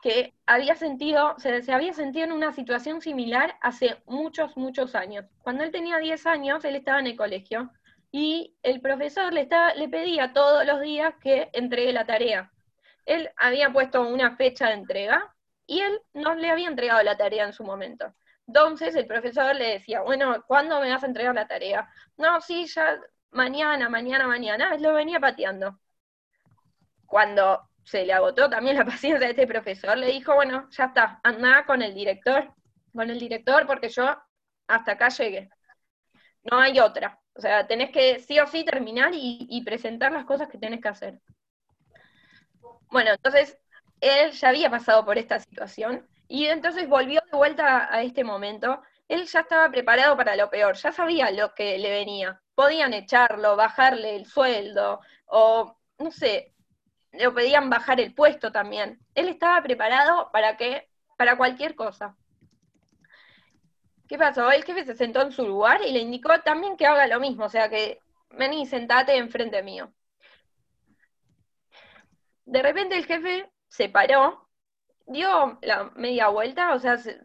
que 0.02 0.34
había 0.44 0.74
sentido, 0.74 1.34
se, 1.38 1.62
se 1.62 1.72
había 1.72 1.94
sentido 1.94 2.26
en 2.26 2.32
una 2.32 2.52
situación 2.52 3.00
similar 3.00 3.56
hace 3.62 3.96
muchos, 4.04 4.54
muchos 4.58 4.94
años. 4.94 5.24
Cuando 5.42 5.64
él 5.64 5.70
tenía 5.70 5.96
10 5.96 6.26
años, 6.26 6.64
él 6.66 6.76
estaba 6.76 7.00
en 7.00 7.06
el 7.06 7.16
colegio 7.16 7.70
y 8.12 8.54
el 8.62 8.82
profesor 8.82 9.32
le, 9.32 9.48
le 9.76 9.88
pedía 9.88 10.34
todos 10.34 10.66
los 10.66 10.82
días 10.82 11.14
que 11.22 11.48
entregue 11.54 11.94
la 11.94 12.04
tarea. 12.04 12.52
Él 13.06 13.30
había 13.38 13.72
puesto 13.72 14.02
una 14.02 14.36
fecha 14.36 14.68
de 14.68 14.74
entrega 14.74 15.34
y 15.66 15.80
él 15.80 16.02
no 16.12 16.34
le 16.34 16.50
había 16.50 16.68
entregado 16.68 17.02
la 17.02 17.16
tarea 17.16 17.46
en 17.46 17.54
su 17.54 17.64
momento. 17.64 18.14
Entonces 18.46 18.94
el 18.94 19.06
profesor 19.06 19.54
le 19.56 19.70
decía, 19.74 20.02
bueno, 20.02 20.42
¿cuándo 20.46 20.80
me 20.80 20.90
vas 20.90 21.02
a 21.02 21.06
entregar 21.06 21.34
la 21.34 21.48
tarea? 21.48 21.88
No, 22.16 22.40
sí, 22.40 22.66
ya 22.66 23.00
mañana, 23.30 23.88
mañana, 23.88 24.26
mañana. 24.26 24.76
Lo 24.78 24.94
venía 24.94 25.20
pateando. 25.20 25.78
Cuando 27.06 27.68
se 27.84 28.04
le 28.04 28.12
agotó 28.12 28.48
también 28.50 28.76
la 28.76 28.84
paciencia 28.84 29.18
de 29.18 29.30
este 29.30 29.46
profesor, 29.46 29.96
le 29.98 30.06
dijo, 30.08 30.34
bueno, 30.34 30.68
ya 30.70 30.86
está, 30.86 31.20
anda 31.24 31.64
con 31.66 31.82
el 31.82 31.94
director, 31.94 32.52
con 32.92 33.10
el 33.10 33.18
director 33.18 33.66
porque 33.66 33.88
yo 33.88 34.16
hasta 34.68 34.92
acá 34.92 35.08
llegué. 35.08 35.50
No 36.44 36.58
hay 36.58 36.78
otra. 36.80 37.20
O 37.34 37.40
sea, 37.40 37.66
tenés 37.66 37.90
que 37.90 38.20
sí 38.20 38.38
o 38.40 38.46
sí 38.46 38.64
terminar 38.64 39.12
y, 39.14 39.46
y 39.50 39.64
presentar 39.64 40.12
las 40.12 40.24
cosas 40.24 40.48
que 40.48 40.58
tenés 40.58 40.80
que 40.80 40.88
hacer. 40.88 41.20
Bueno, 42.90 43.10
entonces 43.10 43.58
él 44.00 44.30
ya 44.32 44.48
había 44.50 44.70
pasado 44.70 45.04
por 45.04 45.18
esta 45.18 45.40
situación 45.40 46.06
y 46.28 46.46
entonces 46.46 46.88
volvió 46.88 47.20
de 47.30 47.36
vuelta 47.36 47.92
a 47.92 48.02
este 48.02 48.24
momento. 48.24 48.82
Él 49.08 49.24
ya 49.26 49.40
estaba 49.40 49.70
preparado 49.70 50.16
para 50.16 50.36
lo 50.36 50.50
peor, 50.50 50.74
ya 50.76 50.92
sabía 50.92 51.30
lo 51.30 51.54
que 51.54 51.78
le 51.78 51.90
venía. 51.90 52.40
Podían 52.54 52.92
echarlo, 52.94 53.56
bajarle 53.56 54.16
el 54.16 54.26
sueldo, 54.26 55.00
o 55.26 55.76
no 55.98 56.10
sé, 56.10 56.54
le 57.12 57.30
pedían 57.30 57.70
bajar 57.70 58.00
el 58.00 58.14
puesto 58.14 58.50
también. 58.52 58.98
Él 59.14 59.28
estaba 59.28 59.62
preparado 59.62 60.30
para 60.32 60.56
que, 60.56 60.88
para 61.16 61.36
cualquier 61.36 61.74
cosa. 61.74 62.16
¿Qué 64.08 64.18
pasó? 64.18 64.50
El 64.50 64.64
jefe 64.64 64.84
se 64.84 64.94
sentó 64.94 65.22
en 65.22 65.32
su 65.32 65.46
lugar 65.46 65.82
y 65.82 65.92
le 65.92 66.00
indicó 66.00 66.40
también 66.40 66.76
que 66.76 66.86
haga 66.86 67.06
lo 67.06 67.20
mismo, 67.20 67.46
o 67.46 67.48
sea 67.48 67.68
que 67.68 68.00
vení, 68.30 68.66
sentate 68.66 69.16
enfrente 69.16 69.62
mío. 69.62 69.92
De 72.44 72.62
repente 72.62 72.96
el 72.96 73.06
jefe 73.06 73.50
se 73.68 73.88
paró, 73.88 74.45
dio 75.06 75.58
la 75.62 75.90
media 75.94 76.28
vuelta, 76.28 76.74
o 76.74 76.78
sea, 76.78 76.98
se, 76.98 77.24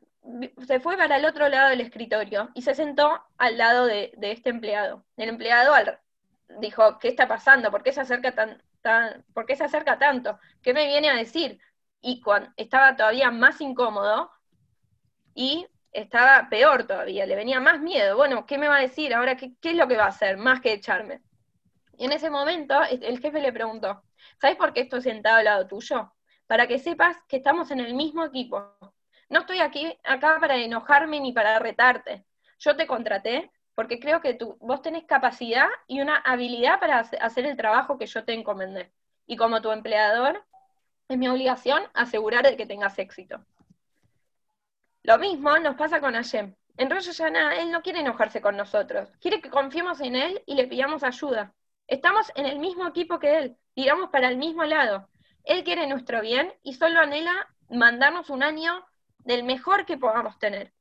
fue 0.80 0.98
para 0.98 1.18
el 1.18 1.26
otro 1.26 1.50
lado 1.50 1.70
del 1.70 1.82
escritorio 1.82 2.50
y 2.54 2.62
se 2.62 2.76
sentó 2.76 3.24
al 3.38 3.58
lado 3.58 3.86
de, 3.86 4.12
este 4.22 4.50
empleado. 4.50 5.06
El 5.18 5.30
empleado 5.30 5.74
dijo, 6.60 7.00
¿qué 7.00 7.08
está 7.10 7.28
pasando? 7.28 7.72
¿Por 7.72 7.84
qué 7.84 7.92
se 7.92 8.02
acerca 8.02 8.34
tan, 8.34 8.62
tan, 8.82 9.26
¿por 9.34 9.46
qué 9.46 9.56
se 9.56 9.64
acerca 9.64 9.98
tanto? 9.98 10.40
¿Qué 10.62 10.74
me 10.74 10.86
viene 10.88 11.10
a 11.10 11.16
decir? 11.16 11.60
Y 12.02 12.22
cuando 12.22 12.50
estaba 12.58 12.96
todavía 12.96 13.32
más 13.32 13.62
incómodo 13.62 14.32
y 15.34 15.68
estaba 15.92 16.50
peor 16.50 16.86
todavía, 16.86 17.26
le 17.26 17.36
venía 17.36 17.60
más 17.60 17.80
miedo. 17.82 18.16
Bueno, 18.18 18.46
¿qué 18.46 18.58
me 18.58 18.68
va 18.68 18.78
a 18.78 18.82
decir 18.82 19.14
ahora? 19.14 19.36
¿Qué, 19.38 19.54
qué 19.62 19.72
es 19.72 19.76
lo 19.76 19.88
que 19.88 19.98
va 19.98 20.06
a 20.06 20.10
hacer? 20.10 20.38
Más 20.38 20.62
que 20.62 20.74
echarme. 20.74 21.22
Y 21.98 22.06
en 22.06 22.12
ese 22.14 22.30
momento 22.30 22.82
el 22.84 23.04
el 23.04 23.20
jefe 23.20 23.42
le 23.42 23.54
preguntó, 23.54 24.04
¿sabes 24.40 24.58
por 24.58 24.74
qué 24.74 24.82
estoy 24.82 25.02
sentado 25.02 25.38
al 25.38 25.46
lado 25.46 25.68
tuyo? 25.68 26.12
Para 26.52 26.68
que 26.68 26.80
sepas 26.80 27.16
que 27.30 27.38
estamos 27.38 27.72
en 27.72 27.80
el 27.80 27.94
mismo 27.94 28.26
equipo. 28.26 28.76
No 29.30 29.40
estoy 29.40 29.60
aquí 29.60 29.98
acá 30.04 30.38
para 30.42 30.58
enojarme 30.58 31.22
ni 31.22 31.32
para 31.32 31.58
retarte. 31.60 32.26
Yo 32.60 32.76
te 32.76 32.88
contraté 32.88 33.50
porque 33.74 34.02
creo 34.02 34.20
que 34.20 34.34
tú, 34.34 34.58
vos 34.60 34.82
tenés 34.82 35.06
capacidad 35.06 35.70
y 35.88 36.02
una 36.02 36.18
habilidad 36.18 36.78
para 36.82 37.00
hace- 37.00 37.16
hacer 37.16 37.46
el 37.46 37.56
trabajo 37.56 37.98
que 37.98 38.06
yo 38.06 38.26
te 38.26 38.34
encomendé. 38.34 38.92
Y 39.26 39.38
como 39.38 39.62
tu 39.62 39.72
empleador, 39.72 40.44
es 41.08 41.18
mi 41.18 41.30
obligación 41.30 41.84
asegurar 41.94 42.44
de 42.44 42.58
que 42.58 42.66
tengas 42.66 43.00
éxito. 43.00 43.46
Lo 45.04 45.20
mismo 45.20 45.58
nos 45.58 45.78
pasa 45.78 46.02
con 46.02 46.18
Ayem. 46.18 46.54
En 46.76 46.90
Rosh 46.90 47.18
él 47.22 47.72
no 47.72 47.82
quiere 47.82 48.02
enojarse 48.02 48.42
con 48.42 48.58
nosotros, 48.58 49.10
quiere 49.22 49.42
que 49.42 49.50
confiemos 49.50 50.02
en 50.02 50.18
él 50.18 50.44
y 50.46 50.56
le 50.56 50.68
pidamos 50.68 51.04
ayuda. 51.04 51.54
Estamos 51.88 52.30
en 52.36 52.46
el 52.46 52.60
mismo 52.60 52.86
equipo 52.90 53.20
que 53.20 53.38
él, 53.38 53.58
tiramos 53.74 54.10
para 54.10 54.28
el 54.28 54.36
mismo 54.36 54.66
lado. 54.66 55.08
Él 55.44 55.64
quiere 55.64 55.88
nuestro 55.88 56.22
bien 56.22 56.54
y 56.64 56.74
solo 56.74 57.00
anhela 57.00 57.48
mandarnos 57.70 58.30
un 58.30 58.44
año 58.44 58.86
del 59.20 59.44
mejor 59.44 59.86
que 59.86 59.98
podamos 59.98 60.38
tener. 60.40 60.74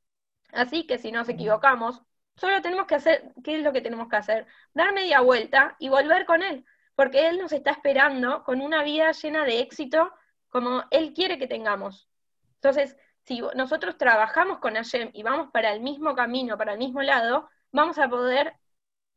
Así 0.51 0.85
que 0.85 0.97
si 0.97 1.11
nos 1.11 1.29
equivocamos, 1.29 2.01
solo 2.35 2.61
tenemos 2.61 2.87
que 2.87 2.95
hacer, 2.95 3.33
¿qué 3.43 3.57
es 3.57 3.63
lo 3.63 3.73
que 3.73 3.81
tenemos 3.81 4.09
que 4.09 4.17
hacer? 4.17 4.47
Dar 4.73 4.93
media 4.93 5.21
vuelta 5.21 5.75
y 5.79 5.89
volver 5.89 6.25
con 6.25 6.43
él, 6.43 6.65
porque 6.95 7.29
él 7.29 7.39
nos 7.39 7.51
está 7.51 7.71
esperando 7.71 8.43
con 8.43 8.61
una 8.61 8.83
vida 8.83 9.11
llena 9.11 9.45
de 9.45 9.59
éxito 9.59 10.11
como 10.49 10.83
él 10.91 11.13
quiere 11.13 11.37
que 11.37 11.47
tengamos. 11.47 12.09
Entonces, 12.55 12.97
si 13.23 13.41
nosotros 13.55 13.97
trabajamos 13.97 14.59
con 14.59 14.75
Hashem 14.75 15.11
y 15.13 15.23
vamos 15.23 15.49
para 15.51 15.71
el 15.73 15.81
mismo 15.81 16.15
camino, 16.15 16.57
para 16.57 16.73
el 16.73 16.79
mismo 16.79 17.01
lado, 17.01 17.49
vamos 17.71 17.97
a 17.97 18.09
poder 18.09 18.53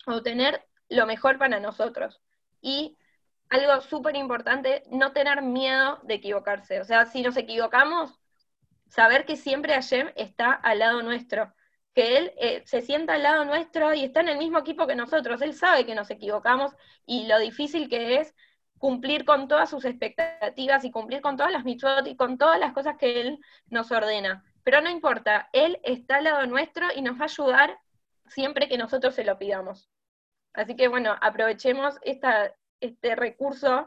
obtener 0.07 0.65
lo 0.89 1.07
mejor 1.07 1.39
para 1.39 1.61
nosotros. 1.61 2.21
Y 2.61 2.97
algo 3.51 3.81
súper 3.83 4.17
importante, 4.17 4.83
no 4.91 5.13
tener 5.13 5.43
miedo 5.43 6.01
de 6.03 6.15
equivocarse. 6.15 6.81
O 6.81 6.85
sea, 6.85 7.07
si 7.07 7.23
nos 7.23 7.37
equivocamos, 7.37 8.19
saber 8.89 9.25
que 9.25 9.37
siempre 9.37 9.75
Hashem 9.75 10.11
está 10.17 10.53
al 10.53 10.79
lado 10.79 11.03
nuestro, 11.03 11.53
que 11.95 12.17
Él 12.17 12.33
eh, 12.37 12.63
se 12.67 12.81
sienta 12.81 13.15
al 13.15 13.23
lado 13.23 13.45
nuestro 13.45 13.95
y 13.95 14.05
está 14.05 14.21
en 14.21 14.29
el 14.29 14.39
mismo 14.39 14.59
equipo 14.59 14.87
que 14.87 14.97
nosotros. 14.97 15.43
Él 15.43 15.55
sabe 15.55 15.87
que 15.87 15.95
nos 15.95 16.11
equivocamos 16.11 16.73
y 17.07 17.27
lo 17.27 17.39
difícil 17.39 17.89
que 17.89 18.17
es 18.17 18.35
cumplir 18.79 19.25
con 19.25 19.49
todas 19.49 19.71
sus 19.71 19.85
expectativas 19.85 20.85
y 20.85 20.91
cumplir 20.91 21.21
con 21.23 21.37
todas 21.37 21.53
las 21.53 21.65
mitzvot 21.65 22.07
y 22.07 22.17
con 22.17 22.39
todas 22.39 22.59
las 22.59 22.73
cosas 22.73 22.97
que 22.99 23.21
Él 23.21 23.39
nos 23.69 23.91
ordena. 23.91 24.45
Pero 24.63 24.81
no 24.81 24.91
importa, 24.91 25.49
Él 25.53 25.81
está 25.83 26.17
al 26.17 26.25
lado 26.25 26.47
nuestro 26.47 26.89
y 26.95 27.03
nos 27.03 27.17
va 27.17 27.23
a 27.23 27.25
ayudar 27.25 27.79
siempre 28.27 28.69
que 28.69 28.79
nosotros 28.79 29.15
se 29.15 29.25
lo 29.25 29.39
pidamos. 29.39 29.89
Así 30.53 30.77
que 30.77 30.89
bueno, 30.89 31.17
aprovechemos 31.21 31.97
esta, 32.03 32.53
este 32.85 33.15
recurso 33.15 33.87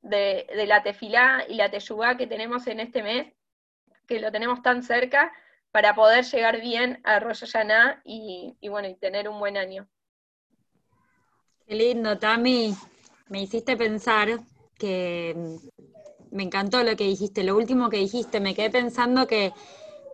de, 0.00 0.46
de 0.54 0.66
la 0.66 0.82
tefilá 0.82 1.44
y 1.48 1.54
la 1.54 1.70
teyubá 1.70 2.16
que 2.16 2.26
tenemos 2.26 2.66
en 2.66 2.80
este 2.80 3.02
mes, 3.02 3.32
que 4.06 4.20
lo 4.20 4.32
tenemos 4.32 4.62
tan 4.62 4.82
cerca, 4.82 5.32
para 5.70 5.94
poder 5.94 6.24
llegar 6.24 6.60
bien 6.60 7.00
a 7.04 7.18
Rosh 7.18 7.40
Hashanah 7.40 8.02
y, 8.04 8.56
y 8.60 8.68
bueno, 8.68 8.88
y 8.88 8.94
tener 8.94 9.28
un 9.28 9.38
buen 9.38 9.56
año. 9.56 9.88
Qué 11.66 11.74
lindo, 11.74 12.18
Tami. 12.18 12.74
Me 13.28 13.42
hiciste 13.42 13.76
pensar 13.76 14.28
que 14.78 15.34
mm, 15.34 16.36
me 16.36 16.42
encantó 16.42 16.82
lo 16.82 16.94
que 16.94 17.04
dijiste, 17.04 17.42
lo 17.42 17.56
último 17.56 17.88
que 17.88 17.96
dijiste. 17.98 18.40
Me 18.40 18.54
quedé 18.54 18.68
pensando 18.68 19.26
que 19.26 19.52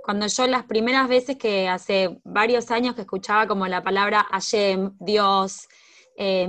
cuando 0.04 0.26
yo 0.28 0.46
las 0.46 0.64
primeras 0.64 1.08
veces 1.08 1.36
que 1.36 1.68
hace 1.68 2.20
varios 2.22 2.70
años 2.70 2.94
que 2.94 3.00
escuchaba 3.00 3.48
como 3.48 3.66
la 3.66 3.82
palabra 3.82 4.26
Hashem, 4.30 4.96
Dios, 5.00 5.68
eh, 6.16 6.48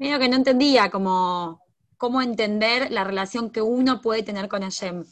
medio 0.00 0.18
que 0.18 0.30
no 0.30 0.36
entendía 0.36 0.90
cómo 0.90 1.60
entender 2.22 2.90
la 2.90 3.04
relación 3.04 3.50
que 3.50 3.60
uno 3.60 4.00
puede 4.00 4.22
tener 4.22 4.48
con 4.48 4.62
Hashem. 4.62 5.04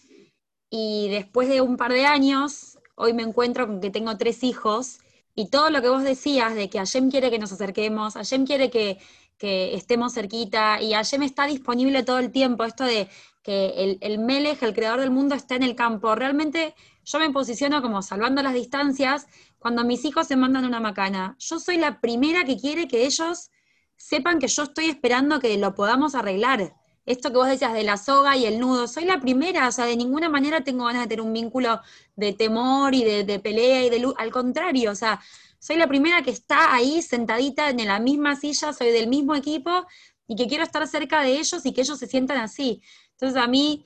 Y 0.71 1.09
después 1.11 1.49
de 1.49 1.61
un 1.61 1.77
par 1.77 1.93
de 1.93 2.07
años, 2.07 2.79
hoy 2.95 3.13
me 3.13 3.23
encuentro 3.23 3.67
con 3.67 3.83
que 3.83 3.91
tengo 3.91 4.17
tres 4.17 4.43
hijos 4.43 4.99
y 5.35 5.51
todo 5.51 5.69
lo 5.69 5.83
que 5.83 5.91
vos 5.91 6.03
decías 6.03 6.55
de 6.55 6.71
que 6.71 6.79
Hashem 6.79 7.11
quiere 7.11 7.31
que 7.31 7.39
nos 7.39 7.53
acerquemos, 7.53 8.15
Hashem 8.15 8.47
quiere 8.47 8.71
que, 8.71 8.99
que 9.37 9.75
estemos 9.75 10.15
cerquita 10.15 10.81
y 10.81 10.95
Hashem 10.95 11.23
está 11.23 11.47
disponible 11.47 12.03
todo 12.03 12.19
el 12.19 12.33
tiempo, 12.33 12.65
esto 12.65 12.85
de 12.85 13.09
que 13.43 13.69
el, 13.77 13.99
el 14.01 14.19
Melech, 14.19 14.63
el 14.63 14.75
creador 14.75 15.01
del 15.01 15.11
mundo, 15.11 15.35
está 15.35 15.55
en 15.55 15.65
el 15.65 15.77
campo. 15.77 16.15
Realmente 16.15 16.75
yo 17.05 17.19
me 17.19 17.31
posiciono 17.31 17.83
como 17.83 18.01
salvando 18.01 18.43
las 18.43 18.55
distancias 18.55 19.27
cuando 19.59 19.85
mis 19.85 20.05
hijos 20.07 20.27
se 20.27 20.37
mandan 20.37 20.65
una 20.65 20.81
macana. 20.81 21.37
Yo 21.39 21.61
soy 21.61 21.77
la 21.77 22.01
primera 22.01 22.45
que 22.45 22.57
quiere 22.57 22.89
que 22.89 23.05
ellos 23.05 23.51
sepan 23.99 24.39
que 24.39 24.49
yo 24.49 24.63
estoy 24.63 24.87
esperando 24.87 25.41
que 25.41 25.59
lo 25.59 25.75
podamos 25.75 26.15
arreglar. 26.15 26.75
Esto 27.05 27.31
que 27.31 27.37
vos 27.37 27.49
decías 27.49 27.75
de 27.75 27.83
la 27.83 27.99
soga 27.99 28.37
y 28.37 28.47
el 28.47 28.59
nudo, 28.59 28.87
soy 28.87 29.05
la 29.05 29.21
primera, 29.21 29.69
o 29.69 29.73
sea, 29.73 29.85
de 29.85 29.97
ninguna 29.97 30.29
manera 30.31 30.63
tengo 30.63 30.85
ganas 30.87 31.03
de 31.03 31.09
tener 31.09 31.23
un 31.23 31.33
vínculo 31.33 31.81
de 32.17 32.33
temor 32.33 32.95
y 32.95 33.05
de, 33.05 33.25
de 33.25 33.39
pelea 33.39 33.85
y 33.85 33.91
de 33.91 33.99
luz, 33.99 34.15
al 34.19 34.31
contrario, 34.31 34.93
o 34.93 34.95
sea, 34.95 35.21
soy 35.59 35.77
la 35.77 35.89
primera 35.89 36.23
que 36.23 36.31
está 36.31 36.75
ahí 36.75 37.03
sentadita 37.03 37.71
en 37.71 37.85
la 37.87 37.99
misma 37.99 38.37
silla, 38.37 38.73
soy 38.73 38.91
del 38.93 39.09
mismo 39.09 39.35
equipo 39.35 39.87
y 40.27 40.37
que 40.37 40.47
quiero 40.47 40.63
estar 40.63 40.87
cerca 40.87 41.23
de 41.23 41.39
ellos 41.39 41.65
y 41.65 41.73
que 41.73 41.81
ellos 41.81 41.99
se 41.99 42.07
sientan 42.07 42.39
así. 42.39 42.83
Entonces 43.13 43.43
a 43.43 43.49
mí 43.49 43.85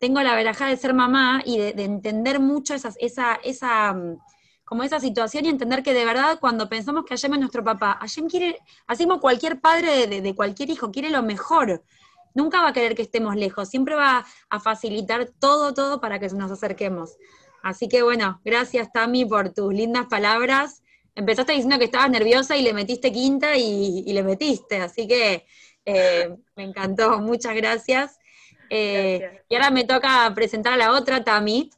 tengo 0.00 0.20
la 0.20 0.34
veraja 0.34 0.66
de 0.66 0.76
ser 0.76 0.92
mamá 0.92 1.42
y 1.46 1.58
de, 1.58 1.72
de 1.72 1.84
entender 1.84 2.40
mucho 2.40 2.74
esas, 2.74 2.96
esa, 3.00 3.36
esa, 3.36 3.94
mm, 3.94 4.18
como 4.66 4.82
esa 4.82 5.00
situación 5.00 5.46
y 5.46 5.48
entender 5.48 5.82
que 5.82 5.94
de 5.94 6.04
verdad 6.04 6.38
cuando 6.40 6.68
pensamos 6.68 7.04
que 7.06 7.14
Hashem 7.14 7.32
es 7.34 7.40
nuestro 7.40 7.64
papá, 7.64 7.96
Hashem 8.00 8.28
quiere, 8.28 8.58
así 8.86 9.04
como 9.06 9.20
cualquier 9.20 9.60
padre 9.60 10.06
de, 10.08 10.20
de- 10.20 10.34
cualquier 10.34 10.68
hijo, 10.70 10.90
quiere 10.90 11.08
lo 11.10 11.22
mejor. 11.22 11.82
Nunca 12.34 12.60
va 12.60 12.68
a 12.68 12.72
querer 12.74 12.94
que 12.94 13.02
estemos 13.02 13.34
lejos, 13.36 13.68
siempre 13.70 13.94
va 13.94 14.26
a 14.50 14.60
facilitar 14.60 15.30
todo, 15.40 15.72
todo 15.72 16.00
para 16.02 16.18
que 16.18 16.28
nos 16.30 16.50
acerquemos. 16.50 17.16
Así 17.62 17.88
que 17.88 18.02
bueno, 18.02 18.40
gracias 18.44 18.92
Tami 18.92 19.24
por 19.24 19.50
tus 19.54 19.72
lindas 19.72 20.06
palabras. 20.06 20.82
empezaste 21.14 21.52
diciendo 21.52 21.78
que 21.78 21.86
estabas 21.86 22.10
nerviosa 22.10 22.56
y 22.56 22.62
le 22.62 22.72
metiste 22.74 23.10
quinta 23.12 23.56
y, 23.56 24.02
y 24.06 24.12
le 24.12 24.22
metiste, 24.22 24.80
así 24.82 25.06
que 25.08 25.46
eh, 25.86 26.36
me 26.56 26.64
encantó, 26.64 27.20
muchas 27.20 27.54
gracias. 27.54 28.18
Eh, 28.68 29.18
Gracias. 29.22 29.44
y 29.48 29.54
ahora 29.54 29.70
me 29.70 29.84
toca 29.84 30.32
presentar 30.34 30.72
a 30.72 30.76
la 30.76 30.90
otra 30.90 31.22
Tami, 31.22 31.70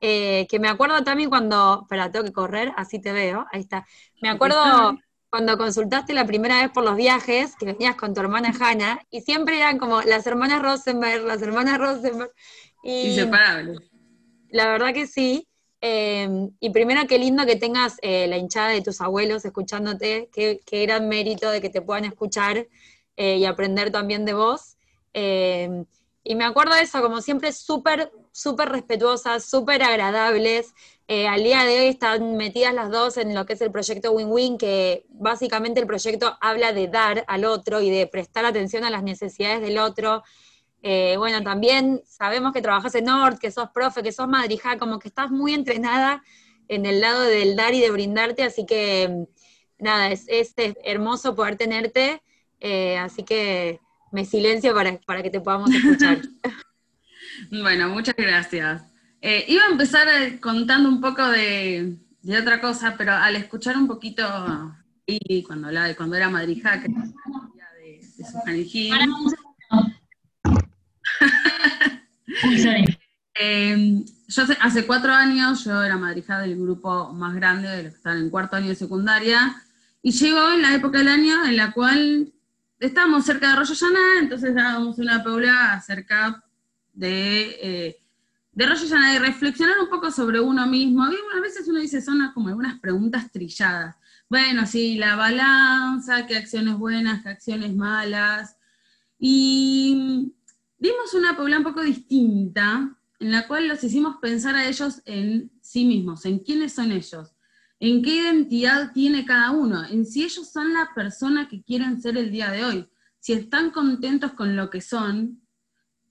eh, 0.00 0.46
que 0.48 0.58
me 0.58 0.68
acuerdo 0.68 1.02
Tami 1.02 1.26
cuando, 1.26 1.80
espera, 1.82 2.10
tengo 2.10 2.24
que 2.24 2.32
correr, 2.32 2.72
así 2.76 3.00
te 3.00 3.12
veo, 3.12 3.46
ahí 3.52 3.60
está. 3.60 3.86
Me 4.20 4.28
acuerdo 4.28 4.98
cuando 5.30 5.58
consultaste 5.58 6.14
la 6.14 6.26
primera 6.26 6.62
vez 6.62 6.70
por 6.70 6.84
los 6.84 6.96
viajes, 6.96 7.56
que 7.56 7.66
venías 7.66 7.96
con 7.96 8.14
tu 8.14 8.20
hermana 8.20 8.54
Hanna, 8.58 9.00
y 9.10 9.20
siempre 9.20 9.58
eran 9.58 9.78
como 9.78 10.02
las 10.02 10.26
hermanas 10.26 10.62
Rosenberg, 10.62 11.24
las 11.24 11.42
hermanas 11.42 11.78
Rosenberg. 11.78 12.30
Y 12.82 13.08
Inseparables. 13.08 13.80
la 14.50 14.68
verdad 14.68 14.94
que 14.94 15.06
sí. 15.06 15.48
Eh, 15.80 16.48
y 16.58 16.70
primero, 16.70 17.06
qué 17.06 17.18
lindo 17.18 17.44
que 17.44 17.56
tengas 17.56 17.96
eh, 18.02 18.26
la 18.28 18.38
hinchada 18.38 18.68
de 18.68 18.82
tus 18.82 19.00
abuelos 19.00 19.44
escuchándote, 19.44 20.30
qué, 20.32 20.60
qué 20.64 20.82
gran 20.82 21.08
mérito 21.08 21.50
de 21.50 21.60
que 21.60 21.68
te 21.68 21.82
puedan 21.82 22.04
escuchar 22.04 22.66
eh, 23.16 23.36
y 23.36 23.44
aprender 23.44 23.90
también 23.90 24.24
de 24.24 24.34
vos. 24.34 24.76
Eh, 25.14 25.84
y 26.22 26.34
me 26.34 26.44
acuerdo 26.44 26.74
de 26.74 26.82
eso, 26.82 27.00
como 27.00 27.20
siempre, 27.20 27.52
súper, 27.52 28.10
súper 28.36 28.68
respetuosas, 28.68 29.46
súper 29.46 29.82
agradables. 29.82 30.74
Eh, 31.08 31.26
al 31.26 31.42
día 31.42 31.64
de 31.64 31.80
hoy 31.80 31.86
están 31.86 32.36
metidas 32.36 32.74
las 32.74 32.90
dos 32.90 33.16
en 33.16 33.34
lo 33.34 33.46
que 33.46 33.54
es 33.54 33.62
el 33.62 33.72
proyecto 33.72 34.12
Win-Win, 34.12 34.58
que 34.58 35.06
básicamente 35.08 35.80
el 35.80 35.86
proyecto 35.86 36.36
habla 36.42 36.74
de 36.74 36.86
dar 36.86 37.24
al 37.28 37.46
otro 37.46 37.80
y 37.80 37.88
de 37.88 38.06
prestar 38.06 38.44
atención 38.44 38.84
a 38.84 38.90
las 38.90 39.02
necesidades 39.02 39.62
del 39.62 39.78
otro. 39.78 40.22
Eh, 40.82 41.14
bueno, 41.16 41.42
también 41.42 42.02
sabemos 42.06 42.52
que 42.52 42.60
trabajas 42.60 42.94
en 42.94 43.06
Nord, 43.06 43.38
que 43.38 43.50
sos 43.50 43.70
profe, 43.70 44.02
que 44.02 44.12
sos 44.12 44.28
madrija, 44.28 44.76
como 44.76 44.98
que 44.98 45.08
estás 45.08 45.30
muy 45.30 45.54
entrenada 45.54 46.22
en 46.68 46.84
el 46.84 47.00
lado 47.00 47.22
del 47.22 47.56
dar 47.56 47.72
y 47.72 47.80
de 47.80 47.90
brindarte, 47.90 48.42
así 48.42 48.66
que 48.66 49.28
nada, 49.78 50.10
es, 50.10 50.26
es 50.28 50.52
hermoso 50.84 51.34
poder 51.34 51.56
tenerte, 51.56 52.22
eh, 52.60 52.98
así 52.98 53.22
que 53.22 53.80
me 54.12 54.26
silencio 54.26 54.74
para, 54.74 54.98
para 55.06 55.22
que 55.22 55.30
te 55.30 55.40
podamos 55.40 55.70
escuchar. 55.74 56.20
Bueno, 57.50 57.88
muchas 57.88 58.16
gracias. 58.16 58.82
Eh, 59.20 59.44
iba 59.48 59.62
a 59.64 59.70
empezar 59.70 60.06
eh, 60.08 60.38
contando 60.40 60.88
un 60.88 61.00
poco 61.00 61.26
de, 61.28 61.96
de 62.22 62.38
otra 62.38 62.60
cosa, 62.60 62.94
pero 62.96 63.12
al 63.12 63.36
escuchar 63.36 63.76
un 63.76 63.86
poquito, 63.86 64.24
y 65.06 65.42
cuando 65.42 65.68
hablaba 65.68 65.86
de 65.88 65.96
cuando 65.96 66.16
era 66.16 66.28
madrija, 66.28 66.80
que 66.80 66.88
de, 66.88 68.00
de 68.16 68.24
Susana 68.24 68.56
Higgins, 68.56 69.34
Eh, 73.38 74.02
yo 74.28 74.42
hace, 74.42 74.56
hace 74.62 74.86
cuatro 74.86 75.12
años, 75.12 75.62
yo 75.62 75.82
era 75.82 75.98
madrija 75.98 76.38
del 76.40 76.56
grupo 76.56 77.12
más 77.12 77.34
grande, 77.34 77.68
de 77.68 77.82
los 77.82 77.92
que 77.92 77.98
están 77.98 78.16
en 78.16 78.30
cuarto 78.30 78.56
año 78.56 78.68
de 78.68 78.74
secundaria, 78.74 79.54
y 80.02 80.12
llegó 80.12 80.52
en 80.52 80.62
la 80.62 80.74
época 80.74 80.98
del 80.98 81.08
año 81.08 81.44
en 81.44 81.56
la 81.58 81.72
cual 81.72 82.32
estábamos 82.80 83.26
cerca 83.26 83.48
de 83.48 83.52
Arroyo 83.52 83.74
Llaná, 83.74 84.20
entonces 84.20 84.54
dábamos 84.54 84.98
una 84.98 85.22
paula 85.22 85.74
acerca 85.74 86.42
de, 86.96 87.58
eh, 87.62 88.02
de 88.52 88.66
reflexionar 88.66 89.78
un 89.80 89.88
poco 89.88 90.10
sobre 90.10 90.40
uno 90.40 90.66
mismo. 90.66 91.04
A 91.04 91.40
veces 91.40 91.68
uno 91.68 91.78
dice, 91.78 92.00
son 92.00 92.32
como 92.34 92.48
algunas 92.48 92.80
preguntas 92.80 93.30
trilladas. 93.30 93.94
Bueno, 94.28 94.66
sí, 94.66 94.96
la 94.96 95.14
balanza, 95.14 96.26
qué 96.26 96.36
acciones 96.36 96.76
buenas, 96.76 97.22
qué 97.22 97.28
acciones 97.28 97.76
malas. 97.76 98.56
Y 99.18 100.32
vimos 100.78 101.14
una 101.14 101.36
Paula 101.36 101.58
un 101.58 101.64
poco 101.64 101.82
distinta, 101.82 102.96
en 103.20 103.30
la 103.30 103.46
cual 103.46 103.68
los 103.68 103.84
hicimos 103.84 104.16
pensar 104.20 104.56
a 104.56 104.66
ellos 104.66 105.00
en 105.04 105.52
sí 105.60 105.84
mismos, 105.84 106.24
en 106.26 106.40
quiénes 106.40 106.74
son 106.74 106.92
ellos, 106.92 107.32
en 107.78 108.02
qué 108.02 108.16
identidad 108.16 108.92
tiene 108.92 109.24
cada 109.24 109.52
uno, 109.52 109.84
en 109.84 110.04
si 110.04 110.24
ellos 110.24 110.50
son 110.50 110.72
la 110.72 110.90
persona 110.94 111.48
que 111.48 111.62
quieren 111.62 112.00
ser 112.00 112.16
el 112.18 112.30
día 112.30 112.50
de 112.50 112.64
hoy, 112.64 112.88
si 113.20 113.32
están 113.32 113.70
contentos 113.70 114.32
con 114.32 114.56
lo 114.56 114.70
que 114.70 114.80
son, 114.80 115.40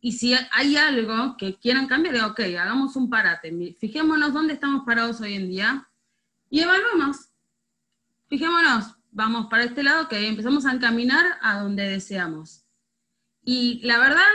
y 0.05 0.11
si 0.11 0.35
hay 0.51 0.77
algo 0.77 1.35
que 1.35 1.57
quieran 1.57 1.87
cambiar, 1.87 2.25
ok, 2.25 2.39
hagamos 2.59 2.95
un 2.95 3.09
parate, 3.09 3.51
fijémonos 3.79 4.33
dónde 4.33 4.53
estamos 4.53 4.85
parados 4.85 5.19
hoy 5.19 5.33
en 5.33 5.47
día, 5.47 5.89
y 6.47 6.59
evaluemos. 6.59 7.31
Fijémonos, 8.29 8.97
vamos 9.09 9.47
para 9.47 9.63
este 9.63 9.81
lado, 9.81 10.07
que 10.07 10.27
empezamos 10.27 10.67
a 10.67 10.73
encaminar 10.73 11.25
a 11.41 11.59
donde 11.59 11.89
deseamos. 11.89 12.67
Y 13.43 13.81
la 13.83 13.97
verdad, 13.97 14.29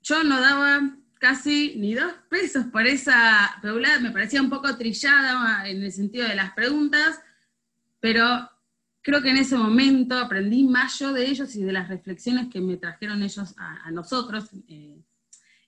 yo 0.00 0.24
no 0.24 0.40
daba 0.40 0.96
casi 1.18 1.74
ni 1.76 1.92
dos 1.92 2.14
pesos 2.30 2.64
por 2.72 2.86
esa 2.86 3.58
Paula, 3.60 3.98
me 4.00 4.12
parecía 4.12 4.40
un 4.40 4.48
poco 4.48 4.78
trillada 4.78 5.68
en 5.68 5.82
el 5.82 5.92
sentido 5.92 6.26
de 6.26 6.36
las 6.36 6.54
preguntas, 6.54 7.20
pero 8.00 8.50
creo 9.06 9.22
que 9.22 9.30
en 9.30 9.36
ese 9.36 9.56
momento 9.56 10.18
aprendí 10.18 10.64
más 10.64 10.98
yo 10.98 11.12
de 11.12 11.28
ellos 11.28 11.54
y 11.54 11.62
de 11.62 11.70
las 11.70 11.88
reflexiones 11.88 12.48
que 12.48 12.60
me 12.60 12.76
trajeron 12.76 13.22
ellos 13.22 13.54
a, 13.56 13.88
nosotros 13.92 14.50
eh, 14.66 15.00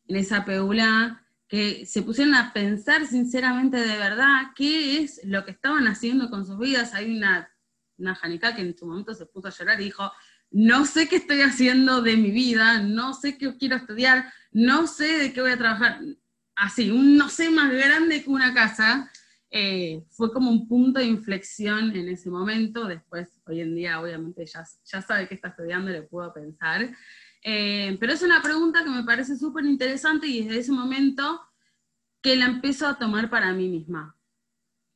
en 0.09 0.17
esa 0.17 0.45
Peula, 0.45 1.25
que 1.47 1.87
se 1.87 2.03
pusieron 2.03 2.35
a 2.35 2.53
pensar 2.53 3.07
sinceramente 3.07 3.77
de 3.77 3.97
verdad 3.97 4.49
qué 4.57 5.03
es 5.03 5.21
lo 5.23 5.45
que 5.45 5.53
estaban 5.53 5.87
haciendo 5.87 6.31
con 6.31 6.45
sus 6.47 6.59
vidas. 6.59 6.95
Hay 6.95 7.17
una, 7.17 7.49
una 7.97 8.17
Janica 8.17 8.57
que 8.57 8.63
en 8.63 8.77
su 8.77 8.87
momento 8.87 9.15
se 9.15 9.27
puso 9.27 9.47
a 9.47 9.53
llorar 9.53 9.81
y 9.81 9.85
dijo, 9.85 10.11
no 10.51 10.85
sé 10.85 11.09
qué 11.09 11.15
estoy 11.15 11.43
haciendo 11.43 12.03
de 12.03 12.17
mi 12.17 12.33
vida, 12.33 12.83
no 12.83 13.15
sé 13.15 13.39
qué 13.39 13.57
quiero 13.57 13.77
estudiar, 13.77 14.33
no 14.51 14.89
sé 14.89 15.17
de 15.17 15.33
qué 15.33 15.43
voy 15.43 15.53
a 15.53 15.59
trabajar. 15.59 16.01
Así, 16.57 16.91
un 16.91 17.17
no 17.17 17.29
sé 17.29 17.51
más 17.51 17.71
grande 17.71 18.21
que 18.25 18.31
una 18.31 18.53
casa. 18.53 19.09
Eh, 19.51 20.05
fue 20.11 20.33
como 20.33 20.51
un 20.51 20.69
punto 20.69 21.01
de 21.01 21.07
inflexión 21.07 21.95
en 21.97 22.09
ese 22.09 22.31
momento. 22.31 22.87
Después, 22.87 23.41
hoy 23.47 23.61
en 23.61 23.75
día, 23.75 24.01
obviamente, 24.01 24.45
ya, 24.47 24.65
ya 24.85 25.03
sabe 25.03 25.29
qué 25.29 25.35
está 25.35 25.49
estudiando, 25.49 25.91
le 25.91 26.03
puedo 26.03 26.33
pensar. 26.33 26.95
Eh, 27.43 27.97
pero 28.01 28.13
es 28.13 28.23
una 28.23 28.43
pregunta 28.43 28.85
que 28.85 28.91
me 28.91 29.05
parece 29.05 29.37
súper 29.37 29.65
interesante 29.65 30.27
y 30.27 30.45
desde 30.45 30.61
ese 30.61 30.73
momento 30.73 31.41
que 32.21 32.37
la 32.37 32.47
empiezo 32.47 32.87
a 32.87 32.99
tomar 32.99 33.31
para 33.31 33.53
mí 33.53 33.69
misma. 33.69 34.17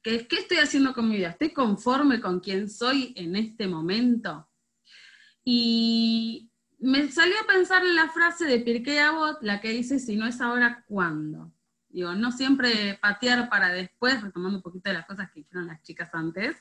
¿Qué, 0.03 0.27
¿Qué 0.27 0.37
estoy 0.37 0.59
haciendo 0.59 0.93
con 0.93 1.09
mi 1.09 1.17
vida? 1.17 1.31
¿Estoy 1.31 1.53
conforme 1.53 2.21
con 2.21 2.41
quien 2.41 2.69
soy 2.69 3.15
en 3.17 3.37
este 3.37 3.69
momento? 3.69 4.49
Y 5.45 6.51
me 6.79 7.11
salió 7.11 7.35
a 7.41 7.47
pensar 7.47 7.85
en 7.85 7.95
la 7.95 8.09
frase 8.09 8.45
de 8.45 8.59
Pirkei 8.59 8.99
Avot, 8.99 9.39
la 9.43 9.61
que 9.61 9.71
dice, 9.71 10.01
si 10.01 10.17
no 10.17 10.27
es 10.27 10.41
ahora, 10.41 10.85
¿cuándo? 10.89 11.53
Digo, 11.93 12.15
no 12.15 12.33
siempre 12.33 12.99
patear 13.01 13.49
para 13.49 13.69
después, 13.69 14.23
retomando 14.23 14.59
un 14.59 14.63
poquito 14.63 14.89
de 14.91 14.95
las 14.95 15.07
cosas 15.07 15.31
que 15.31 15.41
dijeron 15.41 15.67
las 15.67 15.83
chicas 15.83 16.11
antes, 16.13 16.57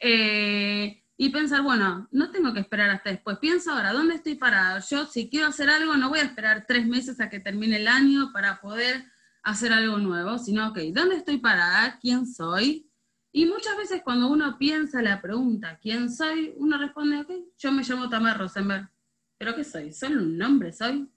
eh, 0.00 1.04
y 1.16 1.30
pensar, 1.30 1.62
bueno, 1.62 2.08
no 2.10 2.30
tengo 2.30 2.52
que 2.52 2.60
esperar 2.60 2.90
hasta 2.90 3.10
después, 3.10 3.38
pienso 3.38 3.70
ahora, 3.70 3.92
¿dónde 3.92 4.16
estoy 4.16 4.34
parada? 4.34 4.80
Yo 4.80 5.06
si 5.06 5.30
quiero 5.30 5.46
hacer 5.46 5.70
algo, 5.70 5.96
no 5.96 6.08
voy 6.08 6.18
a 6.18 6.24
esperar 6.24 6.64
tres 6.66 6.86
meses 6.86 7.20
a 7.20 7.30
que 7.30 7.38
termine 7.38 7.76
el 7.76 7.86
año 7.86 8.32
para 8.32 8.60
poder 8.60 9.04
hacer 9.44 9.72
algo 9.72 9.98
nuevo, 9.98 10.38
sino, 10.38 10.68
ok, 10.68 10.78
¿dónde 10.92 11.16
estoy 11.16 11.38
parada? 11.38 11.98
¿Quién 12.00 12.26
soy? 12.26 12.90
Y 13.30 13.46
muchas 13.46 13.76
veces 13.76 14.02
cuando 14.02 14.28
uno 14.28 14.58
piensa 14.58 15.02
la 15.02 15.20
pregunta, 15.20 15.78
¿quién 15.80 16.10
soy? 16.10 16.54
Uno 16.56 16.78
responde, 16.78 17.20
ok, 17.20 17.30
yo 17.58 17.72
me 17.72 17.82
llamo 17.82 18.08
Tamar 18.08 18.38
Rosenberg. 18.38 18.90
¿Pero 19.38 19.54
qué 19.54 19.64
soy? 19.64 19.92
¿Solo 19.92 20.22
un 20.22 20.38
nombre 20.38 20.72
soy? 20.72 21.08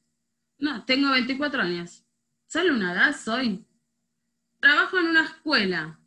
No, 0.57 0.83
tengo 0.85 1.11
24 1.11 1.61
años. 1.61 2.06
¿Solo 2.47 2.73
una 2.73 2.93
edad 2.93 3.15
soy? 3.15 3.65
Trabajo 4.59 4.97
en 4.97 5.07
una 5.07 5.25
escuela. 5.25 5.99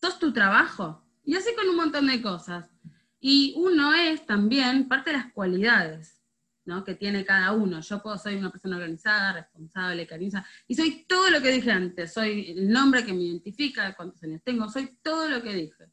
¿Sos 0.00 0.18
tu 0.18 0.32
trabajo? 0.32 1.04
Y 1.24 1.34
así 1.34 1.54
con 1.56 1.68
un 1.68 1.76
montón 1.76 2.06
de 2.06 2.22
cosas. 2.22 2.70
Y 3.18 3.54
uno 3.56 3.92
es 3.92 4.24
también 4.24 4.86
parte 4.86 5.10
de 5.10 5.16
las 5.16 5.32
cualidades 5.32 6.22
¿no? 6.66 6.84
que 6.84 6.94
tiene 6.94 7.24
cada 7.24 7.52
uno. 7.52 7.80
Yo 7.80 8.00
puedo, 8.00 8.16
soy 8.16 8.36
una 8.36 8.50
persona 8.50 8.76
organizada, 8.76 9.32
responsable, 9.32 10.06
cariñosa, 10.06 10.46
y 10.68 10.76
soy 10.76 11.04
todo 11.08 11.30
lo 11.30 11.42
que 11.42 11.50
dije 11.50 11.72
antes. 11.72 12.12
Soy 12.12 12.52
el 12.52 12.70
nombre 12.70 13.04
que 13.04 13.12
me 13.12 13.22
identifica, 13.22 13.94
cuántos 13.96 14.22
años 14.22 14.42
tengo, 14.44 14.68
soy 14.68 14.98
todo 15.02 15.28
lo 15.28 15.42
que 15.42 15.52
dije. 15.52 15.90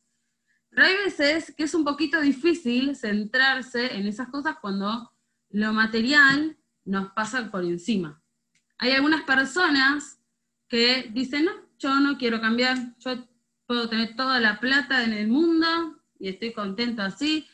Pero 0.69 0.87
hay 0.87 0.95
veces 0.97 1.53
que 1.55 1.63
es 1.63 1.73
un 1.73 1.83
poquito 1.83 2.21
difícil 2.21 2.95
centrarse 2.95 3.95
en 3.95 4.05
esas 4.05 4.29
cosas 4.29 4.57
cuando 4.61 5.11
lo 5.49 5.73
material 5.73 6.57
nos 6.85 7.11
pasa 7.13 7.49
por 7.49 7.63
encima. 7.63 8.22
Hay 8.79 8.91
algunas 8.91 9.23
personas 9.23 10.19
que 10.67 11.09
dicen, 11.13 11.45
no, 11.45 11.51
yo 11.77 11.99
no 11.99 12.17
quiero 12.17 12.41
cambiar, 12.41 12.97
yo 12.99 13.27
puedo 13.65 13.89
tener 13.89 14.15
toda 14.15 14.39
la 14.39 14.59
plata 14.59 15.03
en 15.03 15.13
el 15.13 15.27
mundo 15.27 15.67
y 16.19 16.29
estoy 16.29 16.53
contento 16.53 17.01
así, 17.01 17.47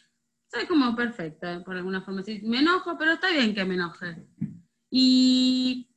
soy 0.51 0.65
como 0.65 0.95
perfecta, 0.95 1.63
por 1.63 1.75
alguna 1.75 2.01
forma. 2.01 2.23
Sí, 2.23 2.41
me 2.43 2.59
enojo, 2.59 2.97
pero 2.97 3.13
está 3.13 3.29
bien 3.29 3.53
que 3.53 3.65
me 3.65 3.75
enoje. 3.75 4.27
Y 4.89 5.89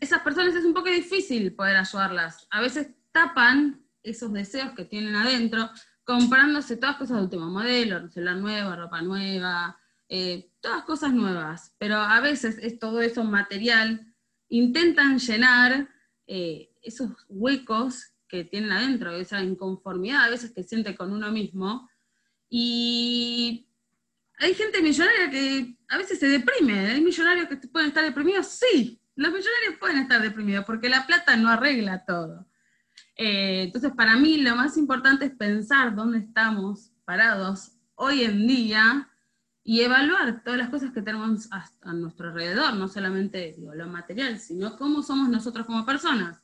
esas 0.00 0.22
personas 0.22 0.54
es 0.54 0.64
un 0.64 0.74
poco 0.74 0.88
difícil 0.88 1.54
poder 1.54 1.76
ayudarlas. 1.76 2.46
A 2.50 2.60
veces 2.60 2.88
tapan 3.12 3.84
esos 4.02 4.32
deseos 4.32 4.72
que 4.72 4.84
tienen 4.84 5.16
adentro, 5.16 5.70
comprándose 6.04 6.76
todas 6.76 6.96
cosas 6.96 7.16
de 7.16 7.24
último 7.24 7.46
modelo, 7.46 8.08
celular 8.08 8.36
nuevo, 8.36 8.76
ropa 8.76 9.02
nueva, 9.02 9.78
eh, 10.08 10.52
todas 10.66 10.82
cosas 10.82 11.12
nuevas. 11.12 11.74
Pero 11.78 11.96
a 11.96 12.20
veces 12.20 12.58
es 12.60 12.80
todo 12.80 13.00
eso 13.00 13.22
material, 13.22 14.12
intentan 14.48 15.18
llenar 15.20 15.88
eh, 16.26 16.72
esos 16.82 17.12
huecos 17.28 18.12
que 18.26 18.42
tienen 18.42 18.72
adentro, 18.72 19.12
esa 19.12 19.40
inconformidad 19.44 20.24
a 20.24 20.30
veces 20.30 20.50
que 20.50 20.64
siente 20.64 20.96
con 20.96 21.12
uno 21.12 21.30
mismo. 21.30 21.88
Y 22.48 23.68
hay 24.38 24.54
gente 24.54 24.82
millonaria 24.82 25.30
que 25.30 25.78
a 25.88 25.98
veces 25.98 26.18
se 26.18 26.28
deprime, 26.28 26.90
hay 26.90 27.00
millonarios 27.00 27.48
que 27.48 27.56
pueden 27.68 27.88
estar 27.88 28.04
deprimidos, 28.04 28.48
sí, 28.48 29.00
los 29.14 29.32
millonarios 29.32 29.76
pueden 29.78 29.98
estar 29.98 30.20
deprimidos 30.20 30.64
porque 30.64 30.88
la 30.88 31.06
plata 31.06 31.36
no 31.36 31.48
arregla 31.48 32.04
todo. 32.04 32.44
Eh, 33.14 33.62
entonces, 33.62 33.92
para 33.96 34.16
mí 34.16 34.38
lo 34.38 34.56
más 34.56 34.76
importante 34.76 35.26
es 35.26 35.30
pensar 35.30 35.94
dónde 35.94 36.18
estamos 36.18 36.90
parados 37.04 37.70
hoy 37.94 38.24
en 38.24 38.48
día 38.48 39.08
y 39.68 39.80
evaluar 39.80 40.44
todas 40.44 40.60
las 40.60 40.68
cosas 40.68 40.92
que 40.92 41.02
tenemos 41.02 41.48
a, 41.50 41.68
a 41.82 41.92
nuestro 41.92 42.28
alrededor, 42.28 42.74
no 42.74 42.86
solamente 42.86 43.52
digo, 43.58 43.74
lo 43.74 43.88
material, 43.88 44.38
sino 44.38 44.76
cómo 44.76 45.02
somos 45.02 45.28
nosotros 45.28 45.66
como 45.66 45.84
personas. 45.84 46.40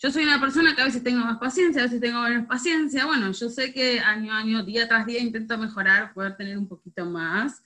Yo 0.00 0.10
soy 0.10 0.24
una 0.24 0.40
persona 0.40 0.74
que 0.74 0.82
a 0.82 0.86
veces 0.86 1.04
tengo 1.04 1.24
más 1.24 1.38
paciencia, 1.38 1.82
a 1.82 1.84
veces 1.84 2.00
tengo 2.00 2.20
menos 2.22 2.48
paciencia. 2.48 3.06
Bueno, 3.06 3.30
yo 3.30 3.50
sé 3.50 3.72
que 3.72 4.00
año 4.00 4.32
a 4.32 4.38
año, 4.38 4.64
día 4.64 4.88
tras 4.88 5.06
día 5.06 5.20
intento 5.20 5.56
mejorar, 5.56 6.12
poder 6.12 6.36
tener 6.36 6.58
un 6.58 6.66
poquito 6.66 7.06
más. 7.06 7.62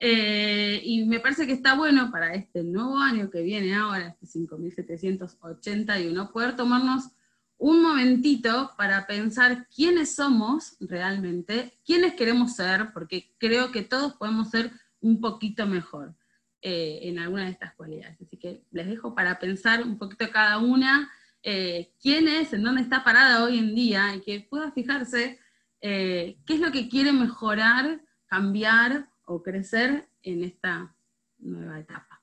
Eh, 0.00 0.80
y 0.82 1.04
me 1.04 1.20
parece 1.20 1.46
que 1.46 1.52
está 1.52 1.74
bueno 1.74 2.10
para 2.10 2.32
este 2.32 2.64
nuevo 2.64 2.98
año 2.98 3.30
que 3.30 3.42
viene 3.42 3.74
ahora, 3.74 4.08
este 4.08 4.26
5781, 4.26 6.32
poder 6.32 6.56
tomarnos 6.56 7.10
un 7.58 7.82
momentito 7.82 8.72
para 8.76 9.06
pensar 9.06 9.66
quiénes 9.68 10.14
somos 10.14 10.76
realmente, 10.80 11.78
quiénes 11.84 12.14
queremos 12.14 12.54
ser, 12.54 12.92
porque 12.92 13.34
creo 13.38 13.72
que 13.72 13.82
todos 13.82 14.14
podemos 14.14 14.50
ser 14.50 14.70
un 15.00 15.20
poquito 15.20 15.66
mejor 15.66 16.14
eh, 16.62 17.00
en 17.02 17.18
alguna 17.18 17.44
de 17.44 17.50
estas 17.50 17.74
cualidades. 17.74 18.20
Así 18.20 18.36
que 18.36 18.62
les 18.70 18.86
dejo 18.86 19.14
para 19.14 19.38
pensar 19.38 19.82
un 19.82 19.98
poquito 19.98 20.30
cada 20.30 20.58
una 20.58 21.10
eh, 21.42 21.94
quién 22.00 22.26
es, 22.28 22.52
en 22.52 22.62
dónde 22.62 22.82
está 22.82 23.04
parada 23.04 23.44
hoy 23.44 23.58
en 23.58 23.74
día 23.74 24.14
y 24.14 24.20
que 24.20 24.40
pueda 24.40 24.72
fijarse 24.72 25.38
eh, 25.80 26.38
qué 26.44 26.54
es 26.54 26.60
lo 26.60 26.72
que 26.72 26.88
quiere 26.88 27.12
mejorar, 27.12 28.00
cambiar 28.26 29.08
o 29.24 29.42
crecer 29.42 30.08
en 30.22 30.42
esta 30.42 30.94
nueva 31.38 31.78
etapa. 31.78 32.22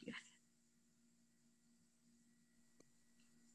Gracias. 0.00 0.36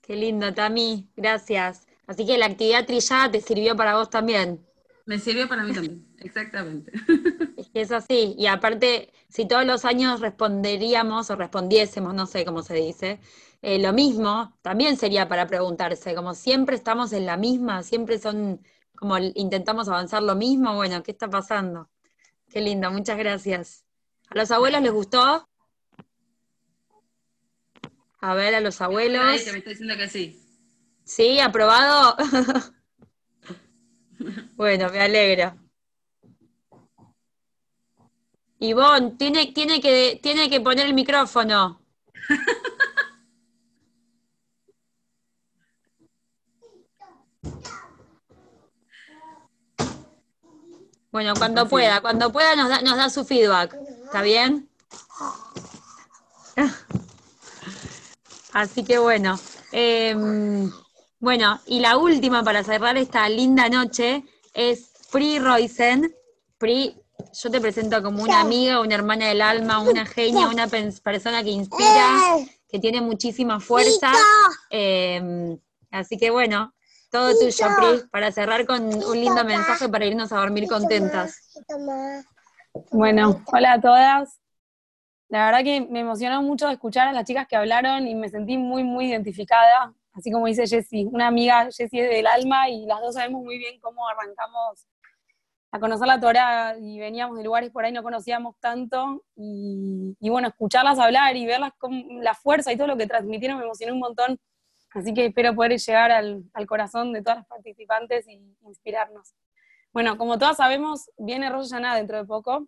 Qué 0.09 0.15
lindo, 0.15 0.51
Tami, 0.55 1.07
gracias. 1.15 1.85
Así 2.07 2.25
que 2.25 2.39
la 2.39 2.47
actividad 2.47 2.87
trillada 2.87 3.29
te 3.29 3.41
sirvió 3.41 3.75
para 3.75 3.95
vos 3.95 4.09
también. 4.09 4.65
Me 5.05 5.19
sirvió 5.19 5.47
para 5.47 5.61
mí 5.61 5.71
también, 5.71 6.03
exactamente. 6.17 6.91
Es 7.55 7.69
que 7.69 7.81
es 7.81 7.91
así, 7.91 8.33
y 8.35 8.47
aparte, 8.47 9.13
si 9.27 9.47
todos 9.47 9.67
los 9.67 9.85
años 9.85 10.19
responderíamos 10.19 11.29
o 11.29 11.35
respondiésemos, 11.35 12.15
no 12.15 12.25
sé 12.25 12.43
cómo 12.43 12.63
se 12.63 12.73
dice, 12.73 13.19
eh, 13.61 13.77
lo 13.77 13.93
mismo, 13.93 14.57
también 14.63 14.97
sería 14.97 15.27
para 15.27 15.45
preguntarse, 15.45 16.15
como 16.15 16.33
siempre 16.33 16.75
estamos 16.75 17.13
en 17.13 17.27
la 17.27 17.37
misma, 17.37 17.83
siempre 17.83 18.17
son, 18.17 18.65
como 18.95 19.15
intentamos 19.19 19.89
avanzar 19.89 20.23
lo 20.23 20.33
mismo, 20.33 20.73
bueno, 20.73 21.03
¿qué 21.03 21.11
está 21.11 21.29
pasando? 21.29 21.87
Qué 22.49 22.61
lindo, 22.61 22.89
muchas 22.89 23.19
gracias. 23.19 23.85
¿A 24.29 24.35
los 24.39 24.49
abuelos 24.49 24.81
les 24.81 24.91
gustó? 24.91 25.48
A 28.21 28.33
ver, 28.33 28.55
a 28.55 28.61
los 28.61 28.81
abuelos. 28.81 29.21
Ahí 29.23 29.43
te 29.43 29.51
me 29.51 29.59
está 29.59 29.69
diciendo 29.69 29.95
que 29.95 30.09
sí. 30.09 30.39
Sí, 31.05 31.39
aprobado. 31.39 32.15
bueno, 34.55 34.89
me 34.89 34.99
alegro. 34.99 35.55
Ivonne, 38.59 39.15
tiene, 39.17 39.53
tiene, 39.53 39.79
que, 39.79 40.19
tiene 40.21 40.49
que 40.49 40.59
poner 40.59 40.85
el 40.85 40.93
micrófono. 40.93 41.81
Bueno, 51.11 51.33
cuando 51.35 51.67
pueda, 51.67 52.01
cuando 52.01 52.31
pueda 52.31 52.55
nos 52.55 52.69
da, 52.69 52.81
nos 52.81 52.97
da 52.97 53.09
su 53.09 53.25
feedback. 53.25 53.75
¿Está 54.05 54.21
bien? 54.21 54.69
Así 58.59 58.83
que 58.83 58.97
bueno. 58.99 59.39
em, 59.71 60.69
bueno, 61.21 61.61
y 61.65 61.79
la 61.79 61.95
última 61.95 62.43
para 62.43 62.61
cerrar 62.61 62.97
esta 62.97 63.29
linda 63.29 63.69
noche 63.69 64.25
es 64.53 64.91
Free 65.09 65.39
Roysen. 65.39 66.13
Free, 66.57 66.93
yo 67.41 67.51
te 67.51 67.61
presento 67.61 68.03
como 68.03 68.21
una 68.21 68.41
amiga, 68.41 68.81
una 68.81 68.95
hermana 68.95 69.27
del 69.29 69.41
alma, 69.41 69.79
una 69.79 70.05
genia, 70.05 70.49
una 70.49 70.67
persona 70.67 71.41
que 71.41 71.51
inspira, 71.51 72.35
que 72.69 72.79
tiene 72.79 72.99
muchísima 72.99 73.61
fuerza. 73.61 74.11
Em, 74.69 75.57
así 75.91 76.17
que 76.17 76.29
bueno, 76.29 76.73
todo 77.11 77.31
tuyo, 77.39 77.65
Pri, 77.77 78.09
para 78.11 78.29
cerrar 78.33 78.65
con 78.65 78.83
un 78.83 79.21
lindo 79.21 79.45
mensaje 79.45 79.87
para 79.87 80.05
irnos 80.05 80.33
a 80.33 80.37
dormir 80.39 80.67
contentas. 80.67 81.33
Bueno, 82.91 83.41
hola 83.53 83.73
a 83.73 83.81
todas. 83.81 84.38
La 85.29 85.45
verdad 85.45 85.63
que 85.63 85.81
me 85.81 85.99
emocionó 85.99 86.41
mucho 86.41 86.69
escuchar 86.69 87.07
a 87.07 87.13
las 87.13 87.23
chicas 87.25 87.47
que 87.47 87.55
hablaron 87.55 88.07
y 88.07 88.15
me 88.15 88.29
sentí 88.29 88.57
muy, 88.57 88.83
muy 88.83 89.05
identificada. 89.05 89.93
Así 90.13 90.31
como 90.31 90.47
dice 90.47 90.67
Jessie, 90.67 91.05
una 91.05 91.27
amiga, 91.27 91.65
Jessie 91.65 92.01
es 92.01 92.09
del 92.09 92.27
alma 92.27 92.67
y 92.67 92.85
las 92.87 92.99
dos 92.99 93.13
sabemos 93.13 93.43
muy 93.43 93.59
bien 93.59 93.79
cómo 93.79 94.07
arrancamos 94.09 94.87
a 95.71 95.79
conocer 95.79 96.07
la 96.07 96.19
Torah 96.19 96.75
y 96.79 96.99
veníamos 96.99 97.37
de 97.37 97.43
lugares 97.43 97.69
por 97.69 97.85
ahí 97.85 97.91
no 97.91 98.01
conocíamos 98.01 98.55
tanto. 98.59 99.23
Y, 99.35 100.15
bueno, 100.19 100.47
escucharlas 100.47 100.97
hablar 100.97 101.35
y 101.35 101.45
verlas 101.45 101.73
con 101.77 102.23
la 102.23 102.33
fuerza 102.33 102.73
y 102.73 102.77
todo 102.77 102.87
lo 102.87 102.97
que 102.97 103.07
transmitieron 103.07 103.59
me 103.59 103.65
emocionó 103.65 103.93
un 103.93 103.99
montón. 103.99 104.39
Así 104.95 105.13
que 105.13 105.27
espero 105.27 105.53
poder 105.53 105.77
llegar 105.77 106.11
al, 106.11 106.43
corazón 106.67 107.13
de 107.13 107.21
todas 107.21 107.39
las 107.39 107.47
participantes 107.47 108.27
y 108.27 108.41
inspirarnos. 108.65 109.35
Bueno, 109.93 110.17
como 110.17 110.39
todas 110.39 110.57
sabemos, 110.57 111.11
viene 111.17 111.49
Rosh 111.49 111.69
Hashanah 111.69 111.95
dentro 111.95 112.17
de 112.17 112.25
poco. 112.25 112.67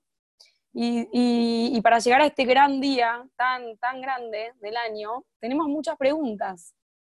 Y, 0.74 1.80
para 1.82 2.00
llegar 2.00 2.22
a 2.22 2.26
este 2.26 2.46
gran 2.46 2.80
día, 2.80 3.28
tan, 3.36 3.78
tan 3.78 4.02
grande 4.02 4.54
del 4.62 4.78
año, 4.78 5.26
tenemos 5.40 5.68
muchas 5.68 5.98
preguntas. 5.98 6.74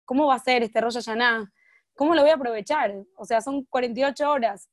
¿Cómo 0.06 0.28
va 0.28 0.36
a 0.36 0.40
ser 0.40 0.64
este 0.64 0.80
Rosh 0.80 0.96
Hashanah? 0.96 1.52
¿Cómo 1.96 2.16
lo 2.16 2.22
voy 2.22 2.32
a 2.32 2.36
aprovechar? 2.36 2.96
O 3.16 3.26
sea, 3.26 3.42
son 3.42 3.66
48 3.66 4.30
horas. 4.30 4.70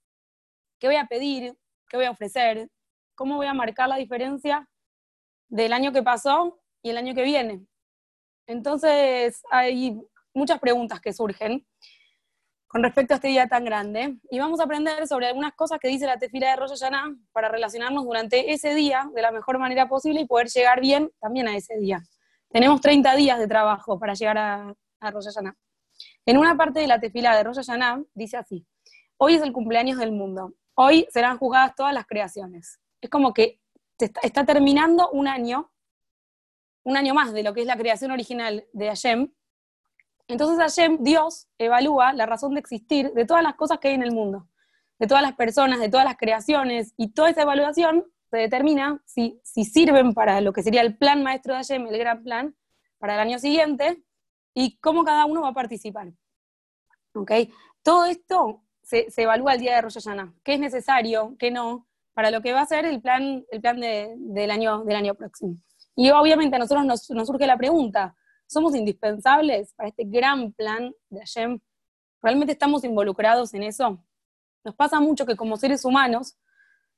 ¿Qué 0.78 0.86
voy 0.86 0.96
a 0.96 1.06
pedir? 1.06 1.56
¿Qué 1.88 1.96
voy 1.96 2.06
a 2.06 2.10
ofrecer? 2.10 2.70
¿Cómo 3.14 3.36
voy 3.36 3.46
a 3.46 3.54
marcar 3.54 3.88
la 3.88 3.96
diferencia 3.96 4.68
del 5.48 5.72
año 5.72 5.92
que 5.92 6.02
pasó 6.02 6.60
y 6.82 6.90
el 6.90 6.98
año 6.98 7.14
que 7.14 7.22
viene? 7.22 7.66
Entonces, 8.46 9.42
hay 9.50 10.00
muchas 10.32 10.60
preguntas 10.60 11.00
que 11.00 11.12
surgen 11.12 11.66
con 12.68 12.82
respecto 12.82 13.14
a 13.14 13.16
este 13.16 13.28
día 13.28 13.48
tan 13.48 13.64
grande. 13.64 14.18
Y 14.30 14.38
vamos 14.38 14.60
a 14.60 14.64
aprender 14.64 15.08
sobre 15.08 15.26
algunas 15.26 15.54
cosas 15.54 15.80
que 15.80 15.88
dice 15.88 16.06
la 16.06 16.18
tefila 16.18 16.50
de 16.50 16.56
Rosh 16.56 16.78
Hashanah 16.78 17.16
para 17.32 17.48
relacionarnos 17.48 18.04
durante 18.04 18.52
ese 18.52 18.74
día 18.74 19.10
de 19.14 19.22
la 19.22 19.32
mejor 19.32 19.58
manera 19.58 19.88
posible 19.88 20.20
y 20.20 20.26
poder 20.26 20.48
llegar 20.48 20.80
bien 20.80 21.10
también 21.18 21.48
a 21.48 21.56
ese 21.56 21.78
día. 21.78 22.02
Tenemos 22.50 22.80
30 22.80 23.16
días 23.16 23.38
de 23.38 23.48
trabajo 23.48 23.98
para 23.98 24.14
llegar 24.14 24.38
a, 24.38 24.74
a 25.00 25.10
Rosh. 25.10 25.26
En 26.26 26.36
una 26.36 26.56
parte 26.56 26.80
de 26.80 26.86
la 26.86 27.00
tefila 27.00 27.34
de 27.34 27.42
Rosh 27.42 27.56
Hashanah 27.56 28.02
dice 28.14 28.36
así, 28.36 28.66
hoy 29.16 29.34
es 29.34 29.42
el 29.42 29.52
cumpleaños 29.52 29.98
del 29.98 30.12
mundo, 30.12 30.52
hoy 30.74 31.08
serán 31.10 31.38
juzgadas 31.38 31.74
todas 31.74 31.94
las 31.94 32.06
creaciones. 32.06 32.78
Es 33.00 33.08
como 33.08 33.32
que 33.32 33.60
está, 33.98 34.20
está 34.22 34.44
terminando 34.44 35.08
un 35.10 35.26
año, 35.26 35.72
un 36.84 36.98
año 36.98 37.14
más 37.14 37.32
de 37.32 37.42
lo 37.42 37.54
que 37.54 37.62
es 37.62 37.66
la 37.66 37.76
creación 37.76 38.10
original 38.10 38.66
de 38.72 38.86
Hashem, 38.88 39.32
entonces 40.28 40.58
Hashem, 40.58 40.98
Dios, 41.02 41.48
evalúa 41.58 42.12
la 42.12 42.26
razón 42.26 42.54
de 42.54 42.60
existir 42.60 43.12
de 43.12 43.24
todas 43.24 43.42
las 43.42 43.54
cosas 43.54 43.78
que 43.78 43.88
hay 43.88 43.94
en 43.94 44.02
el 44.02 44.12
mundo, 44.12 44.46
de 44.98 45.06
todas 45.06 45.22
las 45.22 45.34
personas, 45.34 45.80
de 45.80 45.88
todas 45.88 46.04
las 46.04 46.16
creaciones, 46.16 46.94
y 46.96 47.08
toda 47.08 47.30
esa 47.30 47.42
evaluación 47.42 48.04
se 48.30 48.36
determina 48.36 49.02
si, 49.06 49.40
si 49.42 49.64
sirven 49.64 50.12
para 50.12 50.40
lo 50.40 50.52
que 50.52 50.62
sería 50.62 50.82
el 50.82 50.96
plan 50.96 51.22
maestro 51.22 51.54
de 51.54 51.60
Hashem, 51.60 51.86
el 51.86 51.98
gran 51.98 52.22
plan, 52.22 52.54
para 52.98 53.14
el 53.14 53.20
año 53.20 53.38
siguiente, 53.38 54.02
y 54.54 54.76
cómo 54.78 55.04
cada 55.04 55.24
uno 55.24 55.42
va 55.42 55.48
a 55.48 55.54
participar. 55.54 56.08
¿Ok? 57.14 57.30
Todo 57.82 58.04
esto 58.06 58.62
se, 58.82 59.10
se 59.10 59.22
evalúa 59.22 59.54
el 59.54 59.60
día 59.60 59.76
de 59.76 59.82
Rosh. 59.82 59.98
¿Qué 60.42 60.54
es 60.54 60.60
necesario? 60.60 61.36
¿Qué 61.38 61.50
no? 61.50 61.86
Para 62.12 62.30
lo 62.30 62.42
que 62.42 62.52
va 62.52 62.62
a 62.62 62.66
ser 62.66 62.84
el 62.84 63.00
plan, 63.00 63.44
el 63.50 63.60
plan 63.60 63.80
de- 63.80 64.14
del, 64.18 64.50
año, 64.50 64.84
del 64.84 64.96
año 64.96 65.14
próximo. 65.14 65.56
Y 65.94 66.10
obviamente 66.10 66.56
a 66.56 66.58
nosotros 66.58 66.84
nos, 66.84 67.08
nos 67.10 67.26
surge 67.28 67.46
la 67.46 67.56
pregunta, 67.56 68.14
¿somos 68.48 68.74
indispensables 68.74 69.72
para 69.74 69.88
este 69.90 70.02
gran 70.04 70.52
plan 70.52 70.92
de 71.10 71.20
Hashem? 71.20 71.60
¿Realmente 72.20 72.52
estamos 72.52 72.82
involucrados 72.82 73.54
en 73.54 73.62
eso? 73.62 74.02
Nos 74.64 74.74
pasa 74.74 74.98
mucho 74.98 75.24
que 75.24 75.36
como 75.36 75.56
seres 75.56 75.84
humanos 75.84 76.36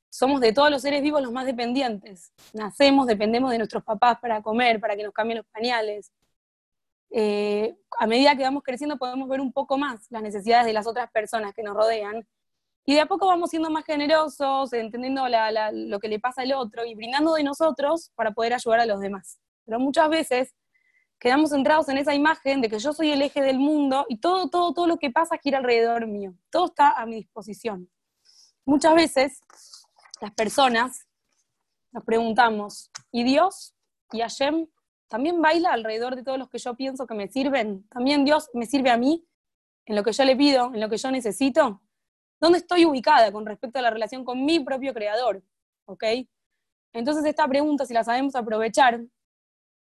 somos 0.09 0.41
de 0.41 0.53
todos 0.53 0.71
los 0.71 0.83
seres 0.83 1.03
vivos 1.03 1.21
los 1.23 1.33
más 1.33 1.45
dependientes. 1.47 2.33
Nacemos, 2.55 3.07
dependemos 3.07 3.51
de 3.51 3.59
nuestros 3.59 3.85
papás 3.85 4.19
para 4.21 4.43
comer, 4.43 4.81
para 4.81 4.97
que 4.97 5.03
nos 5.03 5.13
cambien 5.13 5.39
los 5.39 5.47
pañales. 5.49 6.11
Eh, 7.11 7.77
a 7.99 8.07
medida 8.07 8.37
que 8.37 8.43
vamos 8.45 8.63
creciendo 8.63 8.97
podemos 8.97 9.29
ver 9.29 9.41
un 9.41 9.53
poco 9.53 9.77
más 9.77 10.07
las 10.11 10.23
necesidades 10.23 10.67
de 10.67 10.73
las 10.73 10.87
otras 10.87 11.11
personas 11.11 11.53
que 11.55 11.63
nos 11.63 11.75
rodean. 11.77 12.27
Y 12.87 12.95
de 12.95 13.01
a 13.03 13.07
poco 13.07 13.27
vamos 13.27 13.51
siendo 13.51 13.71
más 13.71 13.85
generosos, 13.85 14.73
entendiendo 14.73 15.29
la- 15.29 15.51
la- 15.51 15.71
lo 15.73 15.99
que 16.01 16.09
le 16.09 16.19
pasa 16.19 16.43
al 16.43 16.53
otro 16.55 16.85
y 16.85 16.95
brindando 16.95 17.35
de 17.35 17.45
nosotros 17.45 18.11
para 18.15 18.31
poder 18.33 18.55
ayudar 18.55 18.81
a 18.81 18.87
los 18.87 19.01
demás. 19.01 19.39
Pero 19.65 19.79
muchas 19.79 20.09
veces 20.09 20.55
quedamos 21.21 21.51
centrados 21.51 21.89
en 21.91 21.99
esa 21.99 22.15
imagen 22.15 22.63
de 22.63 22.71
que 22.71 22.79
yo 22.79 22.93
soy 22.95 23.13
el 23.13 23.21
eje 23.21 23.43
del 23.43 23.59
mundo 23.59 24.07
y 24.09 24.17
todo, 24.17 24.49
todo, 24.49 24.73
todo 24.73 24.87
lo 24.87 24.97
que 24.97 25.11
pasa 25.11 25.37
gira 25.37 25.59
alrededor 25.59 26.07
mío. 26.07 26.35
Todo 26.51 26.67
está 26.67 26.93
a 26.93 27.05
mi 27.05 27.17
disposición. 27.17 27.89
Muchas 28.65 28.95
veces 28.95 29.41
las 30.21 30.33
personas 30.33 31.07
nos 31.93 32.05
preguntamos, 32.05 32.91
¿y 33.13 33.23
Dios 33.23 33.75
y 34.13 34.21
Hashem 34.21 34.67
también 35.09 35.43
baila 35.43 35.73
alrededor 35.73 36.17
de 36.17 36.23
todos 36.23 36.39
los 36.39 36.49
que 36.49 36.59
yo 36.59 36.75
pienso 36.75 37.07
que 37.07 37.15
me 37.15 37.29
sirven? 37.29 37.87
¿También 37.89 38.25
Dios 38.25 38.49
me 38.55 38.65
sirve 38.65 38.91
a 38.91 38.97
mí 38.97 39.27
en 39.85 39.97
lo 39.97 40.03
que 40.03 40.13
yo 40.13 40.25
le 40.25 40.37
pido, 40.37 40.73
en 40.73 40.81
lo 40.81 40.89
que 40.89 40.97
yo 40.97 41.11
necesito? 41.11 41.83
¿Dónde 42.41 42.59
estoy 42.59 42.87
ubicada 42.87 43.31
con 43.31 43.45
respecto 43.45 43.79
a 43.79 43.83
la 43.83 43.91
relación 43.91 44.25
con 44.25 44.43
mi 44.45 44.61
propio 44.61 44.95
creador? 44.95 45.43
¿Ok? 45.85 46.05
Entonces 46.95 47.25
esta 47.27 47.47
pregunta, 47.47 47.85
si 47.85 47.93
la 47.93 48.05
sabemos 48.05 48.35
aprovechar, 48.35 49.01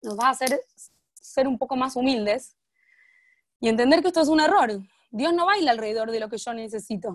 nos 0.02 0.18
va 0.18 0.28
a 0.28 0.32
hacer 0.32 0.60
ser 1.28 1.48
un 1.48 1.58
poco 1.58 1.76
más 1.76 1.96
humildes 1.96 2.58
y 3.60 3.70
entender 3.70 4.02
que 4.02 4.08
esto 4.10 4.22
es 4.22 4.28
un 4.30 4.40
error. 4.40 4.80
Dios 5.12 5.34
no 5.34 5.46
baila 5.46 5.72
alrededor 5.72 6.12
de 6.12 6.20
lo 6.20 6.30
que 6.30 6.38
yo 6.38 6.54
necesito. 6.54 7.10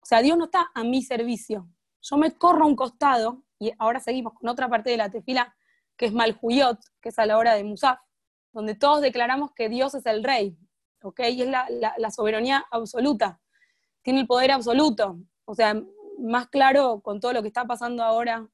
O 0.00 0.06
sea, 0.06 0.20
Dios 0.22 0.36
no 0.38 0.44
está 0.46 0.70
a 0.74 0.84
mi 0.84 1.02
servicio. 1.02 1.68
Yo 2.00 2.16
me 2.16 2.32
corro 2.32 2.64
a 2.64 2.66
un 2.66 2.76
costado, 2.76 3.42
y 3.58 3.72
ahora 3.78 4.00
seguimos 4.00 4.34
con 4.34 4.48
otra 4.48 4.68
parte 4.68 4.90
de 4.90 4.96
la 4.96 5.10
tefila, 5.10 5.54
que 5.96 6.06
es 6.06 6.12
Malhuyot, 6.12 6.78
que 7.00 7.08
es 7.08 7.18
a 7.18 7.26
la 7.26 7.36
hora 7.38 7.54
de 7.54 7.64
Musaf, 7.64 7.98
donde 8.52 8.74
todos 8.74 9.00
declaramos 9.00 9.52
que 9.52 9.68
Dios 9.68 9.94
es 9.94 10.06
el 10.06 10.22
rey, 10.22 10.56
¿ok? 11.02 11.20
Y 11.30 11.42
es 11.42 11.48
la, 11.48 11.66
la- 11.70 11.94
la 11.98 12.10
soberanía 12.10 12.64
absoluta, 12.70 13.40
tiene 14.02 14.20
el 14.20 14.26
poder 14.26 14.52
absoluto. 14.52 15.18
O 15.44 15.54
sea, 15.54 15.74
más 16.20 16.48
claro 16.48 17.00
con 17.00 17.18
todo 17.20 17.32
lo 17.32 17.42
que 17.42 17.48
está 17.48 17.64
pasando 17.64 18.02
ahora, 18.04 18.46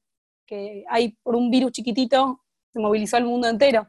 que 0.45 0.85
hay 0.89 1.09
por 1.23 1.35
un 1.35 1.49
virus 1.51 1.71
chiquitito, 1.71 2.43
se 2.73 2.79
movilizó 2.79 3.17
el 3.17 3.25
mundo 3.25 3.47
entero. 3.47 3.87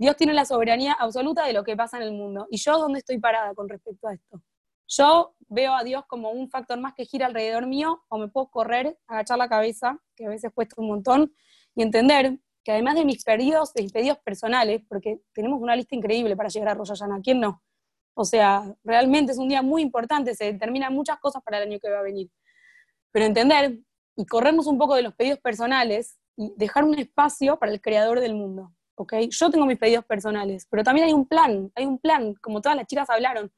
Dios 0.00 0.16
tiene 0.16 0.32
la 0.32 0.46
soberanía 0.46 0.94
absoluta 0.94 1.44
de 1.44 1.52
lo 1.52 1.62
que 1.62 1.76
pasa 1.76 1.98
en 1.98 2.04
el 2.04 2.12
mundo. 2.12 2.46
¿Y 2.50 2.56
yo 2.56 2.78
dónde 2.78 3.00
estoy 3.00 3.18
parada 3.18 3.52
con 3.54 3.68
respecto 3.68 4.08
a 4.08 4.14
esto? 4.14 4.40
Yo 4.88 5.34
veo 5.48 5.74
a 5.74 5.84
Dios 5.84 6.06
como 6.06 6.30
un 6.30 6.48
factor 6.48 6.80
más 6.80 6.94
que 6.94 7.04
gira 7.04 7.26
alrededor 7.26 7.66
mío, 7.66 8.02
o 8.08 8.16
me 8.16 8.28
puedo 8.28 8.48
correr, 8.48 8.98
agachar 9.06 9.36
la 9.36 9.50
cabeza, 9.50 10.00
que 10.16 10.24
a 10.24 10.30
veces 10.30 10.52
cuesta 10.54 10.76
un 10.78 10.88
montón, 10.88 11.34
y 11.74 11.82
entender 11.82 12.38
que 12.64 12.72
además 12.72 12.94
de 12.94 13.04
mis 13.04 13.22
pedidos, 13.24 13.74
de 13.74 13.82
mis 13.82 13.92
pedidos 13.92 14.16
personales, 14.20 14.80
porque 14.88 15.20
tenemos 15.34 15.60
una 15.60 15.76
lista 15.76 15.94
increíble 15.94 16.34
para 16.34 16.48
llegar 16.48 16.70
a 16.70 16.74
Rosh 16.76 16.88
Hashanah, 16.88 17.20
¿quién 17.20 17.38
no? 17.38 17.62
O 18.14 18.24
sea, 18.24 18.74
realmente 18.82 19.32
es 19.32 19.38
un 19.38 19.50
día 19.50 19.60
muy 19.60 19.82
importante, 19.82 20.34
se 20.34 20.50
determinan 20.50 20.94
muchas 20.94 21.18
cosas 21.18 21.42
para 21.42 21.58
el 21.58 21.68
año 21.68 21.78
que 21.78 21.90
va 21.90 21.98
a 21.98 22.02
venir. 22.02 22.30
Pero 23.12 23.26
entender 23.26 23.78
y 24.16 24.24
corrernos 24.24 24.66
un 24.66 24.78
poco 24.78 24.94
de 24.94 25.02
los 25.02 25.14
pedidos 25.14 25.40
personales 25.40 26.18
y 26.38 26.54
dejar 26.56 26.84
un 26.84 26.98
espacio 26.98 27.58
para 27.58 27.70
el 27.70 27.82
creador 27.82 28.20
del 28.20 28.34
mundo. 28.34 28.72
¿Ok? 29.00 29.14
Yo 29.30 29.50
tengo 29.50 29.64
mis 29.64 29.78
pedidos 29.78 30.04
personales, 30.04 30.66
pero 30.70 30.84
también 30.84 31.06
hay 31.06 31.14
un 31.14 31.26
plan, 31.26 31.72
hay 31.74 31.86
un 31.86 31.98
plan, 31.98 32.34
como 32.34 32.60
todas 32.60 32.76
las 32.76 32.86
chicas 32.86 33.08
hablaron. 33.08 33.50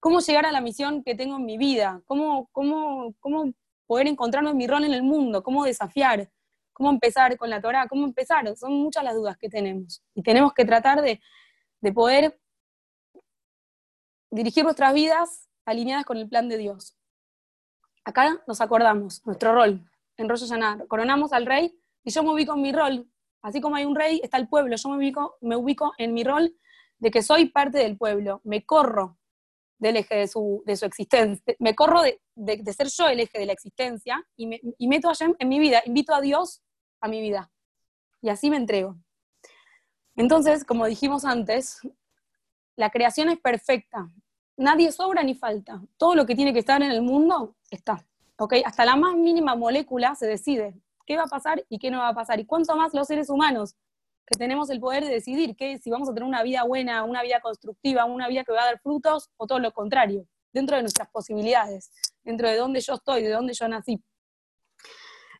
¿Cómo 0.00 0.18
llegar 0.18 0.46
a 0.46 0.52
la 0.52 0.60
misión 0.60 1.04
que 1.04 1.14
tengo 1.14 1.36
en 1.36 1.44
mi 1.44 1.56
vida? 1.56 2.02
¿Cómo, 2.06 2.48
cómo, 2.50 3.14
cómo 3.20 3.52
poder 3.86 4.08
encontrarme 4.08 4.50
en 4.50 4.56
mi 4.56 4.66
rol 4.66 4.82
en 4.82 4.92
el 4.92 5.04
mundo? 5.04 5.44
¿Cómo 5.44 5.64
desafiar? 5.64 6.28
¿Cómo 6.72 6.90
empezar 6.90 7.36
con 7.36 7.50
la 7.50 7.60
Torah? 7.60 7.86
¿Cómo 7.86 8.04
empezar? 8.04 8.56
Son 8.56 8.72
muchas 8.72 9.04
las 9.04 9.14
dudas 9.14 9.36
que 9.38 9.48
tenemos. 9.48 10.02
Y 10.12 10.22
tenemos 10.22 10.52
que 10.54 10.64
tratar 10.64 11.02
de, 11.02 11.20
de 11.80 11.92
poder 11.92 12.40
dirigir 14.28 14.64
nuestras 14.64 14.92
vidas 14.92 15.48
alineadas 15.66 16.04
con 16.04 16.16
el 16.16 16.28
plan 16.28 16.48
de 16.48 16.56
Dios. 16.58 16.96
Acá 18.04 18.42
nos 18.48 18.60
acordamos, 18.60 19.24
nuestro 19.24 19.54
rol 19.54 19.88
en 20.16 20.28
Rosh 20.28 20.48
Hashanah, 20.48 20.86
coronamos 20.88 21.32
al 21.32 21.46
rey 21.46 21.78
y 22.02 22.10
yo 22.10 22.24
me 22.24 22.30
ubico 22.30 22.54
en 22.54 22.62
mi 22.62 22.72
rol. 22.72 23.08
Así 23.42 23.60
como 23.60 23.76
hay 23.76 23.84
un 23.84 23.94
rey, 23.96 24.20
está 24.22 24.36
el 24.36 24.48
pueblo, 24.48 24.76
yo 24.76 24.88
me 24.90 24.96
ubico, 24.96 25.36
me 25.40 25.56
ubico 25.56 25.92
en 25.98 26.12
mi 26.12 26.24
rol 26.24 26.54
de 26.98 27.10
que 27.10 27.22
soy 27.22 27.46
parte 27.46 27.78
del 27.78 27.96
pueblo, 27.96 28.40
me 28.44 28.64
corro 28.64 29.18
del 29.78 29.96
eje 29.96 30.14
de 30.16 30.28
su, 30.28 30.62
de 30.66 30.76
su 30.76 30.84
existencia, 30.84 31.54
me 31.58 31.74
corro 31.74 32.02
de, 32.02 32.20
de- 32.34 32.72
ser 32.72 32.88
yo 32.88 33.08
el 33.08 33.20
eje 33.20 33.38
de 33.38 33.46
la 33.46 33.54
existencia 33.54 34.22
y, 34.36 34.46
me, 34.46 34.60
y 34.76 34.86
meto 34.88 35.08
a 35.08 35.12
Hashem 35.12 35.34
en 35.38 35.48
mi 35.48 35.58
vida, 35.58 35.82
invito 35.86 36.14
a 36.14 36.20
Dios 36.20 36.62
a 37.00 37.08
mi 37.08 37.20
vida. 37.22 37.50
Y 38.20 38.28
así 38.28 38.50
me 38.50 38.58
entrego. 38.58 38.96
Entonces, 40.16 40.64
como 40.64 40.84
dijimos 40.84 41.24
antes, 41.24 41.80
la 42.76 42.90
creación 42.90 43.30
es 43.30 43.38
perfecta. 43.38 44.10
Nadie 44.58 44.92
sobra 44.92 45.22
ni 45.22 45.34
falta. 45.34 45.80
Todo 45.96 46.14
lo 46.14 46.26
que 46.26 46.34
tiene 46.34 46.52
que 46.52 46.58
estar 46.58 46.82
en 46.82 46.90
el 46.90 47.00
mundo 47.00 47.56
está. 47.70 48.04
¿ok? 48.36 48.54
Hasta 48.66 48.84
la 48.84 48.96
más 48.96 49.16
mínima 49.16 49.54
molécula 49.54 50.14
se 50.14 50.26
decide 50.26 50.74
qué 51.10 51.16
va 51.16 51.24
a 51.24 51.26
pasar 51.26 51.64
y 51.68 51.80
qué 51.80 51.90
no 51.90 51.98
va 51.98 52.10
a 52.10 52.14
pasar. 52.14 52.38
Y 52.38 52.46
cuánto 52.46 52.76
más 52.76 52.94
los 52.94 53.08
seres 53.08 53.28
humanos, 53.30 53.74
que 54.24 54.38
tenemos 54.38 54.70
el 54.70 54.78
poder 54.78 55.04
de 55.04 55.10
decidir 55.10 55.56
que 55.56 55.76
si 55.78 55.90
vamos 55.90 56.08
a 56.08 56.14
tener 56.14 56.28
una 56.28 56.44
vida 56.44 56.62
buena, 56.62 57.02
una 57.02 57.20
vida 57.20 57.40
constructiva, 57.40 58.04
una 58.04 58.28
vida 58.28 58.44
que 58.44 58.52
va 58.52 58.62
a 58.62 58.66
dar 58.66 58.78
frutos, 58.80 59.28
o 59.36 59.44
todo 59.48 59.58
lo 59.58 59.72
contrario, 59.72 60.24
dentro 60.52 60.76
de 60.76 60.82
nuestras 60.82 61.10
posibilidades, 61.10 61.90
dentro 62.22 62.48
de 62.48 62.56
dónde 62.56 62.80
yo 62.80 62.94
estoy, 62.94 63.24
de 63.24 63.30
dónde 63.30 63.54
yo 63.54 63.66
nací. 63.66 64.00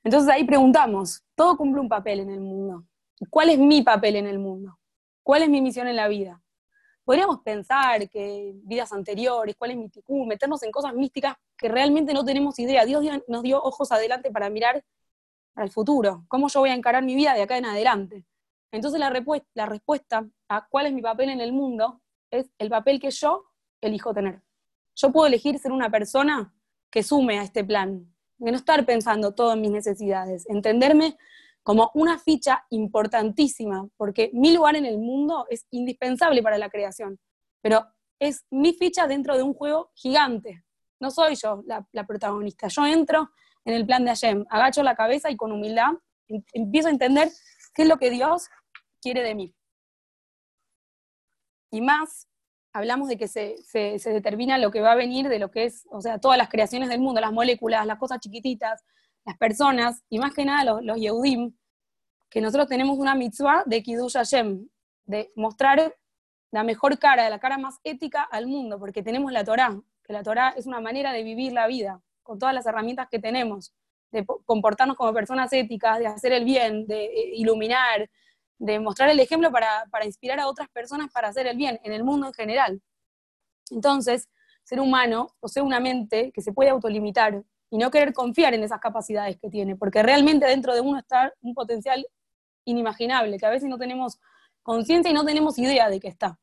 Entonces 0.03 0.29
ahí 0.29 0.43
preguntamos, 0.43 1.23
todo 1.37 1.57
cumple 1.57 1.81
un 1.81 1.89
papel 1.89 2.19
en 2.19 2.31
el 2.31 2.41
mundo. 2.41 2.85
¿Y 3.21 3.27
¿Cuál 3.27 3.51
es 3.51 3.59
mi 3.61 3.83
papel 3.83 4.17
en 4.17 4.27
el 4.27 4.41
mundo? 4.41 4.77
¿Cuál 5.23 5.45
es 5.45 5.49
mi 5.51 5.61
misión 5.61 5.87
en 5.87 5.95
la 5.95 6.09
vida? 6.09 6.43
Podríamos 7.05 7.43
pensar 7.43 8.09
que 8.09 8.55
vidas 8.65 8.93
anteriores, 8.93 9.55
cuál 9.57 9.71
es 9.71 9.77
mi 9.77 9.89
ticú, 9.89 10.27
meternos 10.27 10.65
en 10.65 10.73
cosas 10.73 10.95
místicas 10.95 11.37
que 11.57 11.69
realmente 11.69 12.13
no 12.13 12.25
tenemos 12.25 12.59
idea. 12.59 12.85
Dios 12.85 13.03
dio- 13.03 13.23
nos 13.29 13.43
dio 13.45 13.63
ojos 13.63 13.93
adelante 13.93 14.33
para 14.33 14.51
mirar 14.51 14.83
al 15.55 15.71
futuro, 15.71 16.25
cómo 16.29 16.49
yo 16.49 16.61
voy 16.61 16.71
a 16.71 16.75
encarar 16.75 17.05
mi 17.05 17.15
vida 17.15 17.35
de 17.35 17.43
acá 17.43 17.59
en 17.59 17.67
adelante. 17.67 18.25
Entonces 18.73 19.01
la, 19.01 19.13
la 19.55 19.67
respuesta 19.67 20.27
a 20.49 20.67
cuál 20.69 20.87
es 20.87 20.93
mi 20.93 21.03
papel 21.03 21.31
en 21.31 21.41
el 21.41 21.53
mundo 21.53 22.01
es 22.31 22.51
el 22.59 22.71
papel 22.71 23.01
que 23.01 23.11
yo 23.11 23.45
elijo 23.81 24.15
tener. 24.15 24.43
Yo 24.95 25.11
puedo 25.11 25.27
elegir 25.27 25.59
ser 25.59 25.73
una 25.73 25.91
persona 25.91 26.55
que 26.91 27.03
sume 27.03 27.39
a 27.39 27.43
este 27.43 27.65
plan, 27.65 28.13
de 28.39 28.51
no 28.51 28.57
estar 28.57 28.85
pensando 28.87 29.35
todo 29.35 29.53
en 29.53 29.61
mis 29.61 29.71
necesidades, 29.71 30.49
entenderme 30.49 31.17
como 31.63 31.91
una 31.95 32.19
ficha 32.19 32.65
importantísima, 32.71 33.89
porque 33.97 34.31
mi 34.33 34.55
lugar 34.55 34.77
en 34.77 34.87
el 34.87 34.99
mundo 34.99 35.47
es 35.51 35.67
indispensable 35.71 36.43
para 36.43 36.59
la 36.59 36.71
creación, 36.71 37.19
pero 37.61 37.87
es 38.19 38.45
mi 38.51 38.73
ficha 38.73 39.07
dentro 39.07 39.37
de 39.37 39.43
un 39.43 39.55
juego 39.55 39.91
gigante. 39.95 40.65
No 41.01 41.11
soy 41.11 41.35
yo 41.37 41.63
la 41.67 42.07
protagonista, 42.07 42.69
yo 42.69 42.87
entro 42.87 43.31
en 43.65 43.75
el 43.75 43.87
plan 43.87 44.05
de 44.05 44.11
Hashem, 44.11 44.45
agacho 44.51 44.83
la 44.83 44.97
cabeza 44.97 45.31
y 45.31 45.37
con 45.37 45.53
humildad 45.53 45.91
em- 46.29 46.43
empiezo 46.53 46.89
a 46.89 46.93
entender 46.93 47.31
qué 47.75 47.83
es 47.83 47.89
lo 47.89 47.99
que 47.99 48.11
Dios 48.11 48.49
quiere 49.01 49.23
de 49.23 49.35
mí. 49.35 49.55
Y 51.71 51.81
más, 51.81 52.29
hablamos 52.73 53.09
de 53.09 53.17
que 53.17 53.29
se, 53.29 53.57
determina 54.05 54.59
lo 54.59 54.71
que 54.71 54.81
va 54.81 54.93
a 54.93 54.97
venir 54.97 55.29
de 55.29 55.39
lo 55.39 55.51
que 55.51 55.65
es, 55.65 55.87
o 55.91 56.01
sea, 56.01 56.19
todas 56.19 56.39
las 56.39 56.49
creaciones 56.49 56.89
del 56.89 57.01
mundo, 57.01 57.21
las 57.21 57.33
moléculas, 57.33 57.87
las 57.87 57.99
cosas 57.99 58.21
chiquititas, 58.21 58.85
las 59.25 59.37
personas, 59.37 60.03
y 60.09 60.19
más 60.19 60.35
que 60.35 60.45
nada 60.45 60.65
los, 60.65 60.83
los 60.83 60.99
que 62.31 62.41
nosotros 62.41 62.69
tenemos 62.69 62.97
una 62.99 63.15
mitzvah 63.15 63.65
de 63.67 63.83
Kiddush 63.83 64.15
Hashem, 64.15 64.69
de 65.05 65.33
mostrar 65.35 65.97
la 66.53 66.63
mejor 66.63 66.99
cara, 66.99 67.29
la 67.29 67.41
cara 67.41 67.59
más 67.59 67.79
ética 67.85 68.23
al 68.23 68.47
mundo, 68.47 68.79
porque 68.79 69.03
tenemos 69.03 69.33
la 69.33 69.45
Torá, 69.45 69.81
que 70.05 70.13
la 70.13 70.23
Torá 70.23 70.51
es 70.51 70.67
una 70.67 70.81
manera 70.81 71.13
de 71.13 71.23
vivir 71.23 71.53
la 71.53 71.67
vida, 71.67 72.01
con 72.23 72.39
todas 72.39 72.55
las 72.55 72.67
herramientas 72.67 73.09
que 73.11 73.19
tenemos, 73.19 73.73
de 74.11 74.23
po- 74.25 74.43
comportarnos 74.45 74.97
como 74.97 75.13
personas 75.13 75.53
éticas, 75.53 75.99
de 75.99 76.07
hacer 76.07 76.33
el 76.33 76.45
bien, 76.45 76.87
de 76.87 77.05
eh, 77.05 77.33
iluminar, 77.35 78.09
de 78.59 78.79
mostrar 78.79 79.09
el 79.09 79.21
ejemplo 79.21 79.51
para, 79.51 79.87
para 79.91 80.05
inspirar 80.05 80.39
a 80.41 80.49
otras 80.49 80.69
personas 80.69 81.11
para 81.13 81.29
hacer 81.29 81.47
el 81.47 81.57
bien, 81.57 81.81
en 81.83 81.93
el 81.93 82.05
mundo 82.05 82.27
en 82.27 82.35
general. 82.35 82.83
Entonces, 83.71 84.29
ser 84.65 84.81
humano 84.81 85.35
posee 85.41 85.63
una 85.63 85.81
mente 85.81 86.31
que 86.33 86.43
se 86.43 86.53
puede 86.53 86.71
autolimitar 86.71 87.43
y 87.71 87.79
no 87.79 87.91
querer 87.91 88.13
confiar 88.13 88.53
en 88.53 88.63
esas 88.65 88.81
capacidades 88.81 89.39
que 89.39 89.49
tiene, 89.49 89.77
porque 89.77 90.03
realmente 90.03 90.47
dentro 90.47 90.75
de 90.75 90.81
uno 90.81 90.99
está 90.99 91.33
un 91.41 91.55
potencial 91.55 92.05
inimaginable, 92.65 93.39
que 93.39 93.47
a 93.47 93.51
veces 93.51 93.69
no 93.69 93.79
tenemos 93.79 94.19
conciencia 94.63 95.11
y 95.11 95.15
no 95.15 95.25
tenemos 95.25 95.59
idea 95.59 95.89
de 95.89 96.01
que 96.01 96.09
está. 96.09 96.39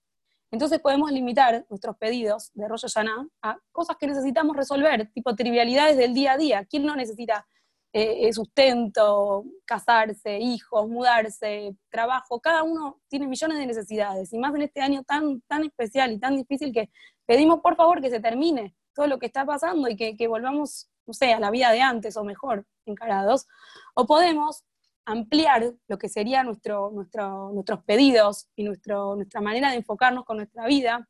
Entonces 0.51 0.79
podemos 0.79 1.11
limitar 1.11 1.65
nuestros 1.69 1.97
pedidos 1.97 2.51
de 2.53 2.67
Rosh 2.67 2.83
Hashanah 2.83 3.27
a 3.41 3.57
cosas 3.71 3.97
que 3.97 4.07
necesitamos 4.07 4.55
resolver, 4.55 5.11
tipo 5.13 5.35
trivialidades 5.35 5.97
del 5.97 6.13
día 6.13 6.33
a 6.33 6.37
día. 6.37 6.65
¿Quién 6.65 6.85
no 6.85 6.95
necesita 6.95 7.45
eh, 7.91 8.27
eh, 8.27 8.33
sustento, 8.33 9.43
casarse, 9.65 10.39
hijos, 10.39 10.87
mudarse, 10.87 11.75
trabajo? 11.89 12.39
Cada 12.39 12.63
uno 12.63 13.01
tiene 13.09 13.27
millones 13.27 13.57
de 13.57 13.65
necesidades, 13.65 14.31
y 14.31 14.37
más 14.39 14.55
en 14.55 14.61
este 14.61 14.81
año 14.81 15.03
tan, 15.03 15.41
tan 15.41 15.65
especial 15.65 16.11
y 16.13 16.19
tan 16.19 16.37
difícil 16.37 16.71
que 16.71 16.89
pedimos 17.25 17.59
por 17.59 17.75
favor 17.75 18.01
que 18.01 18.09
se 18.09 18.21
termine 18.21 18.73
todo 18.93 19.07
lo 19.07 19.19
que 19.19 19.25
está 19.27 19.45
pasando 19.45 19.89
y 19.89 19.97
que, 19.97 20.15
que 20.15 20.27
volvamos, 20.27 20.89
no 21.05 21.13
sé, 21.13 21.33
a 21.33 21.39
la 21.39 21.51
vida 21.51 21.71
de 21.71 21.81
antes 21.81 22.15
o 22.17 22.23
mejor 22.23 22.65
encarados. 22.85 23.47
O 23.95 24.07
podemos 24.07 24.63
ampliar 25.07 25.73
lo 25.87 25.97
que 25.97 26.09
serían 26.09 26.45
nuestro, 26.45 26.91
nuestro- 26.91 27.51
nuestros 27.53 27.81
pedidos 27.85 28.49
y 28.57 28.63
nuestro, 28.63 29.15
nuestra 29.15 29.39
manera 29.39 29.69
de 29.69 29.77
enfocarnos 29.77 30.25
con 30.25 30.35
nuestra 30.35 30.65
vida 30.67 31.07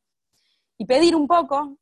y 0.78 0.86
pedir 0.86 1.16
un 1.16 1.26
poco 1.26 1.76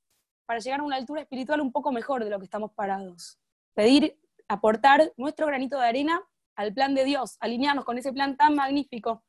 para 0.47 0.59
llegar 0.61 0.81
a 0.81 0.83
una 0.83 0.97
altura 0.97 1.21
espiritual 1.21 1.61
un 1.61 1.73
poco 1.73 1.93
mejor 1.93 2.25
de 2.25 2.31
lo 2.31 2.39
que 2.39 2.45
estamos 2.47 2.73
parados. 2.73 3.39
Pedir, 3.75 4.19
aportar 4.49 5.13
nuestro 5.19 5.47
granito 5.47 5.79
de 5.79 5.87
arena 5.87 6.23
al 6.55 6.73
plan 6.73 6.95
de 6.95 7.05
Dios, 7.05 7.37
alinearnos 7.39 7.85
con 7.85 7.99
ese 7.99 8.13
plan 8.13 8.37
tan 8.37 8.55
magnífico 8.55 9.23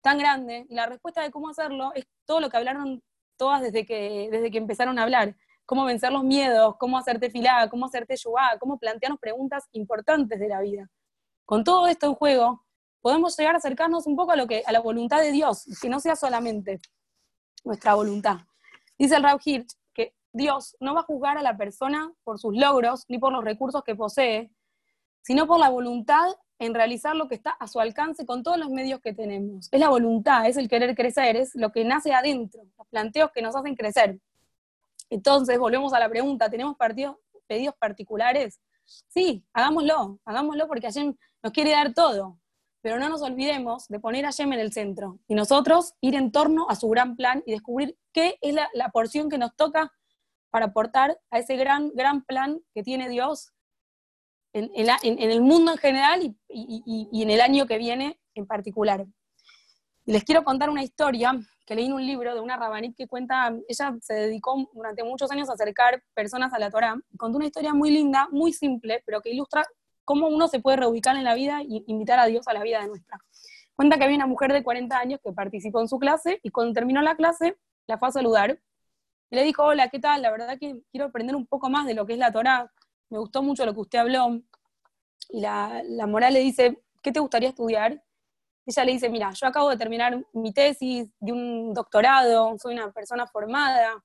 tan 0.00 0.16
grande, 0.16 0.64
y 0.68 0.74
la 0.76 0.86
respuesta 0.86 1.22
de 1.22 1.32
cómo 1.32 1.48
hacerlo 1.48 1.90
es 1.94 2.06
todo 2.24 2.38
lo 2.38 2.50
que 2.50 2.56
hablaron 2.56 3.02
todas 3.36 3.62
desde 3.62 3.84
que, 3.84 4.28
desde 4.30 4.52
que 4.52 4.58
empezaron 4.58 4.96
a 4.96 5.02
hablar. 5.02 5.34
Cómo 5.66 5.84
vencer 5.84 6.12
los 6.12 6.22
miedos, 6.22 6.76
cómo 6.78 6.96
hacerte 6.96 7.30
filada, 7.30 7.68
cómo 7.68 7.86
hacerte 7.86 8.14
yugá, 8.16 8.56
cómo 8.60 8.78
plantearnos 8.78 9.18
preguntas 9.18 9.64
importantes 9.72 10.38
de 10.38 10.48
la 10.48 10.60
vida. 10.60 10.88
Con 11.48 11.64
todo 11.64 11.86
esto 11.86 12.04
en 12.04 12.14
juego, 12.14 12.66
podemos 13.00 13.34
llegar 13.38 13.54
a 13.54 13.56
acercarnos 13.56 14.06
un 14.06 14.16
poco 14.16 14.32
a, 14.32 14.36
lo 14.36 14.46
que, 14.46 14.62
a 14.66 14.70
la 14.70 14.80
voluntad 14.80 15.22
de 15.22 15.32
Dios, 15.32 15.64
que 15.80 15.88
no 15.88 15.98
sea 15.98 16.14
solamente 16.14 16.78
nuestra 17.64 17.94
voluntad. 17.94 18.40
Dice 18.98 19.16
el 19.16 19.22
Rav 19.22 19.40
Hirsch 19.42 19.72
que 19.94 20.14
Dios 20.30 20.76
no 20.78 20.92
va 20.92 21.00
a 21.00 21.04
juzgar 21.04 21.38
a 21.38 21.42
la 21.42 21.56
persona 21.56 22.12
por 22.22 22.38
sus 22.38 22.54
logros 22.54 23.06
ni 23.08 23.16
por 23.16 23.32
los 23.32 23.42
recursos 23.42 23.82
que 23.82 23.94
posee, 23.94 24.50
sino 25.22 25.46
por 25.46 25.58
la 25.58 25.70
voluntad 25.70 26.26
en 26.58 26.74
realizar 26.74 27.16
lo 27.16 27.28
que 27.28 27.36
está 27.36 27.52
a 27.52 27.66
su 27.66 27.80
alcance 27.80 28.26
con 28.26 28.42
todos 28.42 28.58
los 28.58 28.68
medios 28.68 29.00
que 29.00 29.14
tenemos. 29.14 29.70
Es 29.72 29.80
la 29.80 29.88
voluntad, 29.88 30.46
es 30.46 30.58
el 30.58 30.68
querer 30.68 30.94
crecer, 30.94 31.34
es 31.36 31.54
lo 31.54 31.72
que 31.72 31.82
nace 31.82 32.12
adentro, 32.12 32.60
los 32.76 32.86
planteos 32.88 33.30
que 33.32 33.40
nos 33.40 33.56
hacen 33.56 33.74
crecer. 33.74 34.20
Entonces, 35.08 35.58
volvemos 35.58 35.94
a 35.94 35.98
la 35.98 36.10
pregunta, 36.10 36.50
¿tenemos 36.50 36.76
pedidos 37.46 37.74
particulares? 37.78 38.60
Sí, 39.08 39.46
hagámoslo, 39.54 40.18
hagámoslo 40.26 40.66
porque 40.66 40.88
Hashem 40.88 41.16
nos 41.42 41.52
quiere 41.52 41.70
dar 41.70 41.94
todo, 41.94 42.38
pero 42.80 42.98
no 42.98 43.08
nos 43.08 43.22
olvidemos 43.22 43.88
de 43.88 44.00
poner 44.00 44.24
a 44.24 44.28
Hashem 44.28 44.52
en 44.52 44.60
el 44.60 44.72
centro 44.72 45.18
y 45.26 45.34
nosotros 45.34 45.94
ir 46.00 46.14
en 46.14 46.32
torno 46.32 46.66
a 46.68 46.74
su 46.74 46.88
gran 46.88 47.16
plan 47.16 47.42
y 47.46 47.52
descubrir 47.52 47.96
qué 48.12 48.38
es 48.40 48.54
la, 48.54 48.88
porción 48.90 49.28
que 49.28 49.38
nos 49.38 49.54
toca 49.56 49.92
para 50.50 50.66
aportar 50.66 51.18
a 51.30 51.38
ese 51.38 51.56
gran, 51.56 51.90
gran 51.94 52.24
plan 52.24 52.60
que 52.74 52.82
tiene 52.82 53.08
Dios 53.08 53.52
en, 54.52 54.70
el 54.74 55.40
mundo 55.42 55.72
en 55.72 55.78
general 55.78 56.36
y, 56.48 57.22
en 57.22 57.30
el 57.30 57.40
año 57.40 57.66
que 57.66 57.78
viene 57.78 58.20
en 58.34 58.46
particular. 58.46 59.06
Les 60.06 60.24
quiero 60.24 60.42
contar 60.42 60.70
una 60.70 60.82
historia 60.82 61.38
que 61.66 61.74
leí 61.74 61.84
en 61.84 61.92
un 61.92 62.06
libro 62.06 62.34
de 62.34 62.40
una 62.40 62.56
rabanit 62.56 62.96
que 62.96 63.06
cuenta, 63.06 63.54
ella 63.68 63.94
se 64.00 64.14
dedicó 64.14 64.70
durante 64.72 65.04
muchos 65.04 65.30
años 65.30 65.50
a 65.50 65.52
acercar 65.52 66.02
personas 66.14 66.54
a 66.54 66.58
la 66.58 66.70
Torá, 66.70 66.98
contó 67.18 67.36
una 67.36 67.46
historia 67.46 67.74
muy 67.74 67.90
linda, 67.90 68.26
muy 68.30 68.54
simple, 68.54 69.02
pero 69.04 69.20
que 69.20 69.30
ilustra 69.30 69.66
cómo 70.08 70.26
uno 70.28 70.48
se 70.48 70.58
puede 70.58 70.78
reubicar 70.78 71.16
en 71.16 71.24
la 71.24 71.34
vida 71.34 71.62
y 71.62 71.84
invitar 71.86 72.18
a 72.18 72.24
Dios 72.24 72.48
a 72.48 72.54
la 72.54 72.62
vida 72.62 72.80
de 72.80 72.88
nuestra. 72.88 73.18
Cuenta 73.76 73.98
que 73.98 74.04
había 74.04 74.16
una 74.16 74.26
mujer 74.26 74.54
de 74.54 74.64
40 74.64 74.98
años 74.98 75.20
que 75.22 75.34
participó 75.34 75.82
en 75.82 75.88
su 75.88 75.98
clase 75.98 76.40
y 76.42 76.48
cuando 76.48 76.72
terminó 76.72 77.02
la 77.02 77.14
clase 77.14 77.58
la 77.86 77.98
fue 77.98 78.08
a 78.08 78.12
saludar 78.12 78.58
y 79.28 79.36
le 79.36 79.44
dijo, 79.44 79.64
hola, 79.64 79.90
¿qué 79.90 79.98
tal? 79.98 80.22
La 80.22 80.30
verdad 80.30 80.58
que 80.58 80.80
quiero 80.90 81.08
aprender 81.08 81.36
un 81.36 81.46
poco 81.46 81.68
más 81.68 81.84
de 81.84 81.92
lo 81.92 82.06
que 82.06 82.14
es 82.14 82.18
la 82.18 82.32
Torá, 82.32 82.72
me 83.10 83.18
gustó 83.18 83.42
mucho 83.42 83.66
lo 83.66 83.74
que 83.74 83.80
usted 83.80 83.98
habló. 83.98 84.40
Y 85.28 85.42
la, 85.42 85.82
la 85.84 86.06
moral 86.06 86.32
le 86.32 86.40
dice, 86.40 86.82
¿qué 87.02 87.12
te 87.12 87.20
gustaría 87.20 87.50
estudiar? 87.50 88.02
Ella 88.64 88.84
le 88.86 88.92
dice, 88.92 89.10
mira, 89.10 89.30
yo 89.32 89.46
acabo 89.46 89.68
de 89.68 89.76
terminar 89.76 90.24
mi 90.32 90.54
tesis 90.54 91.12
de 91.20 91.32
un 91.32 91.74
doctorado, 91.74 92.56
soy 92.58 92.72
una 92.72 92.90
persona 92.92 93.26
formada, 93.26 94.02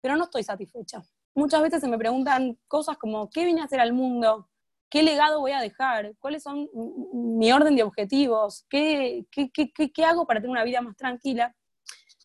pero 0.00 0.16
no 0.16 0.24
estoy 0.24 0.42
satisfecha. 0.42 1.00
Muchas 1.32 1.62
veces 1.62 1.80
se 1.80 1.86
me 1.86 1.96
preguntan 1.96 2.58
cosas 2.66 2.98
como, 2.98 3.30
¿qué 3.30 3.44
vine 3.44 3.60
a 3.60 3.66
hacer 3.66 3.78
al 3.78 3.92
mundo? 3.92 4.48
¿Qué 4.90 5.02
legado 5.02 5.40
voy 5.40 5.52
a 5.52 5.60
dejar? 5.60 6.14
¿Cuáles 6.18 6.42
son 6.42 6.68
mi 7.12 7.50
orden 7.52 7.74
de 7.76 7.82
objetivos? 7.82 8.64
¿Qué, 8.68 9.26
qué, 9.30 9.50
qué, 9.50 9.72
qué- 9.92 10.04
hago 10.04 10.26
para 10.26 10.40
tener 10.40 10.50
una 10.52 10.64
vida 10.64 10.80
más 10.80 10.96
tranquila? 10.96 11.54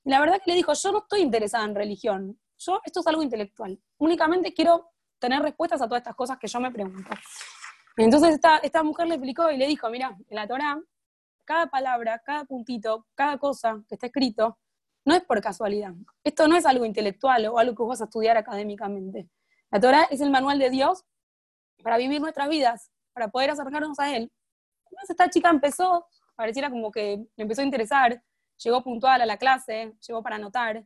Y 0.04 0.10
la 0.10 0.20
verdad 0.20 0.40
que 0.44 0.52
le 0.52 0.58
dijo, 0.58 0.74
yo 0.74 0.92
no 0.92 1.00
estoy 1.00 1.22
interesada 1.22 1.66
en 1.66 1.76
religión, 1.76 2.40
yo, 2.58 2.80
esto 2.86 3.00
es 3.00 3.08
algo 3.08 3.24
intelectual, 3.24 3.80
únicamente 3.98 4.54
quiero 4.54 4.92
tener 5.18 5.42
respuestas 5.42 5.82
a 5.82 5.88
todas 5.88 6.02
estas 6.02 6.16
cosas 6.16 6.38
que 6.40 6.48
yo 6.48 6.60
me 6.60 6.72
pregunto. 6.72 7.10
Entonces 7.98 8.36
esta, 8.36 8.58
esta 8.60 8.84
mujer 8.84 9.08
le 9.08 9.16
explicó 9.16 9.52
y 9.52 9.58
le 9.58 9.68
dijo, 9.68 9.90
mira, 9.90 10.16
en 10.30 10.36
la 10.36 10.48
Torá, 10.48 10.82
cada 11.44 11.68
palabra, 11.68 12.22
cada 12.26 12.46
puntito, 12.46 13.08
cada 13.16 13.38
cosa 13.38 13.82
que 13.90 13.96
está 13.96 14.08
escrito, 14.08 14.58
no 15.06 15.16
es 15.16 15.24
por 15.24 15.42
casualidad. 15.42 15.94
Esto 16.24 16.48
no 16.48 16.56
es 16.56 16.66
algo 16.66 16.86
intelectual 16.86 17.46
o 17.48 17.58
algo 17.58 17.76
que 17.76 17.82
vos 17.84 17.90
vas 17.90 18.02
a 18.02 18.06
estudiar 18.06 18.38
académicamente. 18.38 19.28
La 19.72 19.80
Torá 19.80 20.04
es 20.04 20.22
el 20.22 20.30
manual 20.30 20.60
de 20.60 20.70
Dios 20.70 21.04
para 21.84 21.98
vivir 21.98 22.22
nuestras 22.22 22.50
vidas, 22.50 22.92
para 23.14 23.28
poder 23.30 23.52
acercarnos 23.52 24.00
a 24.00 24.16
Él. 24.16 24.32
Entonces 24.86 25.10
esta 25.10 25.30
chica 25.30 25.50
empezó, 25.50 26.06
pareciera 26.36 26.70
como 26.70 26.92
que 26.92 27.18
le 27.36 27.42
empezó 27.42 27.62
a 27.62 27.66
interesar, 27.66 28.22
llegó 28.64 28.84
puntual 28.84 29.22
a 29.22 29.26
la 29.26 29.38
clase, 29.38 29.94
llegó 30.08 30.22
para 30.24 30.36
anotar, 30.36 30.86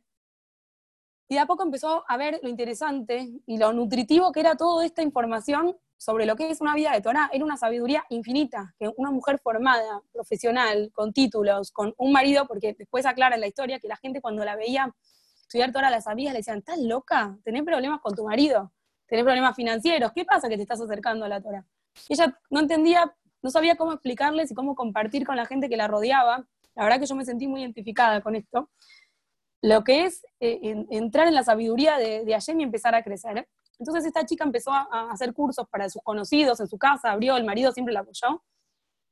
y 1.28 1.34
de 1.34 1.40
a 1.40 1.46
poco 1.46 1.62
empezó 1.62 2.04
a 2.06 2.16
ver 2.16 2.38
lo 2.42 2.48
interesante 2.48 3.40
y 3.46 3.56
lo 3.56 3.72
nutritivo 3.72 4.30
que 4.30 4.40
era 4.40 4.56
toda 4.56 4.84
esta 4.84 5.02
información 5.02 5.76
sobre 5.96 6.26
lo 6.26 6.36
que 6.36 6.50
es 6.50 6.60
una 6.60 6.74
vida 6.74 6.92
de 6.92 7.00
Torah. 7.00 7.30
Era 7.32 7.44
una 7.44 7.56
sabiduría 7.56 8.04
infinita, 8.10 8.74
que 8.78 8.90
una 8.96 9.10
mujer 9.10 9.38
formada, 9.38 10.02
profesional, 10.12 10.90
con 10.92 11.12
títulos, 11.12 11.70
con 11.72 11.94
un 11.96 12.12
marido, 12.12 12.46
porque 12.46 12.74
después 12.78 13.06
aclara 13.06 13.36
en 13.36 13.40
la 13.40 13.46
historia 13.46 13.80
que 13.80 13.88
la 13.88 13.96
gente 13.96 14.20
cuando 14.20 14.44
la 14.44 14.54
veía 14.54 14.94
estudiar 15.40 15.72
Torah, 15.72 15.90
las 15.90 16.06
amigas 16.06 16.34
le 16.34 16.40
decían, 16.40 16.58
¿estás 16.58 16.78
loca? 16.78 17.38
¿Tenés 17.42 17.62
problemas 17.62 18.00
con 18.00 18.14
tu 18.14 18.24
marido? 18.24 18.72
¿Tenés 19.06 19.24
problemas 19.24 19.54
financieros? 19.56 20.12
¿Qué 20.12 20.24
pasa 20.24 20.48
que 20.48 20.56
te 20.56 20.62
estás 20.62 20.80
acercando 20.80 21.24
a 21.24 21.28
la 21.28 21.40
Torah? 21.40 21.64
Y 22.08 22.14
ella 22.14 22.38
no 22.50 22.60
entendía, 22.60 23.14
no 23.42 23.50
sabía 23.50 23.76
cómo 23.76 23.92
explicarles 23.92 24.50
y 24.50 24.54
cómo 24.54 24.74
compartir 24.74 25.26
con 25.26 25.36
la 25.36 25.46
gente 25.46 25.68
que 25.68 25.76
la 25.76 25.88
rodeaba. 25.88 26.46
La 26.74 26.84
verdad 26.84 26.98
que 27.00 27.06
yo 27.06 27.14
me 27.14 27.24
sentí 27.24 27.46
muy 27.46 27.60
identificada 27.62 28.20
con 28.20 28.34
esto 28.34 28.70
lo 29.62 29.82
que 29.82 30.04
es 30.04 30.22
eh, 30.40 30.58
en- 30.62 30.86
entrar 30.90 31.26
en 31.26 31.34
la 31.34 31.42
sabiduría 31.42 31.96
de, 31.96 32.24
de 32.24 32.32
Hashem 32.32 32.60
y 32.60 32.64
empezar 32.64 32.94
a 32.94 33.02
crecer. 33.02 33.48
Entonces 33.78 34.04
esta 34.04 34.26
chica 34.26 34.44
empezó 34.44 34.70
a, 34.72 34.86
a 34.92 35.10
hacer 35.10 35.32
cursos 35.32 35.66
para 35.70 35.88
sus 35.88 36.02
conocidos 36.02 36.60
en 36.60 36.66
su 36.68 36.76
casa, 36.76 37.10
abrió, 37.12 37.34
el 37.38 37.44
marido 37.44 37.72
siempre 37.72 37.94
la 37.94 38.00
apoyó. 38.00 38.42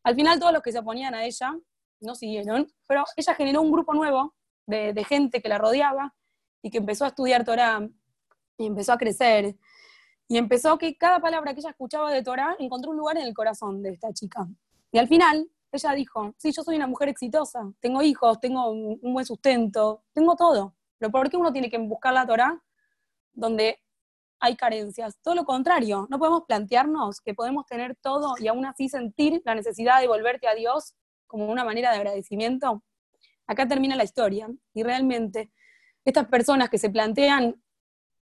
Al 0.04 0.14
final 0.14 0.38
todos 0.38 0.52
los 0.52 0.62
que 0.62 0.70
se 0.72 0.78
oponían 0.80 1.14
a 1.14 1.24
ella 1.24 1.54
no 2.00 2.14
siguieron, 2.14 2.70
pero 2.86 3.04
ella 3.16 3.34
generó 3.34 3.62
un 3.62 3.72
grupo 3.72 3.94
nuevo 3.94 4.34
de, 4.66 4.92
de 4.92 5.04
gente 5.04 5.40
que 5.40 5.48
la 5.48 5.56
rodeaba 5.56 6.14
y 6.60 6.70
que 6.70 6.78
empezó 6.78 7.06
a 7.06 7.08
estudiar 7.08 7.44
Torah 7.46 7.88
y 8.58 8.66
empezó 8.66 8.92
a 8.92 8.98
crecer. 8.98 9.56
Y 10.32 10.38
empezó 10.38 10.78
que 10.78 10.96
cada 10.96 11.20
palabra 11.20 11.52
que 11.52 11.60
ella 11.60 11.68
escuchaba 11.68 12.10
de 12.10 12.22
Torah 12.22 12.56
encontró 12.58 12.92
un 12.92 12.96
lugar 12.96 13.18
en 13.18 13.24
el 13.24 13.34
corazón 13.34 13.82
de 13.82 13.90
esta 13.90 14.14
chica. 14.14 14.48
Y 14.90 14.96
al 14.96 15.06
final 15.06 15.46
ella 15.70 15.92
dijo, 15.92 16.34
sí, 16.38 16.52
yo 16.52 16.62
soy 16.62 16.76
una 16.76 16.86
mujer 16.86 17.10
exitosa, 17.10 17.70
tengo 17.80 18.00
hijos, 18.00 18.40
tengo 18.40 18.70
un 18.70 19.12
buen 19.12 19.26
sustento, 19.26 20.04
tengo 20.14 20.34
todo, 20.34 20.74
pero 20.96 21.12
¿por 21.12 21.28
qué 21.28 21.36
uno 21.36 21.52
tiene 21.52 21.68
que 21.68 21.76
buscar 21.76 22.14
la 22.14 22.26
Torah 22.26 22.58
donde 23.34 23.78
hay 24.40 24.56
carencias? 24.56 25.18
Todo 25.20 25.34
lo 25.34 25.44
contrario, 25.44 26.06
no 26.08 26.18
podemos 26.18 26.44
plantearnos 26.48 27.20
que 27.20 27.34
podemos 27.34 27.66
tener 27.66 27.94
todo 27.96 28.32
y 28.38 28.48
aún 28.48 28.64
así 28.64 28.88
sentir 28.88 29.42
la 29.44 29.54
necesidad 29.54 30.00
de 30.00 30.08
volverte 30.08 30.48
a 30.48 30.54
Dios 30.54 30.94
como 31.26 31.44
una 31.44 31.62
manera 31.62 31.90
de 31.90 31.98
agradecimiento. 31.98 32.82
Acá 33.46 33.68
termina 33.68 33.96
la 33.96 34.04
historia 34.04 34.48
y 34.72 34.82
realmente 34.82 35.52
estas 36.06 36.26
personas 36.28 36.70
que 36.70 36.78
se 36.78 36.88
plantean 36.88 37.62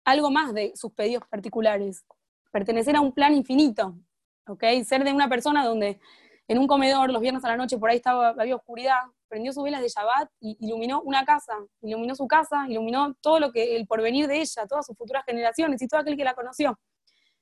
algo 0.04 0.32
más 0.32 0.54
de 0.54 0.74
sus 0.76 0.92
pedidos 0.94 1.24
particulares, 1.30 2.06
pertenecer 2.52 2.96
a 2.96 3.02
un 3.02 3.12
plan 3.12 3.34
infinito, 3.34 3.96
¿ok? 4.48 4.64
Ser 4.86 5.04
de 5.04 5.14
una 5.14 5.30
persona 5.30 5.66
donde 5.66 6.00
en 6.48 6.58
un 6.58 6.68
comedor 6.68 7.10
los 7.10 7.22
viernes 7.22 7.44
a 7.46 7.50
la 7.50 7.58
noche 7.58 7.78
por 7.78 7.90
ahí 7.90 7.98
estaba, 7.98 8.30
había 8.30 8.56
oscuridad, 8.56 9.00
prendió 9.28 9.54
sus 9.54 9.64
velas 9.64 9.82
de 9.82 9.88
Shabbat 9.88 10.30
y 10.40 10.58
iluminó 10.60 11.02
una 11.02 11.26
casa, 11.26 11.54
iluminó 11.82 12.16
su 12.16 12.28
casa, 12.28 12.66
iluminó 12.68 13.16
todo 13.22 13.40
lo 13.40 13.52
que, 13.52 13.76
el 13.76 13.88
porvenir 13.88 14.28
de 14.28 14.42
ella, 14.42 14.68
todas 14.68 14.86
sus 14.86 14.98
futuras 14.98 15.24
generaciones 15.26 15.82
y 15.82 15.88
todo 15.88 16.02
aquel 16.02 16.18
que 16.18 16.24
la 16.24 16.34
conoció. 16.34 16.80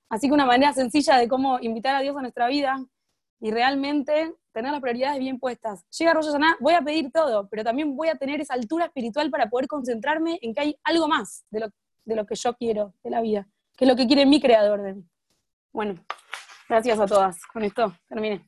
Así 0.09 0.27
que 0.27 0.33
una 0.33 0.45
manera 0.45 0.73
sencilla 0.73 1.17
de 1.17 1.27
cómo 1.27 1.59
invitar 1.59 1.95
a 1.95 2.01
Dios 2.01 2.15
a 2.15 2.21
nuestra 2.21 2.47
vida 2.47 2.77
y 3.39 3.51
realmente 3.51 4.33
tener 4.53 4.71
las 4.71 4.81
prioridades 4.81 5.19
bien 5.19 5.39
puestas. 5.39 5.83
Llega 5.97 6.13
Rosh 6.13 6.27
Hashanah, 6.27 6.57
voy 6.59 6.73
a 6.73 6.81
pedir 6.81 7.11
todo, 7.11 7.47
pero 7.49 7.63
también 7.63 7.95
voy 7.95 8.09
a 8.09 8.15
tener 8.15 8.39
esa 8.39 8.53
altura 8.53 8.85
espiritual 8.85 9.31
para 9.31 9.49
poder 9.49 9.67
concentrarme 9.67 10.37
en 10.41 10.53
que 10.53 10.61
hay 10.61 10.79
algo 10.83 11.07
más 11.07 11.45
de 11.49 11.61
lo, 11.61 11.67
de 12.05 12.15
lo 12.15 12.25
que 12.25 12.35
yo 12.35 12.53
quiero 12.55 12.93
de 13.03 13.09
la 13.09 13.21
vida, 13.21 13.47
que 13.77 13.85
es 13.85 13.89
lo 13.89 13.95
que 13.95 14.07
quiere 14.07 14.25
mi 14.25 14.41
creador 14.41 14.81
de 14.81 14.95
mí. 14.95 15.05
Bueno, 15.73 15.95
gracias 16.67 16.99
a 16.99 17.05
todas. 17.05 17.45
Con 17.47 17.63
esto 17.63 17.93
terminé. 18.07 18.45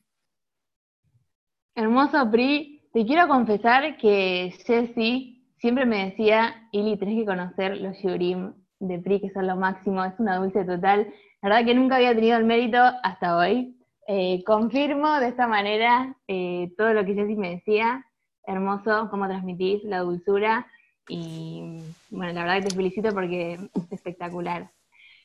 Hermoso, 1.74 2.30
Pri. 2.30 2.82
Te 2.92 3.04
quiero 3.04 3.26
confesar 3.26 3.96
que 3.96 4.54
Jessie 4.64 5.44
siempre 5.56 5.86
me 5.86 6.10
decía, 6.10 6.68
Ili, 6.70 6.96
tenés 6.96 7.18
que 7.18 7.24
conocer 7.24 7.78
los 7.78 8.00
Yurim 8.00 8.52
de 8.78 8.98
Pri, 9.00 9.20
que 9.20 9.30
son 9.30 9.46
lo 9.46 9.56
máximo, 9.56 10.04
es 10.04 10.14
una 10.18 10.36
dulce 10.36 10.64
total. 10.64 11.12
La 11.42 11.48
verdad 11.48 11.64
que 11.64 11.74
nunca 11.74 11.96
había 11.96 12.14
tenido 12.14 12.36
el 12.36 12.44
mérito 12.44 12.78
hasta 13.02 13.36
hoy. 13.36 13.76
Eh, 14.06 14.44
confirmo 14.44 15.18
de 15.18 15.28
esta 15.28 15.48
manera 15.48 16.16
eh, 16.28 16.72
todo 16.76 16.92
lo 16.92 17.04
que 17.04 17.14
Jessie 17.14 17.36
me 17.36 17.56
decía. 17.56 18.04
Hermoso 18.46 19.08
cómo 19.10 19.26
transmitís 19.26 19.82
la 19.84 20.00
dulzura. 20.00 20.66
Y 21.08 21.82
bueno, 22.10 22.32
la 22.32 22.42
verdad 22.44 22.62
que 22.62 22.68
te 22.70 22.74
felicito 22.76 23.10
porque 23.12 23.54
es 23.54 23.92
espectacular. 23.92 24.70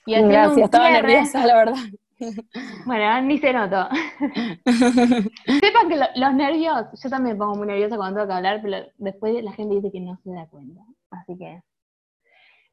Y 0.05 0.13
Gracias, 0.21 0.65
estaba 0.65 0.87
cierre- 0.89 1.07
nerviosa, 1.07 1.45
la 1.45 1.55
verdad. 1.55 1.75
Bueno, 2.85 3.21
ni 3.21 3.37
se 3.37 3.53
notó. 3.53 3.87
Sepan 4.65 5.87
que 5.87 5.95
lo- 5.95 6.05
los 6.17 6.33
nervios, 6.33 6.85
yo 7.01 7.09
también 7.09 7.37
me 7.37 7.39
pongo 7.39 7.55
muy 7.55 7.67
nerviosa 7.67 7.95
cuando 7.95 8.17
tengo 8.19 8.27
que 8.27 8.33
hablar, 8.33 8.59
pero 8.61 8.77
después 8.97 9.41
la 9.41 9.53
gente 9.53 9.75
dice 9.75 9.89
que 9.91 10.01
no 10.01 10.17
se 10.21 10.31
da 10.31 10.45
cuenta. 10.47 10.81
Así 11.11 11.37
que, 11.37 11.61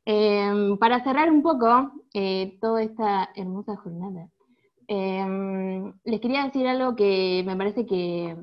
em, 0.05 0.77
para 0.79 1.03
cerrar 1.05 1.31
un 1.31 1.43
poco 1.43 1.93
eh, 2.15 2.59
toda 2.61 2.83
esta 2.83 3.31
hermosa 3.37 3.77
jornada, 3.77 4.29
em, 4.89 5.93
les 6.05 6.21
quería 6.21 6.45
decir 6.45 6.67
algo 6.67 6.97
que 6.97 7.43
me 7.47 7.57
parece 7.57 7.87
que 7.87 8.37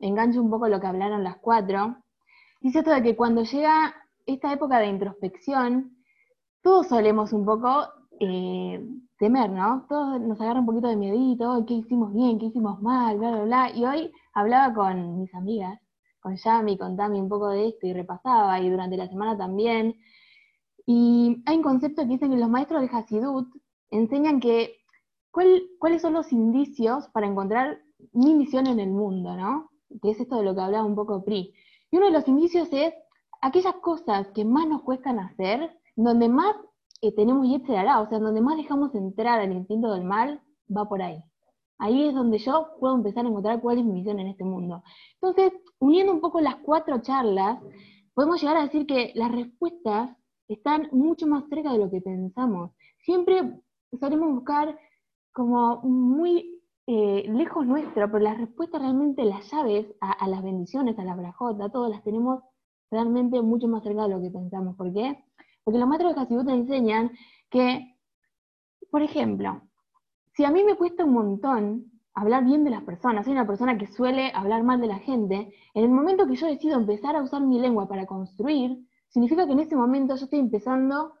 engancho 0.00 0.42
un 0.42 0.50
poco 0.50 0.68
lo 0.68 0.80
que 0.80 0.86
hablaron 0.86 1.24
las 1.24 1.36
cuatro, 1.38 1.96
dice 2.64 2.78
esto 2.78 2.92
de 2.92 3.02
que 3.02 3.14
cuando 3.14 3.42
llega 3.42 3.94
esta 4.24 4.50
época 4.50 4.78
de 4.78 4.86
introspección, 4.86 5.98
todos 6.62 6.88
solemos 6.88 7.34
un 7.34 7.44
poco 7.44 7.86
eh, 8.18 8.82
temer, 9.18 9.50
¿no? 9.50 9.84
Todos 9.86 10.18
nos 10.22 10.40
agarra 10.40 10.60
un 10.60 10.66
poquito 10.66 10.88
de 10.88 10.96
miedito, 10.96 11.62
qué 11.68 11.74
hicimos 11.74 12.14
bien, 12.14 12.38
qué 12.38 12.46
hicimos 12.46 12.80
mal, 12.80 13.18
bla, 13.18 13.32
bla, 13.32 13.44
bla. 13.44 13.70
Y 13.70 13.84
hoy 13.84 14.12
hablaba 14.32 14.74
con 14.74 15.20
mis 15.20 15.34
amigas, 15.34 15.78
con 16.20 16.36
Yami, 16.36 16.78
con 16.78 16.96
Tami 16.96 17.20
un 17.20 17.28
poco 17.28 17.50
de 17.50 17.68
esto 17.68 17.86
y 17.86 17.92
repasaba, 17.92 18.58
y 18.58 18.70
durante 18.70 18.96
la 18.96 19.08
semana 19.08 19.36
también. 19.36 19.96
Y 20.86 21.42
hay 21.44 21.56
un 21.58 21.62
concepto 21.62 22.02
que 22.02 22.08
dicen 22.08 22.30
que 22.30 22.38
los 22.38 22.48
maestros 22.48 22.80
de 22.80 22.96
Hasidut 22.96 23.46
enseñan 23.90 24.40
que 24.40 24.76
cuáles 25.30 26.00
son 26.00 26.14
los 26.14 26.32
indicios 26.32 27.08
para 27.08 27.26
encontrar 27.26 27.78
mi 28.12 28.34
misión 28.34 28.66
en 28.68 28.80
el 28.80 28.90
mundo, 28.90 29.36
¿no? 29.36 29.70
Que 30.00 30.12
es 30.12 30.20
esto 30.20 30.38
de 30.38 30.44
lo 30.44 30.54
que 30.54 30.62
hablaba 30.62 30.86
un 30.86 30.94
poco 30.94 31.22
Pri. 31.22 31.52
Y 31.90 31.96
uno 31.96 32.06
de 32.06 32.12
los 32.12 32.28
indicios 32.28 32.68
es 32.72 32.94
aquellas 33.40 33.74
cosas 33.76 34.28
que 34.34 34.44
más 34.44 34.66
nos 34.66 34.82
cuestan 34.82 35.18
hacer, 35.18 35.70
donde 35.96 36.28
más 36.28 36.56
eh, 37.02 37.12
tenemos 37.14 37.46
Yetzerará, 37.46 38.00
o 38.00 38.08
sea, 38.08 38.18
donde 38.18 38.40
más 38.40 38.56
dejamos 38.56 38.94
entrar 38.94 39.40
al 39.40 39.52
instinto 39.52 39.92
del 39.92 40.04
mal, 40.04 40.40
va 40.74 40.88
por 40.88 41.02
ahí. 41.02 41.22
Ahí 41.78 42.08
es 42.08 42.14
donde 42.14 42.38
yo 42.38 42.68
puedo 42.80 42.94
empezar 42.94 43.26
a 43.26 43.28
encontrar 43.28 43.60
cuál 43.60 43.78
es 43.78 43.84
mi 43.84 43.92
misión 43.92 44.18
en 44.20 44.28
este 44.28 44.44
mundo. 44.44 44.82
Entonces, 45.20 45.52
uniendo 45.78 46.12
un 46.12 46.20
poco 46.20 46.40
las 46.40 46.56
cuatro 46.56 47.02
charlas, 47.02 47.58
podemos 48.14 48.40
llegar 48.40 48.56
a 48.56 48.62
decir 48.62 48.86
que 48.86 49.12
las 49.14 49.30
respuestas 49.32 50.16
están 50.48 50.88
mucho 50.92 51.26
más 51.26 51.44
cerca 51.48 51.72
de 51.72 51.78
lo 51.78 51.90
que 51.90 52.00
pensamos. 52.00 52.70
Siempre 53.04 53.60
solemos 53.98 54.32
buscar 54.32 54.78
como 55.32 55.82
muy 55.82 56.53
eh, 56.86 57.24
lejos 57.28 57.66
nuestro, 57.66 58.10
pero 58.10 58.18
las 58.18 58.38
respuestas 58.38 58.82
realmente, 58.82 59.24
las 59.24 59.50
llaves 59.50 59.86
a, 60.00 60.28
las 60.28 60.42
bendiciones, 60.42 60.98
a 60.98 61.04
la 61.04 61.14
brajota, 61.14 61.70
todas 61.70 61.90
las 61.90 62.02
tenemos 62.02 62.42
realmente 62.90 63.40
mucho 63.40 63.68
más 63.68 63.82
cerca 63.82 64.02
de 64.02 64.10
lo 64.10 64.20
que 64.20 64.30
pensamos. 64.30 64.76
¿Por 64.76 64.92
qué? 64.92 65.24
Porque 65.64 65.78
los 65.78 65.88
maestros 65.88 66.14
de 66.14 66.20
Hasidut 66.20 66.46
te 66.46 66.52
enseñan 66.52 67.12
que, 67.48 67.96
por 68.90 69.02
ejemplo, 69.02 69.62
si 70.34 70.44
a 70.44 70.50
mí 70.50 70.62
me 70.62 70.76
cuesta 70.76 71.04
un 71.04 71.14
montón 71.14 71.90
hablar 72.12 72.44
bien 72.44 72.64
de 72.64 72.70
las 72.70 72.82
personas, 72.82 73.24
soy 73.24 73.32
una 73.32 73.46
persona 73.46 73.78
que 73.78 73.86
suele 73.86 74.30
hablar 74.34 74.62
mal 74.62 74.80
de 74.80 74.86
la 74.86 74.98
gente, 74.98 75.54
en 75.72 75.84
el 75.84 75.90
momento 75.90 76.26
que 76.26 76.36
yo 76.36 76.46
decido 76.46 76.78
empezar 76.78 77.16
a 77.16 77.22
usar 77.22 77.40
mi 77.40 77.58
lengua 77.58 77.88
para 77.88 78.04
construir, 78.04 78.78
significa 79.08 79.46
que 79.46 79.52
en 79.52 79.60
ese 79.60 79.74
momento 79.74 80.16
yo 80.16 80.24
estoy 80.24 80.38
empezando 80.38 81.14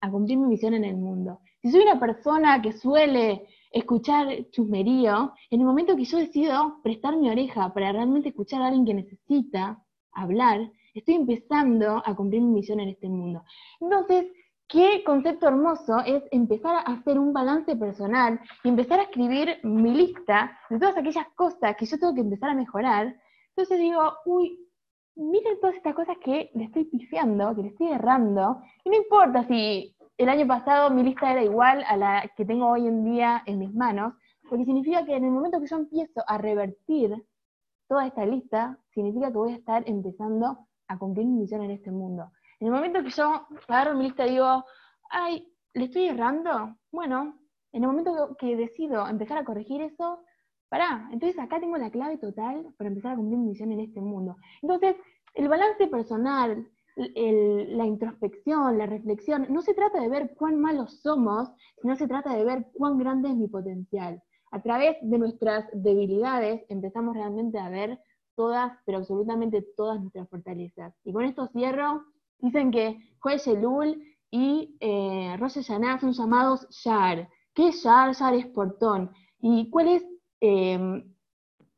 a 0.00 0.10
cumplir 0.10 0.38
mi 0.38 0.46
misión 0.46 0.74
en 0.74 0.84
el 0.84 0.96
mundo. 0.96 1.40
Si 1.60 1.70
soy 1.70 1.82
una 1.82 2.00
persona 2.00 2.62
que 2.62 2.72
suele 2.72 3.46
escuchar 3.72 4.28
chusmerío, 4.50 5.32
en 5.50 5.60
el 5.60 5.66
momento 5.66 5.96
que 5.96 6.04
yo 6.04 6.18
decido 6.18 6.80
prestar 6.82 7.16
mi 7.16 7.30
oreja 7.30 7.72
para 7.72 7.92
realmente 7.92 8.30
escuchar 8.30 8.62
a 8.62 8.66
alguien 8.66 8.86
que 8.86 8.94
necesita 8.94 9.82
hablar, 10.12 10.70
estoy 10.94 11.14
empezando 11.14 12.02
a 12.04 12.14
cumplir 12.14 12.42
mi 12.42 12.54
misión 12.54 12.80
en 12.80 12.88
este 12.88 13.08
mundo. 13.08 13.44
Entonces, 13.80 14.26
qué 14.68 15.02
concepto 15.04 15.48
hermoso 15.48 15.98
es 16.04 16.22
empezar 16.30 16.76
a 16.76 16.92
hacer 16.92 17.18
un 17.18 17.32
balance 17.32 17.74
personal 17.76 18.40
y 18.64 18.68
empezar 18.68 19.00
a 19.00 19.04
escribir 19.04 19.58
mi 19.62 19.94
lista 19.94 20.58
de 20.70 20.78
todas 20.78 20.96
aquellas 20.96 21.26
cosas 21.34 21.76
que 21.76 21.86
yo 21.86 21.98
tengo 21.98 22.14
que 22.14 22.20
empezar 22.20 22.50
a 22.50 22.54
mejorar. 22.54 23.16
Entonces 23.50 23.78
digo, 23.78 24.12
uy, 24.26 24.58
miren 25.16 25.58
todas 25.60 25.76
estas 25.76 25.94
cosas 25.94 26.16
que 26.18 26.50
le 26.54 26.64
estoy 26.64 26.84
pifiando, 26.84 27.54
que 27.54 27.62
le 27.62 27.68
estoy 27.68 27.88
errando, 27.88 28.60
y 28.84 28.90
no 28.90 28.96
importa 28.96 29.46
si 29.48 29.96
el 30.18 30.28
año 30.28 30.46
pasado 30.48 30.90
mi 30.90 31.04
lista 31.04 31.30
era 31.30 31.44
igual 31.44 31.84
a 31.86 31.96
la 31.96 32.30
que 32.36 32.44
tengo 32.44 32.68
hoy 32.68 32.88
en 32.88 33.04
día 33.04 33.42
en 33.46 33.58
mis 33.58 33.72
manos, 33.72 34.14
porque 34.48 34.64
significa 34.64 35.04
que 35.04 35.14
en 35.14 35.24
el 35.24 35.30
momento 35.30 35.60
que 35.60 35.68
yo 35.68 35.76
empiezo 35.76 36.24
a 36.26 36.38
revertir 36.38 37.14
toda 37.86 38.06
esta 38.06 38.26
lista, 38.26 38.76
significa 38.90 39.28
que 39.28 39.38
voy 39.38 39.52
a 39.52 39.56
estar 39.56 39.88
empezando 39.88 40.66
a 40.88 40.98
cumplir 40.98 41.26
mi 41.26 41.40
misión 41.40 41.62
en 41.62 41.70
este 41.70 41.92
mundo. 41.92 42.32
En 42.58 42.66
el 42.66 42.72
momento 42.72 43.02
que 43.02 43.10
yo 43.10 43.46
agarro 43.68 43.96
mi 43.96 44.04
lista 44.04 44.26
y 44.26 44.30
digo, 44.30 44.64
ay, 45.10 45.48
¿le 45.74 45.84
estoy 45.84 46.08
errando? 46.08 46.76
Bueno, 46.90 47.38
en 47.72 47.84
el 47.84 47.88
momento 47.88 48.36
que 48.38 48.56
decido 48.56 49.06
empezar 49.06 49.38
a 49.38 49.44
corregir 49.44 49.82
eso, 49.82 50.24
pará, 50.68 51.08
entonces 51.12 51.38
acá 51.38 51.60
tengo 51.60 51.78
la 51.78 51.90
clave 51.90 52.18
total 52.18 52.74
para 52.76 52.88
empezar 52.88 53.12
a 53.12 53.16
cumplir 53.16 53.38
mi 53.38 53.50
misión 53.50 53.70
en 53.70 53.80
este 53.80 54.00
mundo. 54.00 54.36
Entonces, 54.62 54.96
el 55.34 55.48
balance 55.48 55.86
personal, 55.86 56.68
la 56.98 57.86
introspección, 57.86 58.76
la 58.76 58.86
reflexión, 58.86 59.46
no 59.50 59.62
se 59.62 59.74
trata 59.74 60.00
de 60.00 60.08
ver 60.08 60.34
cuán 60.36 60.60
malos 60.60 61.00
somos, 61.00 61.48
sino 61.80 61.94
se 61.96 62.08
trata 62.08 62.34
de 62.34 62.44
ver 62.44 62.66
cuán 62.74 62.98
grande 62.98 63.28
es 63.28 63.36
mi 63.36 63.46
potencial. 63.48 64.22
A 64.50 64.62
través 64.62 64.96
de 65.02 65.18
nuestras 65.18 65.66
debilidades 65.72 66.64
empezamos 66.68 67.14
realmente 67.14 67.58
a 67.58 67.68
ver 67.68 68.00
todas, 68.34 68.72
pero 68.84 68.98
absolutamente 68.98 69.62
todas 69.76 70.00
nuestras 70.00 70.28
fortalezas. 70.28 70.94
Y 71.04 71.12
con 71.12 71.24
esto 71.24 71.48
cierro. 71.48 72.04
Dicen 72.40 72.70
que 72.70 72.98
Juez 73.18 73.46
Elul 73.48 74.00
y 74.30 74.76
eh, 74.78 75.36
Rosh 75.38 75.54
Hashanah 75.54 75.98
son 75.98 76.12
llamados 76.12 76.66
Shar. 76.70 77.28
¿Qué 77.52 77.68
es 77.68 77.82
Shar? 77.82 78.14
Shar 78.14 78.34
es 78.34 78.46
portón. 78.46 79.10
¿Y 79.40 79.68
cuál 79.70 79.88
es 79.88 80.06
em, 80.40 81.02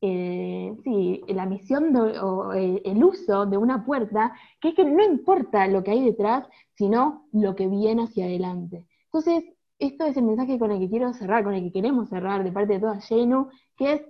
eh, 0.01 0.75
sí, 0.83 1.21
la 1.27 1.45
misión 1.45 1.95
o 1.95 2.53
eh, 2.53 2.81
el 2.85 3.03
uso 3.03 3.45
de 3.45 3.57
una 3.57 3.85
puerta? 3.85 4.33
Que 4.59 4.69
es 4.69 4.75
que 4.75 4.85
no 4.85 5.03
importa 5.03 5.67
lo 5.67 5.83
que 5.83 5.91
hay 5.91 6.03
detrás, 6.03 6.47
sino 6.75 7.27
lo 7.31 7.55
que 7.55 7.67
viene 7.67 8.03
hacia 8.03 8.25
adelante. 8.25 8.85
Entonces, 9.05 9.45
esto 9.79 10.05
es 10.05 10.17
el 10.17 10.23
mensaje 10.23 10.59
con 10.59 10.71
el 10.71 10.79
que 10.79 10.89
quiero 10.89 11.13
cerrar, 11.13 11.43
con 11.43 11.53
el 11.53 11.63
que 11.63 11.71
queremos 11.71 12.09
cerrar 12.09 12.43
de 12.43 12.51
parte 12.51 12.73
de 12.73 12.79
toda 12.79 13.01
Jenu, 13.01 13.49
que 13.77 13.93
es 13.93 14.01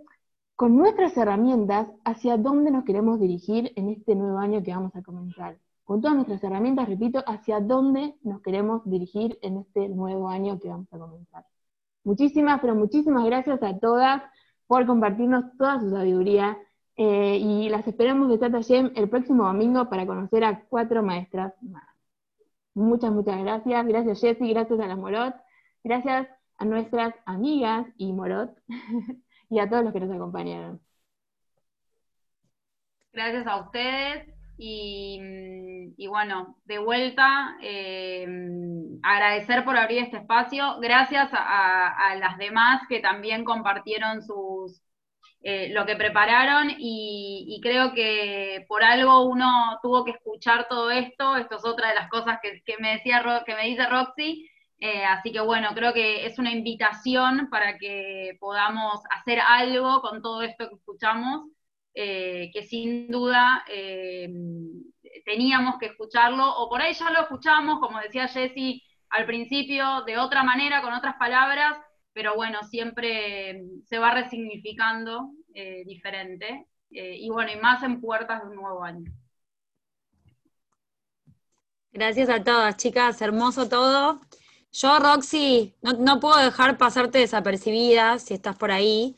con 0.56 0.78
nuestras 0.78 1.18
herramientas 1.18 1.88
hacia 2.06 2.38
dónde 2.38 2.72
nos 2.72 2.84
queremos 2.84 3.20
dirigir 3.20 3.74
en 3.76 3.90
este 3.90 4.16
nuevo 4.16 4.38
año 4.38 4.62
que 4.62 4.72
vamos 4.72 4.96
a 4.96 5.02
comenzar. 5.02 5.58
Con 5.84 6.02
todas 6.02 6.16
nuestras 6.16 6.44
herramientas, 6.44 6.88
repito, 6.88 7.24
hacia 7.26 7.60
dónde 7.60 8.16
nos 8.22 8.42
queremos 8.42 8.82
dirigir 8.86 9.40
en 9.42 9.58
este 9.58 9.90
nuevo 9.90 10.30
año 10.30 10.60
que 10.60 10.70
vamos 10.70 10.88
a 10.94 11.00
comenzar. 11.00 11.46
Muchísimas, 12.04 12.62
pero 12.62 12.76
muchísimas 12.76 13.26
gracias 13.26 13.62
a 13.64 13.78
todas 13.80 14.24
por 14.72 14.86
compartirnos 14.86 15.58
toda 15.58 15.82
su 15.82 15.90
sabiduría 15.90 16.58
eh, 16.96 17.36
y 17.36 17.68
las 17.68 17.86
esperamos 17.86 18.30
de 18.30 18.38
Tata 18.38 18.62
Yem 18.62 18.94
el 18.96 19.10
próximo 19.10 19.44
domingo 19.44 19.90
para 19.90 20.06
conocer 20.06 20.46
a 20.46 20.62
cuatro 20.62 21.04
maestras 21.04 21.54
más. 21.62 21.84
Muchas, 22.74 23.12
muchas 23.12 23.38
gracias. 23.44 23.86
Gracias 23.86 24.22
Jessy, 24.22 24.54
gracias 24.54 24.80
a 24.80 24.88
las 24.88 24.98
Morot, 24.98 25.36
gracias 25.84 26.30
a 26.58 26.64
nuestras 26.64 27.14
amigas 27.26 27.86
y 27.98 28.14
Morot 28.14 28.58
y 29.50 29.60
a 29.60 29.70
todos 29.70 29.84
los 29.84 29.92
que 29.92 30.00
nos 30.00 30.16
acompañaron. 30.16 30.80
Gracias 33.12 33.46
a 33.48 33.58
ustedes 33.58 34.34
y, 34.64 36.08
bueno, 36.08 36.58
de 36.66 36.78
vuelta, 36.78 37.58
eh, 37.62 38.28
agradecer 39.02 39.66
por 39.66 39.76
abrir 39.76 40.04
este 40.04 40.18
espacio. 40.18 40.78
Gracias 40.80 41.30
a, 41.34 42.16
las 42.20 42.38
demás 42.38 42.84
que 42.88 43.00
también 43.00 43.44
compartieron 43.44 44.22
sus, 44.22 44.84
eh, 45.42 45.70
lo 45.74 45.86
que 45.88 45.96
prepararon 45.96 46.68
y, 46.78 47.60
creo 47.64 47.94
que 47.94 48.66
por 48.68 48.84
algo 48.84 49.26
uno 49.26 49.80
tuvo 49.82 50.06
que 50.06 50.12
escuchar 50.12 50.68
todo 50.70 50.92
esto. 50.92 51.38
Esto 51.38 51.56
es 51.58 51.66
otra 51.66 51.90
de 51.90 51.96
las 51.96 52.10
cosas 52.10 52.40
que, 52.42 52.76
me, 52.80 52.94
decía, 52.94 53.24
que 53.46 53.56
me 53.56 53.66
dice 53.68 53.88
Roxy. 53.88 54.48
Eh, 54.80 55.04
así 55.06 55.32
que 55.32 55.42
bueno, 55.42 55.70
creo 55.74 55.94
que 55.94 56.26
es 56.26 56.38
una 56.40 56.52
invitación 56.52 57.50
para 57.50 57.78
que 57.78 58.38
podamos 58.40 59.02
hacer 59.12 59.40
algo 59.40 60.02
con 60.02 60.22
todo 60.22 60.42
esto 60.44 60.70
que 60.70 60.76
escuchamos, 60.76 61.50
eh, 61.94 62.50
que 62.54 62.64
sin 62.64 63.08
duda 63.10 63.64
eh, 63.68 64.30
teníamos 65.26 65.78
que 65.80 65.88
escucharlo, 65.88 66.58
o 66.58 66.70
por 66.70 66.82
ahí 66.82 66.94
ya 66.94 67.10
lo 67.12 67.22
escuchamos, 67.22 67.80
como 67.80 68.00
decía 68.00 68.28
Jessy 68.28 68.84
al 69.10 69.26
principio, 69.26 70.04
de 70.06 70.18
otra 70.18 70.44
manera, 70.44 70.82
con 70.82 70.94
otras 70.94 71.16
palabras, 71.18 71.78
pero 72.14 72.36
bueno, 72.36 72.64
siempre 72.64 73.64
se 73.86 74.00
va 74.00 74.12
resignificando 74.12 75.32
diferente. 75.86 76.68
y 76.90 77.30
bueno, 77.30 77.52
y 77.52 77.58
más 77.58 77.84
en 77.84 78.00
puertas 78.00 78.42
de 78.42 78.50
un 78.50 78.56
nuevo 78.56 78.84
año. 78.84 79.12
Gracias 81.94 82.30
a 82.30 82.42
todas, 82.42 82.78
chicas, 82.78 83.22
hermoso 83.22 83.68
todo. 83.68 84.22
Yo, 84.72 84.98
Roxy, 85.00 85.76
no, 85.82 86.20
puedo 86.22 86.38
dejar 86.38 86.78
pasarte 86.78 87.18
desapercibida 87.18 88.18
si 88.20 88.34
estás 88.34 88.56
por 88.56 88.72
ahí. 88.72 89.18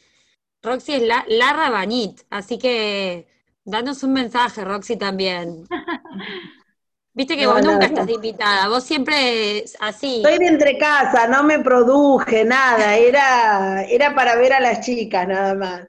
Roxy 0.63 0.93
es 0.93 1.01
la, 1.03 1.25
la 1.27 1.53
Rabanit, 1.53 2.21
así 2.29 2.57
que 2.57 3.27
danos 3.63 4.01
un 4.03 4.13
mensaje, 4.13 4.63
Roxy, 4.63 4.97
también. 4.97 5.67
Viste 7.15 7.37
que 7.37 7.45
vos 7.45 7.61
nunca 7.61 7.85
estás 7.85 8.09
invitada, 8.09 8.69
vos 8.69 8.83
siempre 8.83 9.63
así. 9.79 10.23
Estoy 10.23 10.39
de 10.39 10.47
entre 10.47 10.77
casa, 10.79 11.27
no 11.27 11.43
me 11.43 11.59
produje 11.59 12.43
nada, 12.43 12.95
era, 12.95 13.83
era 13.83 14.15
para 14.15 14.35
ver 14.35 14.53
a 14.53 14.59
las 14.59 14.81
chicas 14.81 15.27
nada 15.27 15.53
más. 15.53 15.87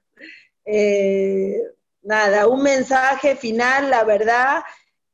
Eh, 0.66 1.56
nada, 2.02 2.46
un 2.46 2.62
mensaje 2.62 3.36
final, 3.36 3.88
la 3.88 4.04
verdad, 4.04 4.64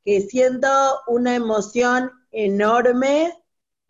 que 0.03 0.19
siento 0.19 0.67
una 1.07 1.35
emoción 1.35 2.11
enorme 2.31 3.33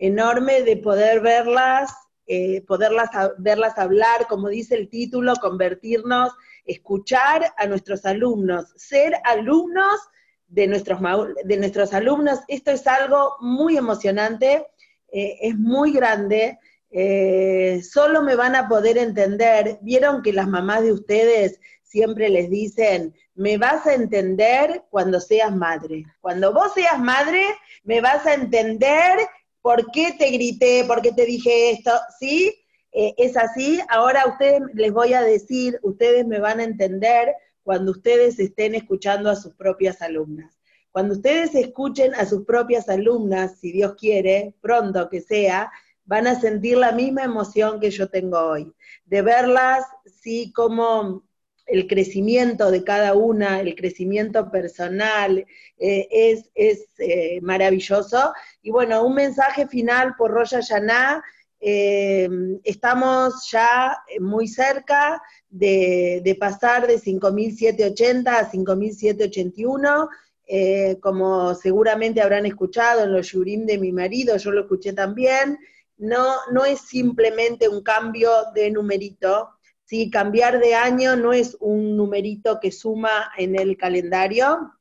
enorme 0.02 0.64
de 0.64 0.78
poder 0.78 1.22
verlas, 1.22 1.94
eh, 2.34 2.62
poderlas 2.62 3.10
verlas 3.40 3.78
hablar, 3.78 4.26
como 4.30 4.48
dice 4.48 4.76
el 4.76 4.88
título, 4.88 5.34
convertirnos 5.42 6.32
escuchar 6.64 7.52
a 7.58 7.66
nuestros 7.66 8.06
alumnos, 8.06 8.72
ser 8.78 9.16
alumnos 9.26 10.00
de 10.48 10.66
nuestros, 10.68 11.02
de 11.44 11.58
nuestros 11.58 11.94
alumnos. 11.94 12.40
Esto 12.48 12.72
es 12.72 12.88
algo 12.88 13.36
muy 13.42 13.76
emocionante, 13.76 14.66
eh, 15.12 15.40
es 15.42 15.58
muy 15.58 15.92
grande. 15.92 16.58
eh, 16.94 17.82
solo 17.84 18.22
me 18.22 18.36
van 18.36 18.56
a 18.56 18.70
poder 18.70 18.98
entender. 18.98 19.80
Vieron 19.82 20.22
que 20.22 20.32
las 20.32 20.48
mamás 20.48 20.84
de 20.84 20.94
ustedes 20.94 21.60
siempre 21.84 22.30
les 22.30 22.50
dicen, 22.50 23.14
me 23.36 23.58
vas 23.58 23.86
a 23.88 23.94
entender 23.94 24.86
cuando 24.90 25.20
seas 25.20 25.54
madre. 25.54 26.06
Cuando 26.22 26.54
vos 26.54 26.74
seas 26.74 26.98
madre, 26.98 27.44
me 27.84 28.00
vas 28.00 28.26
a 28.26 28.36
entender 28.36 29.20
por 29.62 29.92
qué 29.92 30.14
te 30.18 30.30
grité, 30.32 30.84
por 30.86 31.02
qué 31.02 31.12
te 31.12 31.26
dije 31.26 31.72
esto, 31.72 31.92
¿sí? 32.20 32.54
Eh, 32.92 33.14
es 33.18 33.38
así. 33.38 33.80
Ahora 33.90 34.26
ustedes 34.28 34.62
les 34.74 34.92
voy 34.92 35.14
a 35.14 35.22
decir, 35.22 35.80
ustedes 35.84 36.26
me 36.26 36.40
van 36.40 36.60
a 36.60 36.64
entender 36.64 37.34
cuando 37.64 37.92
ustedes 37.92 38.40
estén 38.40 38.76
escuchando 38.76 39.30
a 39.30 39.36
sus 39.36 39.54
propias 39.56 40.02
alumnas. 40.02 40.58
Cuando 40.92 41.14
ustedes 41.14 41.56
escuchen 41.56 42.14
a 42.16 42.26
sus 42.26 42.44
propias 42.46 42.90
alumnas, 42.90 43.60
si 43.60 43.72
Dios 43.72 43.96
quiere, 43.96 44.56
pronto 44.62 45.10
que 45.10 45.22
sea, 45.22 45.72
van 46.04 46.28
a 46.28 46.40
sentir 46.40 46.78
la 46.78 46.92
misma 46.92 47.24
emoción 47.24 47.80
que 47.80 47.92
yo 47.92 48.10
tengo 48.10 48.38
hoy, 48.40 48.74
de 49.06 49.22
verlas, 49.22 49.86
sí, 50.06 50.52
como 50.54 51.24
el 51.72 51.88
crecimiento 51.88 52.70
de 52.70 52.84
cada 52.84 53.14
una, 53.14 53.62
el 53.62 53.76
crecimiento 53.76 54.52
personal, 54.52 55.46
eh, 55.78 56.08
es, 56.12 56.50
es 56.54 56.88
eh, 57.00 57.40
maravilloso. 57.42 58.34
Y 58.62 58.72
bueno, 58.72 59.04
un 59.06 59.16
mensaje 59.16 59.68
final 59.68 60.16
por 60.18 60.32
Roya 60.32 60.60
Yaná. 60.60 61.24
eh, 61.60 62.28
estamos 62.64 63.50
ya 63.52 63.98
muy 64.20 64.48
cerca 64.48 65.22
de, 65.50 66.22
de 66.24 66.36
pasar 66.36 66.88
de 66.88 66.98
5.780 67.00 68.28
a 68.28 68.52
5.781. 68.52 70.10
Eh, 70.54 70.98
como 71.00 71.56
seguramente 71.56 72.20
habrán 72.22 72.46
escuchado 72.46 73.06
en 73.06 73.14
los 73.14 73.32
yurim 73.32 73.66
de 73.66 73.78
mi 73.78 73.94
marido, 73.94 74.36
yo 74.36 74.52
lo 74.52 74.62
escuché 74.62 74.92
también, 74.92 75.58
no, 75.98 76.36
no 76.52 76.66
es 76.66 76.82
simplemente 76.82 77.70
un 77.70 77.82
cambio 77.84 78.30
de 78.54 78.70
numerito, 78.70 79.48
¿sí? 79.92 80.10
cambiar 80.10 80.62
de 80.62 80.74
año 80.74 81.18
no 81.18 81.34
es 81.34 81.58
un 81.60 81.98
numerito 81.98 82.62
que 82.62 82.72
suma 82.72 83.30
en 83.38 83.60
el 83.60 83.76
calendario, 83.76 84.72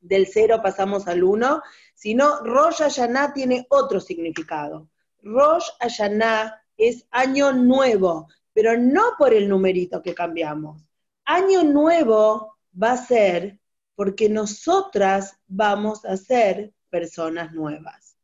del 0.00 0.28
cero 0.28 0.60
pasamos 0.62 1.08
al 1.08 1.24
uno, 1.24 1.60
sino 1.92 2.38
Rosh 2.44 2.76
Hashanah 2.78 3.32
tiene 3.32 3.66
otro 3.68 3.98
significado. 3.98 4.88
Rosh 5.22 5.66
Hashanah 5.80 6.62
es 6.76 7.04
año 7.10 7.50
nuevo, 7.52 8.28
pero 8.52 8.78
no 8.78 9.14
por 9.18 9.34
el 9.34 9.48
numerito 9.48 10.00
que 10.00 10.14
cambiamos. 10.14 10.86
Año 11.24 11.64
nuevo 11.64 12.56
va 12.80 12.92
a 12.92 12.96
ser 12.96 13.58
porque 13.96 14.28
nosotras 14.28 15.36
vamos 15.48 16.04
a 16.04 16.16
ser 16.16 16.72
personas 16.90 17.52
nuevas. 17.52 18.16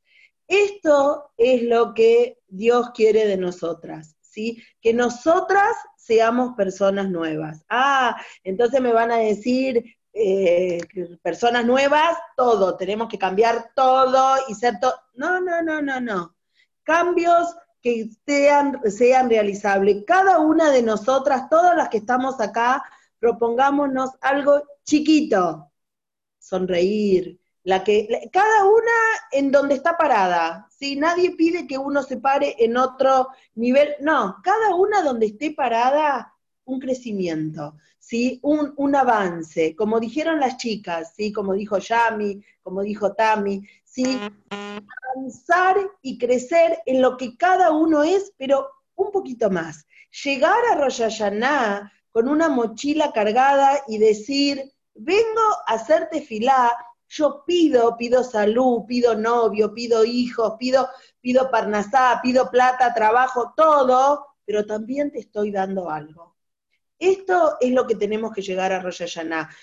Esto 0.46 1.32
es 1.36 1.64
lo 1.64 1.92
que 1.92 2.38
Dios 2.46 2.90
quiere 2.94 3.26
de 3.26 3.36
nosotras, 3.36 4.16
Que 4.80 4.92
nosotras 4.92 5.76
seamos 5.96 6.54
personas 6.56 7.10
nuevas. 7.10 7.64
Ah, 7.68 8.20
entonces 8.44 8.80
me 8.80 8.92
van 8.92 9.10
a 9.12 9.18
decir, 9.18 9.84
eh, 10.12 10.80
personas 11.22 11.64
nuevas, 11.64 12.16
todo, 12.36 12.76
tenemos 12.76 13.08
que 13.08 13.18
cambiar 13.18 13.70
todo 13.74 14.36
y 14.48 14.54
ser 14.54 14.80
todo. 14.80 14.94
No, 15.14 15.40
no, 15.40 15.62
no, 15.62 15.80
no, 15.80 16.00
no. 16.00 16.36
Cambios 16.82 17.54
que 17.82 18.10
sean, 18.26 18.80
sean 18.90 19.30
realizables. 19.30 20.04
Cada 20.06 20.38
una 20.40 20.70
de 20.70 20.82
nosotras, 20.82 21.48
todas 21.48 21.76
las 21.76 21.88
que 21.88 21.98
estamos 21.98 22.40
acá, 22.40 22.84
propongámonos 23.18 24.10
algo 24.20 24.62
chiquito, 24.84 25.70
sonreír, 26.38 27.39
la 27.62 27.84
que, 27.84 28.28
cada 28.32 28.64
una 28.64 28.92
en 29.32 29.50
donde 29.50 29.74
está 29.74 29.96
parada, 29.96 30.66
¿sí? 30.70 30.96
Nadie 30.96 31.32
pide 31.36 31.66
que 31.66 31.78
uno 31.78 32.02
se 32.02 32.16
pare 32.16 32.56
en 32.58 32.76
otro 32.76 33.28
nivel, 33.54 33.94
no, 34.00 34.36
cada 34.42 34.74
una 34.74 35.02
donde 35.02 35.26
esté 35.26 35.52
parada, 35.52 36.34
un 36.64 36.80
crecimiento, 36.80 37.76
¿sí? 37.98 38.40
Un, 38.42 38.72
un 38.76 38.96
avance, 38.96 39.74
como 39.76 40.00
dijeron 40.00 40.40
las 40.40 40.56
chicas, 40.56 41.12
¿sí? 41.16 41.32
Como 41.32 41.52
dijo 41.54 41.78
Yami, 41.78 42.42
como 42.62 42.82
dijo 42.82 43.12
Tami, 43.14 43.66
¿sí? 43.84 44.18
Avanzar 44.50 45.76
y 46.02 46.18
crecer 46.18 46.78
en 46.86 47.02
lo 47.02 47.16
que 47.16 47.36
cada 47.36 47.72
uno 47.72 48.02
es, 48.02 48.32
pero 48.36 48.68
un 48.94 49.10
poquito 49.10 49.50
más. 49.50 49.86
Llegar 50.24 50.58
a 50.72 50.76
Rosh 50.76 51.02
con 52.12 52.28
una 52.28 52.48
mochila 52.48 53.12
cargada 53.12 53.82
y 53.86 53.98
decir, 53.98 54.72
vengo 54.94 55.40
a 55.66 55.74
hacerte 55.74 56.20
filá, 56.20 56.72
yo 57.10 57.44
pido, 57.44 57.96
pido 57.96 58.22
salud, 58.22 58.84
pido 58.86 59.16
novio, 59.16 59.74
pido 59.74 60.04
hijos, 60.04 60.54
pido, 60.58 60.88
pido 61.20 61.50
parnasá, 61.50 62.20
pido 62.22 62.50
plata, 62.50 62.94
trabajo, 62.94 63.52
todo, 63.56 64.26
pero 64.44 64.64
también 64.64 65.10
te 65.10 65.18
estoy 65.18 65.50
dando 65.50 65.90
algo. 65.90 66.36
Esto 66.98 67.56
es 67.60 67.72
lo 67.72 67.86
que 67.86 67.96
tenemos 67.96 68.32
que 68.32 68.42
llegar 68.42 68.72
a 68.72 68.80
Rosh. 68.80 69.02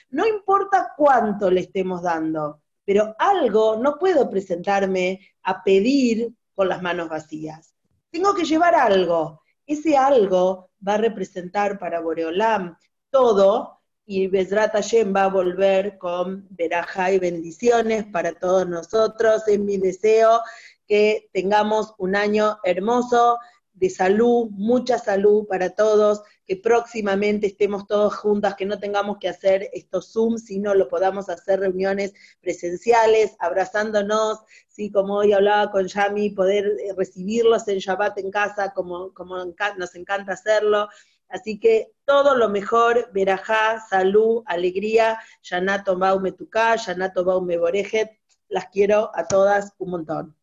No 0.09 0.27
importa 0.27 0.93
cuánto 0.97 1.49
le 1.49 1.61
estemos 1.61 2.01
dando, 2.01 2.61
pero 2.83 3.15
algo 3.17 3.77
no 3.77 3.97
puedo 3.97 4.29
presentarme 4.29 5.21
a 5.43 5.63
pedir 5.63 6.33
con 6.53 6.67
las 6.67 6.81
manos 6.81 7.07
vacías. 7.07 7.73
Tengo 8.09 8.33
que 8.33 8.43
llevar 8.43 8.75
algo. 8.75 9.41
Ese 9.65 9.95
algo 9.95 10.71
va 10.85 10.95
a 10.95 10.97
representar 10.97 11.79
para 11.79 12.01
Boreolam 12.01 12.75
todo 13.09 13.76
y 14.09 14.27
Besrat 14.27 14.71
Hashem 14.71 15.13
va 15.13 15.25
a 15.25 15.29
volver 15.29 15.97
con 15.97 16.47
verajá 16.51 17.11
y 17.11 17.19
bendiciones 17.19 18.05
para 18.05 18.31
todos 18.31 18.65
nosotros. 18.65 19.45
Es 19.47 19.59
mi 19.59 19.77
deseo 19.77 20.39
que 20.87 21.29
tengamos 21.33 21.93
un 21.97 22.15
año 22.15 22.57
hermoso 22.63 23.37
de 23.73 23.89
salud, 23.89 24.47
mucha 24.51 24.97
salud 24.97 25.45
para 25.45 25.71
todos, 25.71 26.23
que 26.45 26.55
próximamente 26.55 27.47
estemos 27.47 27.85
todos 27.85 28.15
juntas, 28.15 28.55
que 28.55 28.65
no 28.65 28.79
tengamos 28.79 29.17
que 29.19 29.27
hacer 29.27 29.69
estos 29.73 30.13
Zoom, 30.13 30.37
sino 30.37 30.73
lo 30.73 30.87
podamos 30.87 31.27
hacer 31.27 31.59
reuniones 31.59 32.13
presenciales, 32.39 33.35
abrazándonos, 33.39 34.39
¿sí? 34.69 34.89
como 34.89 35.15
hoy 35.15 35.33
hablaba 35.33 35.69
con 35.69 35.85
Yami, 35.85 36.29
poder 36.29 36.71
recibirlos 36.95 37.67
en 37.67 37.79
Shabbat 37.79 38.17
en 38.19 38.31
casa, 38.31 38.71
como, 38.73 39.13
como 39.13 39.35
nos 39.77 39.95
encanta 39.95 40.31
hacerlo. 40.31 40.87
Así 41.29 41.59
que 41.59 41.91
todo 42.05 42.35
lo 42.35 42.49
mejor, 42.49 43.09
verajá, 43.13 43.79
salud, 43.79 44.43
alegría, 44.45 45.19
Yanato 45.43 45.97
Baume 45.97 46.31
Tuká, 46.31 46.75
Yanato 46.75 47.25
Baume 47.25 47.57
Borejet, 47.57 48.19
las 48.47 48.67
quiero 48.67 49.11
a 49.13 49.27
todas 49.27 49.73
un 49.77 49.91
montón. 49.91 50.35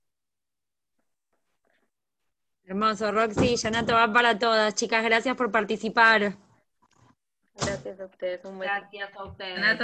Hermoso, 2.67 3.13
Roxy, 3.13 3.57
Yanato 3.57 3.95
va 3.95 4.13
para 4.13 4.39
todas. 4.39 4.75
Chicas, 4.75 5.05
gracias 5.05 5.37
por 5.37 5.51
participar. 5.51 6.37
Gracias 7.57 8.01
a 8.01 8.07
ustedes, 8.07 8.45
un 8.45 8.59
beso. 8.59 8.73
Gracias 8.73 9.17
a 9.17 9.25
ustedes. 9.25 9.61